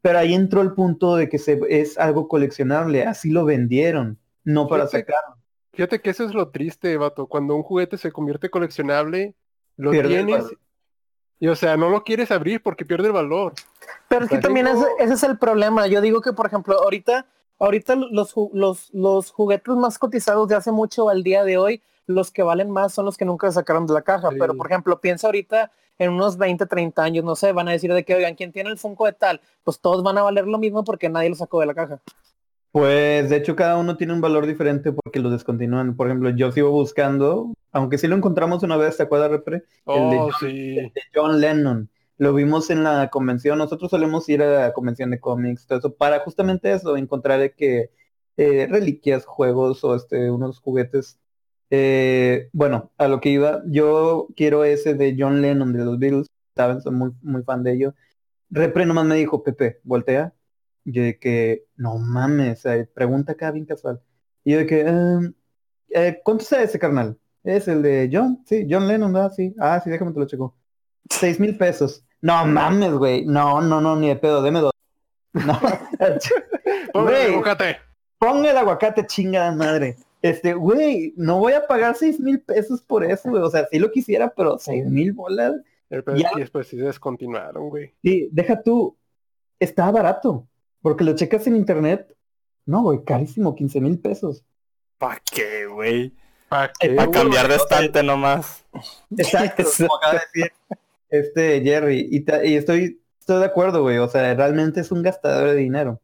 Pero 0.00 0.18
ahí 0.18 0.34
entró 0.34 0.62
el 0.62 0.72
punto 0.72 1.16
de 1.16 1.28
que 1.28 1.38
se, 1.38 1.60
es 1.68 1.98
algo 1.98 2.28
coleccionable, 2.28 3.04
así 3.04 3.30
lo 3.30 3.44
vendieron, 3.44 4.18
no 4.44 4.66
para 4.68 4.86
Fíjate- 4.86 4.98
sacar. 5.12 5.34
Fíjate 5.74 6.00
que 6.02 6.10
eso 6.10 6.24
es 6.24 6.34
lo 6.34 6.50
triste, 6.50 6.96
vato. 6.98 7.26
Cuando 7.26 7.56
un 7.56 7.62
juguete 7.62 7.96
se 7.96 8.12
convierte 8.12 8.50
coleccionable, 8.50 9.34
lo 9.76 9.90
Pierde 9.90 10.24
tienes 10.24 10.44
y, 11.42 11.48
o 11.48 11.56
sea, 11.56 11.76
no 11.76 11.90
lo 11.90 12.04
quieres 12.04 12.30
abrir 12.30 12.62
porque 12.62 12.84
pierde 12.84 13.08
el 13.08 13.12
valor. 13.12 13.54
Pero 14.06 14.26
es 14.26 14.30
que 14.30 14.38
también 14.38 14.68
ese, 14.68 14.86
ese 15.00 15.14
es 15.14 15.22
el 15.24 15.38
problema. 15.38 15.88
Yo 15.88 16.00
digo 16.00 16.20
que, 16.20 16.32
por 16.32 16.46
ejemplo, 16.46 16.80
ahorita, 16.80 17.26
ahorita 17.58 17.96
los, 17.96 18.32
los, 18.52 18.94
los 18.94 19.32
juguetes 19.32 19.74
más 19.74 19.98
cotizados 19.98 20.46
de 20.46 20.54
hace 20.54 20.70
mucho 20.70 21.08
al 21.08 21.24
día 21.24 21.42
de 21.42 21.58
hoy, 21.58 21.82
los 22.06 22.30
que 22.30 22.44
valen 22.44 22.70
más 22.70 22.94
son 22.94 23.06
los 23.06 23.16
que 23.16 23.24
nunca 23.24 23.50
sacaron 23.50 23.88
de 23.88 23.94
la 23.94 24.02
caja. 24.02 24.30
Sí. 24.30 24.36
Pero, 24.38 24.56
por 24.56 24.68
ejemplo, 24.68 25.00
piensa 25.00 25.26
ahorita 25.26 25.72
en 25.98 26.10
unos 26.10 26.38
20, 26.38 26.64
30 26.64 27.02
años, 27.02 27.24
no 27.24 27.34
sé, 27.34 27.50
van 27.50 27.66
a 27.66 27.72
decir 27.72 27.92
de 27.92 28.04
que, 28.04 28.14
oigan, 28.14 28.36
¿quién 28.36 28.52
tiene 28.52 28.70
el 28.70 28.78
Funko 28.78 29.06
de 29.06 29.12
tal? 29.14 29.40
Pues 29.64 29.80
todos 29.80 30.04
van 30.04 30.18
a 30.18 30.22
valer 30.22 30.46
lo 30.46 30.58
mismo 30.58 30.84
porque 30.84 31.08
nadie 31.08 31.28
lo 31.28 31.34
sacó 31.34 31.58
de 31.58 31.66
la 31.66 31.74
caja. 31.74 32.00
Pues 32.72 33.28
de 33.28 33.36
hecho 33.36 33.54
cada 33.54 33.76
uno 33.76 33.96
tiene 33.98 34.14
un 34.14 34.22
valor 34.22 34.46
diferente 34.46 34.92
porque 34.92 35.20
los 35.20 35.30
descontinúan. 35.32 35.94
Por 35.94 36.06
ejemplo, 36.06 36.30
yo 36.30 36.50
sigo 36.52 36.70
buscando, 36.70 37.52
aunque 37.70 37.98
sí 37.98 38.08
lo 38.08 38.16
encontramos 38.16 38.62
una 38.62 38.76
vez, 38.78 38.96
¿te 38.96 39.02
acuerdas, 39.02 39.30
Repre? 39.30 39.56
El 39.56 39.62
de 40.10 40.16
Oh, 40.16 40.30
John- 40.30 40.40
sí. 40.40 40.74
De 40.76 40.92
John 41.14 41.40
Lennon. 41.40 41.90
Lo 42.16 42.32
vimos 42.32 42.70
en 42.70 42.82
la 42.84 43.08
convención. 43.10 43.58
Nosotros 43.58 43.90
solemos 43.90 44.26
ir 44.30 44.42
a 44.42 44.62
la 44.68 44.72
convención 44.72 45.10
de 45.10 45.20
cómics, 45.20 45.66
todo 45.66 45.78
eso, 45.80 45.94
para 45.94 46.20
justamente 46.20 46.72
eso, 46.72 46.96
encontrar 46.96 47.54
que 47.54 47.90
eh, 48.38 48.66
reliquias, 48.70 49.26
juegos 49.26 49.84
o 49.84 49.94
este, 49.94 50.30
unos 50.30 50.58
juguetes. 50.60 51.18
Eh, 51.68 52.48
bueno, 52.52 52.90
a 52.96 53.08
lo 53.08 53.20
que 53.20 53.30
iba, 53.30 53.62
yo 53.66 54.28
quiero 54.36 54.64
ese 54.64 54.94
de 54.94 55.14
John 55.18 55.42
Lennon 55.42 55.72
de 55.72 55.84
los 55.84 55.98
Beatles, 55.98 56.28
saben, 56.56 56.80
soy 56.80 56.92
muy, 56.92 57.10
muy 57.22 57.42
fan 57.42 57.62
de 57.62 57.72
ello. 57.74 57.94
Repre 58.50 58.86
nomás 58.86 59.04
me 59.06 59.16
dijo, 59.16 59.42
Pepe, 59.42 59.80
voltea. 59.84 60.32
Yo 60.84 61.02
de 61.02 61.18
que, 61.18 61.64
no 61.76 61.98
mames, 61.98 62.64
eh, 62.66 62.88
pregunta 62.92 63.32
acá 63.32 63.50
bien 63.50 63.64
casual. 63.66 64.00
Y 64.44 64.52
yo 64.52 64.58
de 64.58 64.66
que, 64.66 64.80
"Em, 64.80 65.32
eh, 65.90 66.20
¿cuánto 66.24 66.42
está 66.42 66.62
ese 66.62 66.78
carnal? 66.78 67.16
Es 67.44 67.68
el 67.68 67.82
de 67.82 68.08
John, 68.12 68.42
sí, 68.46 68.66
John 68.68 68.86
Lennon, 68.88 69.12
¿verdad? 69.12 69.32
Sí. 69.36 69.54
Ah, 69.58 69.80
sí, 69.82 69.90
déjame 69.90 70.12
te 70.12 70.20
lo 70.20 70.26
checo. 70.26 70.56
Seis 71.10 71.38
mil 71.40 71.56
pesos. 71.56 72.04
No 72.20 72.44
mames, 72.46 72.92
güey. 72.92 73.24
No, 73.26 73.60
no, 73.60 73.80
no, 73.80 73.96
ni 73.96 74.08
de 74.08 74.16
pedo, 74.16 74.42
deme 74.42 74.60
dos. 74.60 74.72
No. 75.34 75.58
Ponle 76.92 77.10
Güey. 77.10 77.32
aguacate. 77.32 77.76
Ponga 78.18 78.50
el 78.50 78.56
aguacate, 78.56 79.06
chingada 79.06 79.50
madre. 79.52 79.96
Este, 80.20 80.54
güey, 80.54 81.12
no 81.16 81.38
voy 81.40 81.54
a 81.54 81.66
pagar 81.66 81.96
seis 81.96 82.20
mil 82.20 82.40
pesos 82.40 82.80
por 82.82 83.02
eso, 83.04 83.30
güey. 83.30 83.42
O 83.42 83.50
sea, 83.50 83.66
sí 83.70 83.78
lo 83.78 83.90
quisiera, 83.90 84.32
pero 84.34 84.58
seis 84.58 84.84
mil 84.86 85.12
bolas. 85.12 85.54
El 85.90 86.04
Ya. 86.16 86.28
es 86.28 86.34
que 86.34 86.40
después 86.40 86.66
sí 86.68 86.76
se 86.78 86.84
descontinuaron, 86.84 87.68
güey. 87.70 87.92
Sí, 88.02 88.28
deja 88.32 88.62
tú. 88.62 88.96
Está 89.58 89.90
barato. 89.90 90.46
Porque 90.82 91.04
lo 91.04 91.14
checas 91.14 91.46
en 91.46 91.56
internet. 91.56 92.14
No, 92.66 92.82
güey, 92.82 93.02
carísimo, 93.04 93.54
15 93.54 93.80
mil 93.80 93.98
pesos. 93.98 94.44
¿Pa' 94.98 95.20
qué, 95.32 95.66
güey? 95.66 96.12
¿Para 96.48 96.72
qué? 96.78 96.90
Para 96.90 97.10
cambiar 97.10 97.48
de 97.48 97.56
estante 97.56 98.02
nomás. 98.02 98.64
Exacto, 99.16 99.64
como 99.78 99.96
acaba 99.96 100.12
de 100.14 100.20
decir 100.34 100.52
este 101.08 101.60
Jerry. 101.62 102.08
Y, 102.10 102.20
ta- 102.20 102.44
y 102.44 102.54
estoy, 102.56 103.00
estoy 103.18 103.38
de 103.40 103.46
acuerdo, 103.46 103.82
güey. 103.82 103.98
O 103.98 104.08
sea, 104.08 104.34
realmente 104.34 104.80
es 104.80 104.92
un 104.92 105.02
gastador 105.02 105.48
de 105.50 105.56
dinero. 105.56 106.00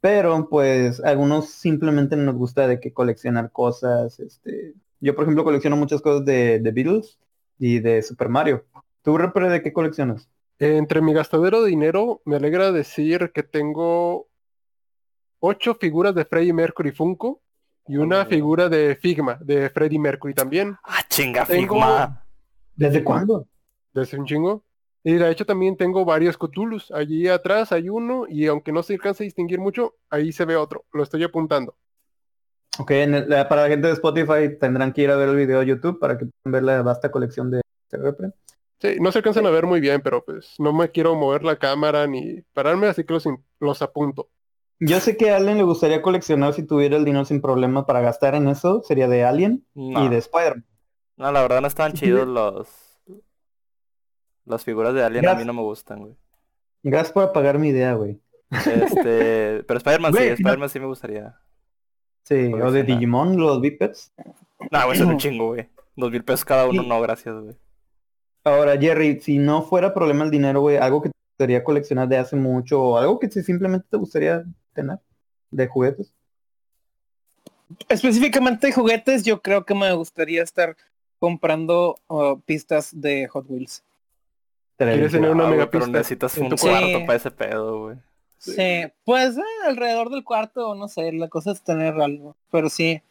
Pero, 0.00 0.48
pues, 0.48 1.02
a 1.04 1.08
algunos 1.10 1.50
simplemente 1.50 2.16
nos 2.16 2.34
gusta 2.34 2.66
de 2.66 2.80
que 2.80 2.92
coleccionar 2.92 3.50
cosas. 3.52 4.18
Este, 4.20 4.74
yo, 5.00 5.14
por 5.14 5.24
ejemplo, 5.24 5.44
colecciono 5.44 5.76
muchas 5.76 6.00
cosas 6.00 6.24
de, 6.24 6.58
de 6.58 6.70
Beatles 6.72 7.18
y 7.58 7.80
de 7.80 8.02
Super 8.02 8.28
Mario. 8.28 8.64
¿Tú, 9.02 9.18
Repre, 9.18 9.48
de 9.50 9.62
qué 9.62 9.72
coleccionas? 9.72 10.28
Entre 10.60 11.00
mi 11.00 11.14
gastadero 11.14 11.62
de 11.62 11.70
dinero, 11.70 12.20
me 12.26 12.36
alegra 12.36 12.70
decir 12.70 13.32
que 13.34 13.42
tengo 13.42 14.28
ocho 15.40 15.74
figuras 15.80 16.14
de 16.14 16.26
Freddie 16.26 16.52
Mercury 16.52 16.92
Funko 16.92 17.40
y 17.86 17.96
una 17.96 18.22
Oh. 18.22 18.26
figura 18.26 18.68
de 18.68 18.94
Figma, 18.94 19.38
de 19.40 19.70
Freddie 19.70 19.98
Mercury 19.98 20.34
también, 20.34 20.76
Ah, 20.84 21.00
chinga, 21.08 21.46
Tengo- 21.46 21.76
Figma. 21.76 22.26
¿Desde 22.76 23.02
cuándo? 23.02 23.46
desde 23.94 24.18
un 24.18 24.26
chingo. 24.26 24.62
Y 25.02 25.14
de 25.14 25.30
hecho 25.30 25.46
también 25.46 25.78
tengo 25.78 26.04
varios 26.04 26.36
Cthulhus. 26.36 26.90
Allí 26.90 27.26
atrás 27.26 27.72
hay 27.72 27.88
uno 27.88 28.26
y 28.28 28.46
aunque 28.46 28.70
no 28.70 28.82
se 28.82 28.92
alcance 28.92 29.24
a 29.24 29.26
distinguir 29.26 29.58
mucho, 29.58 29.94
ahí 30.10 30.30
se 30.30 30.44
ve 30.44 30.56
otro. 30.56 30.84
Lo 30.92 31.02
estoy 31.02 31.24
apuntando. 31.24 31.74
Ok, 32.78 32.90
en 32.92 33.14
el- 33.14 33.28
la- 33.30 33.48
para 33.48 33.62
la 33.62 33.68
gente 33.68 33.86
de 33.86 33.94
Spotify 33.94 34.58
tendrán 34.60 34.92
que 34.92 35.00
ir 35.02 35.10
a 35.10 35.16
ver 35.16 35.30
el 35.30 35.36
video 35.36 35.60
de 35.60 35.66
YouTube 35.66 35.98
para 35.98 36.18
que 36.18 36.26
puedan 36.26 36.52
ver 36.52 36.62
la 36.64 36.82
vasta 36.82 37.10
colección 37.10 37.50
de 37.50 37.62
este. 37.90 37.98
Sí, 38.80 38.96
no 39.00 39.12
se 39.12 39.18
alcanzan 39.18 39.44
a 39.46 39.50
ver 39.50 39.66
muy 39.66 39.80
bien, 39.80 40.00
pero 40.00 40.24
pues 40.24 40.54
no 40.58 40.72
me 40.72 40.90
quiero 40.90 41.14
mover 41.14 41.44
la 41.44 41.58
cámara 41.58 42.06
ni 42.06 42.40
pararme, 42.54 42.86
así 42.86 43.04
que 43.04 43.14
los, 43.60 43.82
apunto. 43.82 44.30
Yo 44.78 44.98
sé 45.00 45.16
que 45.18 45.30
a 45.30 45.36
Allen 45.36 45.58
le 45.58 45.62
gustaría 45.64 46.00
coleccionar 46.00 46.54
si 46.54 46.66
tuviera 46.66 46.96
el 46.96 47.04
dinero 47.04 47.26
sin 47.26 47.42
problema 47.42 47.84
para 47.84 48.00
gastar 48.00 48.34
en 48.34 48.48
eso. 48.48 48.80
Sería 48.82 49.06
de 49.08 49.24
Alien 49.24 49.66
No. 49.74 50.06
y 50.06 50.08
de 50.08 50.16
Spider-Man. 50.16 50.64
No, 51.18 51.30
la 51.32 51.42
verdad 51.42 51.60
no 51.60 51.66
estaban 51.66 51.92
Sí, 51.92 52.06
chidos 52.06 52.26
los... 52.26 52.68
Las 54.46 54.64
figuras 54.64 54.94
de 54.94 55.04
Alien 55.04 55.28
a 55.28 55.34
mí 55.34 55.44
no 55.44 55.52
me 55.52 55.60
gustan, 55.62 56.00
güey. 56.00 56.16
Gracias 56.82 57.12
por 57.12 57.24
apagar 57.24 57.58
mi 57.58 57.68
idea, 57.68 57.92
güey. 57.92 58.18
Este... 58.50 59.62
Pero 59.66 59.76
Spider-Man 59.76 60.14
sí, 60.14 60.18
no- 60.20 60.32
Spider-Man 60.34 60.68
sí 60.70 60.80
me 60.80 60.86
gustaría. 60.86 61.36
Sí, 62.24 62.52
o 62.54 62.70
de. 62.70 62.82
Digimon, 62.84 63.36
los 63.36 63.60
bipeds. 63.60 64.12
No, 64.70 64.86
güey, 64.86 64.96
son 64.98 65.08
un 65.08 65.16
chingo, 65.18 65.48
güey. 65.48 65.68
Dos 65.96 66.10
mil 66.10 66.24
pesos 66.24 66.44
cada 66.44 66.66
uno, 66.66 66.82
no, 66.82 67.00
gracias, 67.02 67.34
güey. 67.34 67.54
Ahora, 68.44 68.78
Jerry, 68.78 69.20
si 69.20 69.38
no 69.38 69.62
fuera 69.62 69.92
problema 69.92 70.24
el 70.24 70.30
dinero, 70.30 70.60
güey, 70.60 70.76
algo 70.76 71.02
que 71.02 71.10
te 71.10 71.16
gustaría 71.32 71.64
coleccionar 71.64 72.08
de 72.08 72.16
hace 72.16 72.36
mucho 72.36 72.82
o 72.82 72.98
algo 72.98 73.18
que 73.18 73.30
sí 73.30 73.42
simplemente 73.42 73.86
te 73.90 73.96
gustaría 73.96 74.44
tener 74.72 74.98
de 75.50 75.66
juguetes. 75.66 76.12
Específicamente 77.88 78.68
de 78.68 78.72
juguetes, 78.72 79.24
yo 79.24 79.40
creo 79.40 79.64
que 79.64 79.74
me 79.74 79.92
gustaría 79.92 80.42
estar 80.42 80.76
comprando 81.18 81.96
uh, 82.08 82.38
pistas 82.40 82.90
de 82.98 83.28
Hot 83.28 83.46
Wheels. 83.48 83.84
¿Quieres 84.76 85.12
tener 85.12 85.30
una 85.30 85.44
güey, 85.44 85.56
megapista 85.56 85.86
pero 85.86 85.98
necesitas 85.98 86.38
en 86.38 86.44
un 86.44 86.50
tu 86.50 86.56
cuarto 86.56 87.06
para 87.06 87.14
ese 87.14 87.30
pedo, 87.30 87.80
güey. 87.80 87.96
Sí, 88.38 88.84
pues 89.04 89.36
eh, 89.36 89.42
alrededor 89.66 90.08
del 90.08 90.24
cuarto, 90.24 90.74
no 90.74 90.88
sé, 90.88 91.12
la 91.12 91.28
cosa 91.28 91.52
es 91.52 91.62
tener 91.62 92.00
algo, 92.00 92.34
pero 92.50 92.70
sí. 92.70 93.02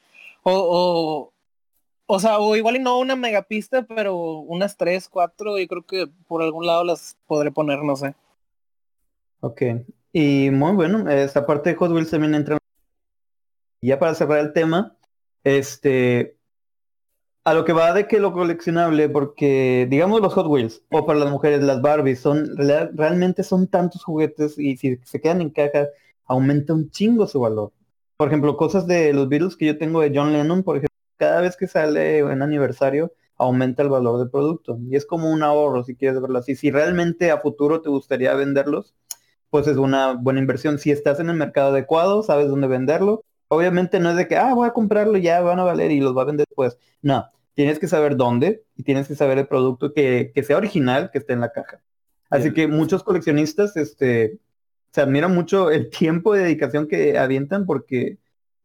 O, 0.41 0.51
o, 0.53 1.33
o 2.11 2.19
sea, 2.19 2.39
o 2.39 2.55
igual 2.55 2.75
y 2.75 2.79
no 2.79 2.97
una 2.97 3.15
megapista, 3.15 3.83
pero 3.83 4.15
unas 4.15 4.75
tres, 4.75 5.07
cuatro, 5.07 5.59
yo 5.59 5.67
creo 5.67 5.85
que 5.85 6.07
por 6.27 6.41
algún 6.41 6.65
lado 6.65 6.83
las 6.83 7.15
podré 7.27 7.51
poner, 7.51 7.83
no 7.83 7.95
sé. 7.95 8.15
Ok. 9.41 9.61
Y 10.11 10.49
muy 10.49 10.71
bueno, 10.71 11.07
esta 11.07 11.45
parte 11.45 11.69
de 11.69 11.75
Hot 11.75 11.91
Wheels 11.91 12.09
también 12.09 12.33
entra. 12.33 12.57
Y 13.79 13.89
ya 13.89 13.99
para 13.99 14.15
cerrar 14.15 14.39
el 14.39 14.53
tema, 14.53 14.97
este, 15.43 16.35
a 17.43 17.53
lo 17.53 17.63
que 17.63 17.73
va 17.73 17.93
de 17.93 18.07
que 18.07 18.19
lo 18.19 18.33
coleccionable, 18.33 19.07
porque 19.07 19.85
digamos 19.87 20.19
los 20.19 20.33
Hot 20.33 20.47
Wheels, 20.47 20.81
o 20.89 21.05
para 21.05 21.19
las 21.19 21.29
mujeres 21.29 21.61
las 21.61 21.79
Barbies, 21.79 22.21
son 22.21 22.57
real- 22.57 22.89
realmente 22.95 23.43
son 23.43 23.67
tantos 23.67 24.03
juguetes 24.03 24.57
y 24.57 24.77
si 24.77 24.97
se 25.03 25.21
quedan 25.21 25.41
en 25.41 25.51
caja, 25.51 25.89
aumenta 26.25 26.73
un 26.73 26.89
chingo 26.89 27.27
su 27.27 27.39
valor. 27.39 27.71
Por 28.17 28.29
ejemplo, 28.29 28.57
cosas 28.57 28.87
de 28.87 29.13
los 29.13 29.29
Beatles 29.29 29.55
que 29.55 29.67
yo 29.67 29.77
tengo 29.77 30.01
de 30.01 30.11
John 30.13 30.33
Lennon, 30.33 30.63
por 30.63 30.77
ejemplo, 30.77 30.88
cada 31.19 31.41
vez 31.41 31.57
que 31.57 31.67
sale 31.67 32.23
un 32.23 32.41
aniversario, 32.41 33.13
aumenta 33.37 33.83
el 33.83 33.89
valor 33.89 34.19
del 34.19 34.29
producto. 34.29 34.79
Y 34.89 34.95
es 34.95 35.05
como 35.05 35.31
un 35.31 35.43
ahorro, 35.43 35.83
si 35.83 35.95
quieres 35.95 36.21
verlo 36.21 36.39
así. 36.39 36.55
Si 36.55 36.71
realmente 36.71 37.31
a 37.31 37.39
futuro 37.39 37.81
te 37.81 37.89
gustaría 37.89 38.33
venderlos, 38.33 38.95
pues 39.49 39.67
es 39.67 39.77
una 39.77 40.13
buena 40.13 40.39
inversión. 40.39 40.79
Si 40.79 40.91
estás 40.91 41.19
en 41.19 41.29
el 41.29 41.35
mercado 41.35 41.69
adecuado, 41.69 42.23
sabes 42.23 42.47
dónde 42.47 42.67
venderlo. 42.67 43.23
Obviamente 43.49 43.99
no 43.99 44.11
es 44.11 44.15
de 44.17 44.27
que, 44.27 44.37
ah, 44.37 44.53
voy 44.53 44.67
a 44.67 44.73
comprarlo, 44.73 45.17
ya 45.17 45.41
van 45.41 45.59
a 45.59 45.63
valer 45.63 45.91
y 45.91 45.99
los 45.99 46.15
va 46.15 46.21
a 46.21 46.25
vender 46.25 46.45
después. 46.47 46.77
No, 47.01 47.25
tienes 47.53 47.79
que 47.79 47.87
saber 47.87 48.15
dónde 48.15 48.63
y 48.77 48.83
tienes 48.83 49.07
que 49.07 49.15
saber 49.15 49.37
el 49.39 49.47
producto 49.47 49.93
que, 49.93 50.31
que 50.33 50.43
sea 50.43 50.57
original, 50.57 51.09
que 51.11 51.17
esté 51.17 51.33
en 51.33 51.41
la 51.41 51.51
caja. 51.51 51.81
Así 52.29 52.51
Bien. 52.51 52.53
que 52.53 52.67
muchos 52.67 53.03
coleccionistas, 53.03 53.75
este, 53.75 54.39
se 54.91 55.01
admira 55.01 55.27
mucho 55.27 55.71
el 55.71 55.89
tiempo 55.99 56.33
de 56.33 56.43
dedicación 56.43 56.87
que 56.87 57.17
avientan 57.17 57.65
porque 57.65 58.17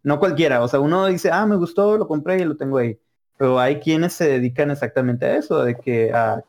no 0.05 0.21
cualquiera, 0.21 0.63
o 0.63 0.69
sea, 0.69 0.79
uno 0.79 1.07
dice, 1.07 1.31
ah, 1.33 1.45
me 1.47 1.57
gustó, 1.57 1.99
lo 1.99 2.07
compré 2.07 2.39
y 2.41 2.45
lo 2.45 2.57
tengo 2.57 2.79
ahí. 2.79 2.99
Pero 3.37 3.59
hay 3.59 3.81
quienes 3.81 4.13
se 4.13 4.29
dedican 4.29 4.71
exactamente 4.71 5.27
a 5.27 5.37
eso, 5.37 5.65
de 5.65 5.75
que 5.75 6.13
a 6.13 6.45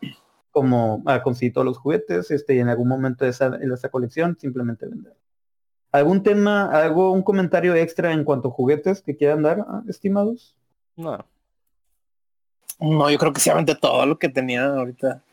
como 0.51 1.01
a 1.06 1.22
conseguir 1.24 1.53
todos 1.53 1.66
los 1.66 1.78
juguetes, 1.78 2.32
este, 2.32 2.56
y 2.56 2.60
en 2.60 2.70
algún 2.70 2.88
momento 2.88 3.26
de 3.26 3.32
esa, 3.32 3.49
de 3.49 3.74
esa 3.74 3.89
colección 3.89 4.38
simplemente 4.39 4.86
vender. 4.86 5.14
¿Algún 5.91 6.24
tema, 6.24 6.66
algo, 6.72 7.12
un 7.12 7.24
comentario 7.24 7.74
extra 7.76 8.14
en 8.14 8.24
cuanto 8.24 8.49
a 8.49 8.51
juguetes 8.51 9.01
que 9.01 9.18
quieran 9.18 9.41
dar, 9.41 9.66
estimados? 9.89 10.56
No. 10.95 11.26
No, 12.80 13.10
yo 13.10 13.18
creo 13.18 13.34
que 13.34 13.39
se 13.41 13.51
aventé 13.51 13.76
todo 13.76 14.06
lo 14.06 14.20
que 14.20 14.30
tenía 14.30 14.66
ahorita. 14.66 15.24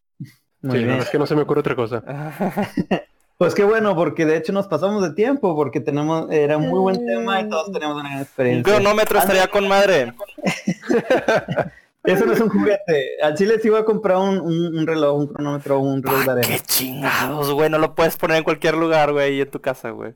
Muy 0.62 0.78
Sí, 0.78 0.84
bien. 0.84 0.98
es 0.98 1.10
que 1.10 1.18
no 1.18 1.26
se 1.26 1.34
me 1.34 1.42
ocurre 1.42 1.60
otra 1.60 1.74
cosa. 1.76 2.02
Pues 3.42 3.56
qué 3.56 3.64
bueno, 3.64 3.96
porque 3.96 4.24
de 4.24 4.36
hecho 4.36 4.52
nos 4.52 4.68
pasamos 4.68 5.02
de 5.02 5.14
tiempo, 5.14 5.56
porque 5.56 5.80
tenemos, 5.80 6.30
era 6.30 6.56
un 6.58 6.68
muy 6.68 6.78
buen 6.78 7.04
tema 7.04 7.40
y 7.40 7.48
todos 7.48 7.72
tenemos 7.72 7.96
una 7.96 8.04
gran 8.04 8.16
Un 8.18 8.22
experiencia. 8.22 8.72
cronómetro 8.74 9.18
estaría 9.18 9.48
con 9.48 9.66
madre. 9.66 10.12
Eso 12.04 12.24
no 12.24 12.34
es 12.34 12.40
un 12.40 12.50
juguete. 12.50 13.20
Al 13.20 13.34
chile 13.34 13.58
sí 13.60 13.68
voy 13.68 13.80
a 13.80 13.84
comprar 13.84 14.18
un, 14.18 14.38
un- 14.40 14.76
un 14.78 14.86
reloj, 14.86 15.18
un 15.18 15.26
cronómetro, 15.26 15.80
un 15.80 16.02
reloj 16.04 16.20
de 16.20 16.26
¿Pa' 16.26 16.32
arena. 16.34 16.46
qué 16.48 16.60
chingados, 16.60 17.52
güey? 17.52 17.68
No 17.68 17.78
lo 17.78 17.96
puedes 17.96 18.16
poner 18.16 18.36
en 18.36 18.44
cualquier 18.44 18.76
lugar, 18.76 19.10
güey, 19.12 19.26
ahí 19.34 19.40
en 19.40 19.50
tu 19.50 19.60
casa, 19.60 19.90
güey. 19.90 20.14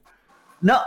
No, 0.61 0.79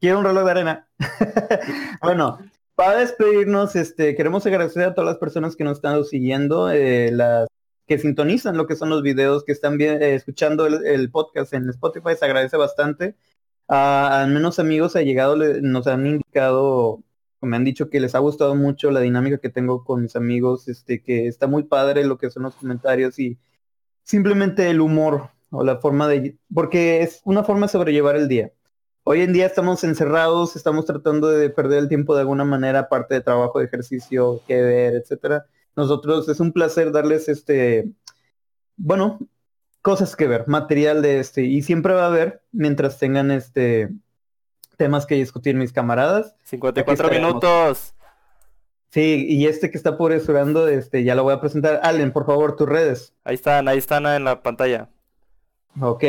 quiero 0.00 0.18
un 0.18 0.24
reloj 0.24 0.44
de 0.46 0.50
arena. 0.50 0.86
bueno, 2.02 2.38
para 2.74 2.96
despedirnos, 3.00 3.76
este, 3.76 4.14
queremos 4.16 4.46
agradecer 4.46 4.82
a 4.84 4.94
todas 4.94 5.08
las 5.10 5.18
personas 5.18 5.56
que 5.56 5.64
nos 5.64 5.76
están 5.76 6.02
siguiendo, 6.04 6.70
eh, 6.70 7.10
las 7.12 7.48
que 7.86 7.98
sintonizan 7.98 8.56
lo 8.56 8.66
que 8.66 8.76
son 8.76 8.90
los 8.90 9.02
videos, 9.02 9.44
que 9.44 9.52
están 9.52 9.76
bien, 9.78 10.02
eh, 10.02 10.14
escuchando 10.14 10.66
el, 10.66 11.10
podcast 11.10 11.52
en 11.54 11.68
Spotify, 11.70 12.16
se 12.18 12.24
agradece 12.24 12.56
bastante. 12.56 13.16
A 13.68 14.22
al 14.22 14.30
menos 14.32 14.58
amigos 14.58 14.96
ha 14.96 15.02
llegado, 15.02 15.36
le- 15.36 15.62
nos 15.62 15.86
han 15.86 16.06
indicado, 16.06 17.02
me 17.40 17.56
han 17.56 17.64
dicho 17.64 17.90
que 17.90 18.00
les 18.00 18.14
ha 18.14 18.18
gustado 18.20 18.54
mucho 18.54 18.90
la 18.90 19.00
dinámica 19.00 19.38
que 19.38 19.50
tengo 19.50 19.84
con 19.84 20.02
mis 20.02 20.16
amigos, 20.16 20.68
este, 20.68 21.02
que 21.02 21.26
está 21.28 21.46
muy 21.46 21.64
padre 21.64 22.04
lo 22.04 22.18
que 22.18 22.30
son 22.30 22.44
los 22.44 22.54
comentarios 22.56 23.18
y 23.18 23.38
simplemente 24.04 24.70
el 24.70 24.80
humor 24.80 25.30
o 25.50 25.64
la 25.64 25.78
forma 25.78 26.08
de, 26.08 26.38
porque 26.54 27.02
es 27.02 27.20
una 27.24 27.44
forma 27.44 27.66
de 27.66 27.72
sobrellevar 27.72 28.16
el 28.16 28.28
día. 28.28 28.52
Hoy 29.04 29.20
en 29.22 29.32
día 29.32 29.46
estamos 29.46 29.82
encerrados, 29.84 30.54
estamos 30.56 30.84
tratando 30.86 31.28
de 31.28 31.50
perder 31.50 31.80
el 31.80 31.88
tiempo 31.88 32.14
de 32.14 32.20
alguna 32.20 32.44
manera, 32.44 32.80
aparte 32.80 33.14
de 33.14 33.20
trabajo, 33.20 33.58
de 33.58 33.66
ejercicio, 33.66 34.40
que 34.46 34.62
ver, 34.62 34.94
etcétera. 34.94 35.46
Nosotros 35.76 36.28
es 36.28 36.40
un 36.40 36.52
placer 36.52 36.92
darles 36.92 37.28
este, 37.28 37.90
bueno, 38.76 39.18
cosas 39.80 40.16
que 40.16 40.26
ver, 40.26 40.46
material 40.48 41.02
de 41.02 41.18
este, 41.18 41.44
y 41.44 41.62
siempre 41.62 41.94
va 41.94 42.04
a 42.04 42.08
haber, 42.08 42.42
mientras 42.52 42.98
tengan 42.98 43.30
este 43.30 43.90
temas 44.76 45.06
que 45.06 45.14
discutir 45.14 45.54
mis 45.54 45.72
camaradas. 45.72 46.34
54 46.44 46.92
Aquí 46.92 47.14
estaremos. 47.14 47.34
minutos. 47.34 47.94
Sí, 48.90 49.26
y 49.28 49.46
este 49.46 49.70
que 49.70 49.76
está 49.76 49.90
apresurando, 49.90 50.68
este, 50.68 51.04
ya 51.04 51.14
lo 51.14 51.22
voy 51.22 51.32
a 51.32 51.40
presentar. 51.40 51.80
Allen, 51.82 52.12
por 52.12 52.26
favor, 52.26 52.56
tus 52.56 52.68
redes. 52.68 53.14
Ahí 53.24 53.36
están, 53.36 53.68
ahí 53.68 53.78
están 53.78 54.04
en 54.06 54.24
la 54.24 54.42
pantalla. 54.42 54.90
Ok. 55.80 56.04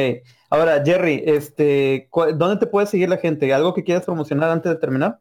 Ahora, 0.49 0.83
Jerry, 0.83 1.23
este, 1.25 2.09
¿dónde 2.35 2.57
te 2.57 2.67
puede 2.67 2.87
seguir 2.87 3.09
la 3.09 3.17
gente? 3.17 3.53
¿Algo 3.53 3.73
que 3.73 3.83
quieras 3.83 4.03
promocionar 4.03 4.49
antes 4.49 4.71
de 4.71 4.77
terminar? 4.77 5.19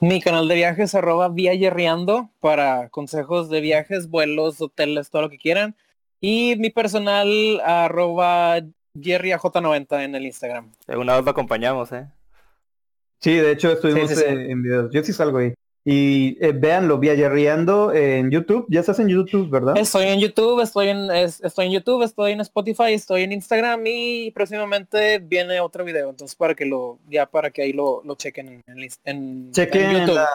Mi 0.00 0.20
canal 0.20 0.46
de 0.46 0.54
viajes 0.54 0.94
arroba 0.94 1.28
vía 1.28 1.54
Yerreando 1.54 2.30
para 2.40 2.90
consejos 2.90 3.48
de 3.48 3.60
viajes, 3.60 4.10
vuelos, 4.10 4.60
hoteles, 4.60 5.10
todo 5.10 5.22
lo 5.22 5.30
que 5.30 5.38
quieran. 5.38 5.74
Y 6.20 6.56
mi 6.58 6.70
personal 6.70 7.60
arroba 7.64 8.58
JerryAJ90 8.94 10.04
en 10.04 10.14
el 10.14 10.26
Instagram. 10.26 10.72
Una 10.88 11.16
vez 11.16 11.24
lo 11.24 11.30
acompañamos, 11.30 11.92
eh. 11.92 12.06
Sí, 13.20 13.34
de 13.34 13.52
hecho 13.52 13.72
estuvimos 13.72 14.10
Sí, 14.10 14.16
sí, 14.16 14.22
sí. 14.22 14.26
eh, 14.26 14.50
en 14.50 14.62
videos. 14.62 14.90
Yo 14.92 15.02
sí 15.02 15.12
salgo 15.12 15.38
ahí. 15.38 15.54
Y 15.88 16.36
eh, 16.44 16.50
véanlo, 16.50 16.98
Viajerriando 16.98 17.92
en 17.94 18.28
YouTube. 18.32 18.66
Ya 18.68 18.80
estás 18.80 18.98
en 18.98 19.06
YouTube, 19.06 19.48
¿verdad? 19.48 19.78
Estoy 19.78 20.06
en 20.06 20.18
YouTube, 20.18 20.60
estoy 20.60 20.88
en, 20.88 21.08
es- 21.12 21.40
estoy 21.44 21.66
en 21.66 21.72
YouTube, 21.72 22.02
estoy 22.02 22.32
en 22.32 22.40
Spotify, 22.40 22.92
estoy 22.92 23.22
en 23.22 23.30
Instagram 23.30 23.82
y 23.86 24.32
próximamente 24.32 25.20
viene 25.20 25.60
otro 25.60 25.84
video. 25.84 26.10
Entonces 26.10 26.34
para 26.34 26.56
que 26.56 26.66
lo, 26.66 26.98
ya 27.08 27.26
para 27.26 27.50
que 27.50 27.62
ahí 27.62 27.72
lo, 27.72 28.02
lo 28.04 28.16
chequen 28.16 28.48
en, 28.48 28.62
en, 28.66 28.88
en 29.04 29.52
Chequen 29.52 29.92
YouTube. 29.92 30.14
la, 30.16 30.28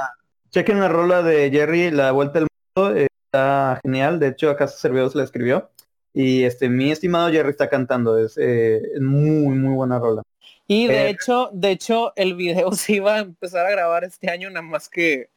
chequen 0.52 0.80
la 0.80 0.88
rola 0.88 1.22
de 1.22 1.52
Jerry, 1.52 1.92
La 1.92 2.14
Vuelta 2.14 2.40
al 2.40 2.48
Mundo. 2.78 2.96
eh, 2.98 3.08
Está 3.26 3.78
genial. 3.84 4.20
De 4.22 4.30
hecho, 4.30 4.50
acá 4.52 4.70
servidor 4.70 5.12
se 5.12 5.18
la 5.18 5.26
escribió. 5.26 5.70
Y 6.14 6.44
este, 6.44 6.70
mi 6.70 6.92
estimado 6.92 7.30
Jerry 7.30 7.50
está 7.50 7.70
cantando. 7.70 8.18
Es, 8.18 8.38
eh, 8.38 8.82
muy, 9.02 9.54
muy 9.58 9.74
buena 9.76 10.00
rola. 10.00 10.22
Y 10.68 10.88
de 10.88 11.08
Eh, 11.08 11.10
hecho, 11.10 11.50
de 11.52 11.72
hecho, 11.72 12.14
el 12.16 12.36
video 12.36 12.72
se 12.74 12.94
iba 12.94 13.16
a 13.16 13.20
empezar 13.20 13.66
a 13.66 13.72
grabar 13.72 14.06
este 14.06 14.30
año, 14.32 14.50
nada 14.50 14.62
más 14.66 14.88
que 14.88 15.28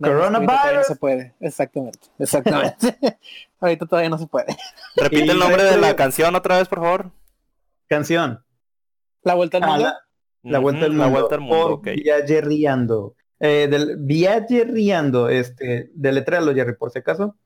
todavía 0.00 0.30
no 0.30 0.38
Coronavirus. 0.46 0.86
se 0.86 0.96
puede. 0.96 1.34
Exactamente, 1.40 1.98
exactamente. 2.18 2.96
ahorita 3.60 3.86
todavía 3.86 4.10
no 4.10 4.18
se 4.18 4.26
puede. 4.26 4.56
Repite 4.96 5.24
Y 5.26 5.30
el 5.30 5.38
nombre 5.38 5.62
de 5.64 5.76
la 5.78 5.94
canción 5.96 6.34
otra 6.34 6.58
vez, 6.58 6.68
por 6.68 6.80
favor. 6.80 7.10
Canción. 7.86 8.44
La 9.22 9.34
vuelta 9.34 9.58
al 9.58 9.64
Ah, 9.64 9.66
mundo. 9.68 9.84
la, 9.84 9.98
la 10.52 10.58
Vuelta 10.58 10.84
al 10.86 10.90
Ujú, 10.90 10.98
Mundo. 10.98 11.04
La 11.04 11.10
vuelta 11.20 11.34
al 11.36 11.40
mundo, 11.40 11.62
por 11.64 11.72
ok. 11.72 11.88
Viajerriando. 12.02 13.14
Eh, 13.38 13.68
del 13.70 13.96
Viajerriando, 13.98 15.28
este, 15.28 15.90
deletréalo, 15.94 16.54
Jerry, 16.54 16.74
por 16.76 16.90
si 16.90 16.98
acaso. 17.00 17.36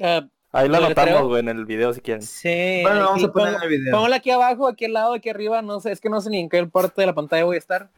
Ah, 0.00 0.26
Ahí 0.52 0.68
lo 0.68 0.78
¿Lo 0.80 0.86
anotamos, 0.86 1.28
güey, 1.28 1.40
en 1.40 1.48
el 1.50 1.66
video 1.66 1.92
si 1.92 2.00
quieren. 2.00 2.22
sí. 2.22 2.80
Bueno, 2.82 3.00
vamos 3.06 3.24
a 3.24 3.32
poner 3.32 3.54
pongo- 3.54 3.62
el 3.64 3.68
video. 3.68 3.92
Póngala 3.94 4.16
aquí 4.16 4.30
abajo, 4.30 4.68
aquí 4.68 4.84
al 4.86 4.92
lado, 4.94 5.12
aquí 5.14 5.28
arriba, 5.28 5.60
no 5.60 5.80
sé, 5.80 5.92
es 5.92 6.00
que 6.00 6.08
no 6.08 6.20
sé 6.20 6.30
ni 6.30 6.38
en 6.40 6.48
qué 6.48 6.64
parte 6.66 7.02
de 7.02 7.06
la 7.06 7.14
pantalla 7.14 7.44
voy 7.44 7.56
a 7.56 7.58
estar. 7.58 7.90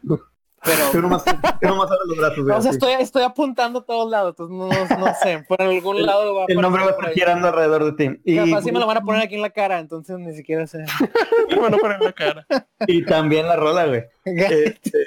Pero 0.65 0.79
Tú 0.91 1.01
nomás, 1.01 1.23
abres 1.27 1.99
los 2.07 2.17
brazos. 2.19 2.45
güey, 2.45 2.57
o 2.57 2.61
sea, 2.61 2.71
estoy, 2.73 2.93
estoy 2.95 3.23
apuntando 3.23 3.79
a 3.79 3.85
todos 3.85 4.11
lados, 4.11 4.31
entonces 4.39 4.57
no, 4.57 4.67
no- 4.99 5.07
no 5.07 5.15
sé, 5.23 5.45
por 5.47 5.63
algún 5.63 6.05
lado 6.05 6.35
va 6.35 6.43
a 6.43 6.47
El 6.49 6.61
nombre 6.61 6.83
va 6.83 6.89
a 6.89 6.91
estar 6.93 7.13
girando 7.13 7.49
alrededor 7.49 7.85
de 7.85 7.93
ti. 7.93 8.21
Y, 8.25 8.37
Capaz 8.37 8.63
sí 8.63 8.73
me 8.73 8.81
lo 8.81 8.87
van 8.87 8.97
a 8.97 9.01
poner 9.03 9.23
aquí 9.23 9.37
en 9.37 9.43
la 9.43 9.51
cara, 9.51 9.79
entonces 9.79 10.19
ni 10.19 10.35
siquiera 10.35 10.67
sé. 10.67 10.85
Me 11.49 11.57
van 11.61 11.75
a 11.75 11.79
poner 11.79 11.99
en 11.99 12.05
la 12.05 12.13
cara. 12.13 12.47
y 12.87 13.05
también 13.05 13.47
la 13.47 13.57
rola, 13.57 13.87
güey. 13.87 14.03
Este, 14.25 15.07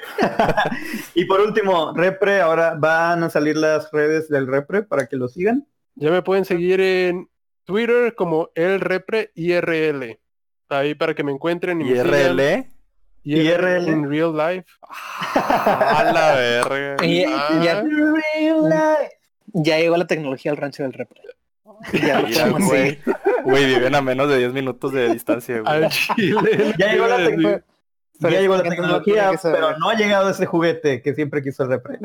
y 1.14 1.24
por 1.26 1.40
último, 1.40 1.92
Repre, 1.94 2.40
ahora 2.40 2.74
van 2.78 3.22
a 3.22 3.30
salir 3.30 3.56
las 3.56 3.90
redes 3.92 4.28
del 4.28 4.46
Repre 4.46 4.82
para 4.82 5.06
que 5.06 5.16
lo 5.16 5.28
sigan. 5.28 5.66
Ya 5.94 6.10
me 6.10 6.22
pueden 6.22 6.44
seguir 6.44 6.80
en 6.80 7.28
Twitter 7.64 8.14
como 8.14 8.50
el 8.54 8.80
repre 8.80 9.30
IRL. 9.34 10.18
Ahí 10.70 10.94
para 10.94 11.14
que 11.14 11.22
me 11.22 11.32
encuentren 11.32 11.80
y 11.82 11.84
me 11.84 12.02
sigan. 12.02 12.71
IRL. 13.24 13.88
En 13.88 14.08
real 14.10 14.36
life. 14.36 14.66
A 15.34 16.10
la 16.12 16.34
verga. 16.34 17.06
Y- 17.06 17.24
Ah. 17.24 17.60
ya, 17.62 17.84
ya 19.54 19.78
llegó 19.78 19.96
la 19.96 20.06
tecnología 20.06 20.50
al 20.52 20.56
rancho 20.56 20.82
del 20.82 20.92
repre. 20.92 21.20
Ya 22.02 22.20
lo 22.46 22.58
güey. 22.64 22.98
Güey, 23.44 23.66
viven 23.66 23.94
a 23.94 24.02
menos 24.02 24.28
de 24.28 24.38
10 24.38 24.52
minutos 24.52 24.92
de 24.92 25.12
distancia, 25.12 25.60
güey. 25.60 25.72
Al 25.72 25.88
chile. 25.90 26.74
Ya 26.78 26.92
llegó 26.92 27.06
la 27.06 27.16
tecnología. 27.16 27.64
Pero 28.20 28.34
ya 28.34 28.40
llegó 28.40 28.56
la 28.56 28.62
tecnología, 28.62 29.30
pero 29.42 29.76
no 29.78 29.90
ha 29.90 29.94
llegado 29.96 30.30
ese 30.30 30.46
juguete 30.46 31.02
que 31.02 31.12
siempre 31.14 31.42
quiso 31.42 31.64
el 31.64 31.70
Repre. 31.70 31.98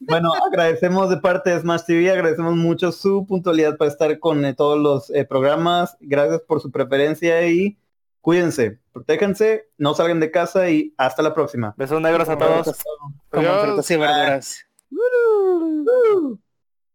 bueno, 0.00 0.32
agradecemos 0.34 1.10
de 1.10 1.16
parte 1.16 1.50
de 1.50 1.58
Smash 1.60 1.82
TV, 1.86 2.10
agradecemos 2.12 2.54
mucho 2.54 2.92
su 2.92 3.26
puntualidad 3.26 3.76
para 3.76 3.90
estar 3.90 4.16
con 4.20 4.44
eh, 4.44 4.54
todos 4.54 4.78
los 4.78 5.10
eh, 5.10 5.24
programas. 5.24 5.96
Gracias 5.98 6.42
por 6.42 6.60
su 6.60 6.70
preferencia 6.70 7.44
y 7.48 7.76
cuídense, 8.20 8.78
protéjanse, 8.92 9.68
no 9.78 9.94
salgan 9.94 10.20
de 10.20 10.30
casa 10.30 10.70
y 10.70 10.94
hasta 10.96 11.22
la 11.22 11.34
próxima. 11.34 11.74
Besos 11.76 12.00
negros 12.00 12.28
a 12.28 12.36
todos. 12.38 12.76
Como 13.30 13.60
frutas 13.62 13.90
y 13.90 13.96
verduras. 13.96 14.66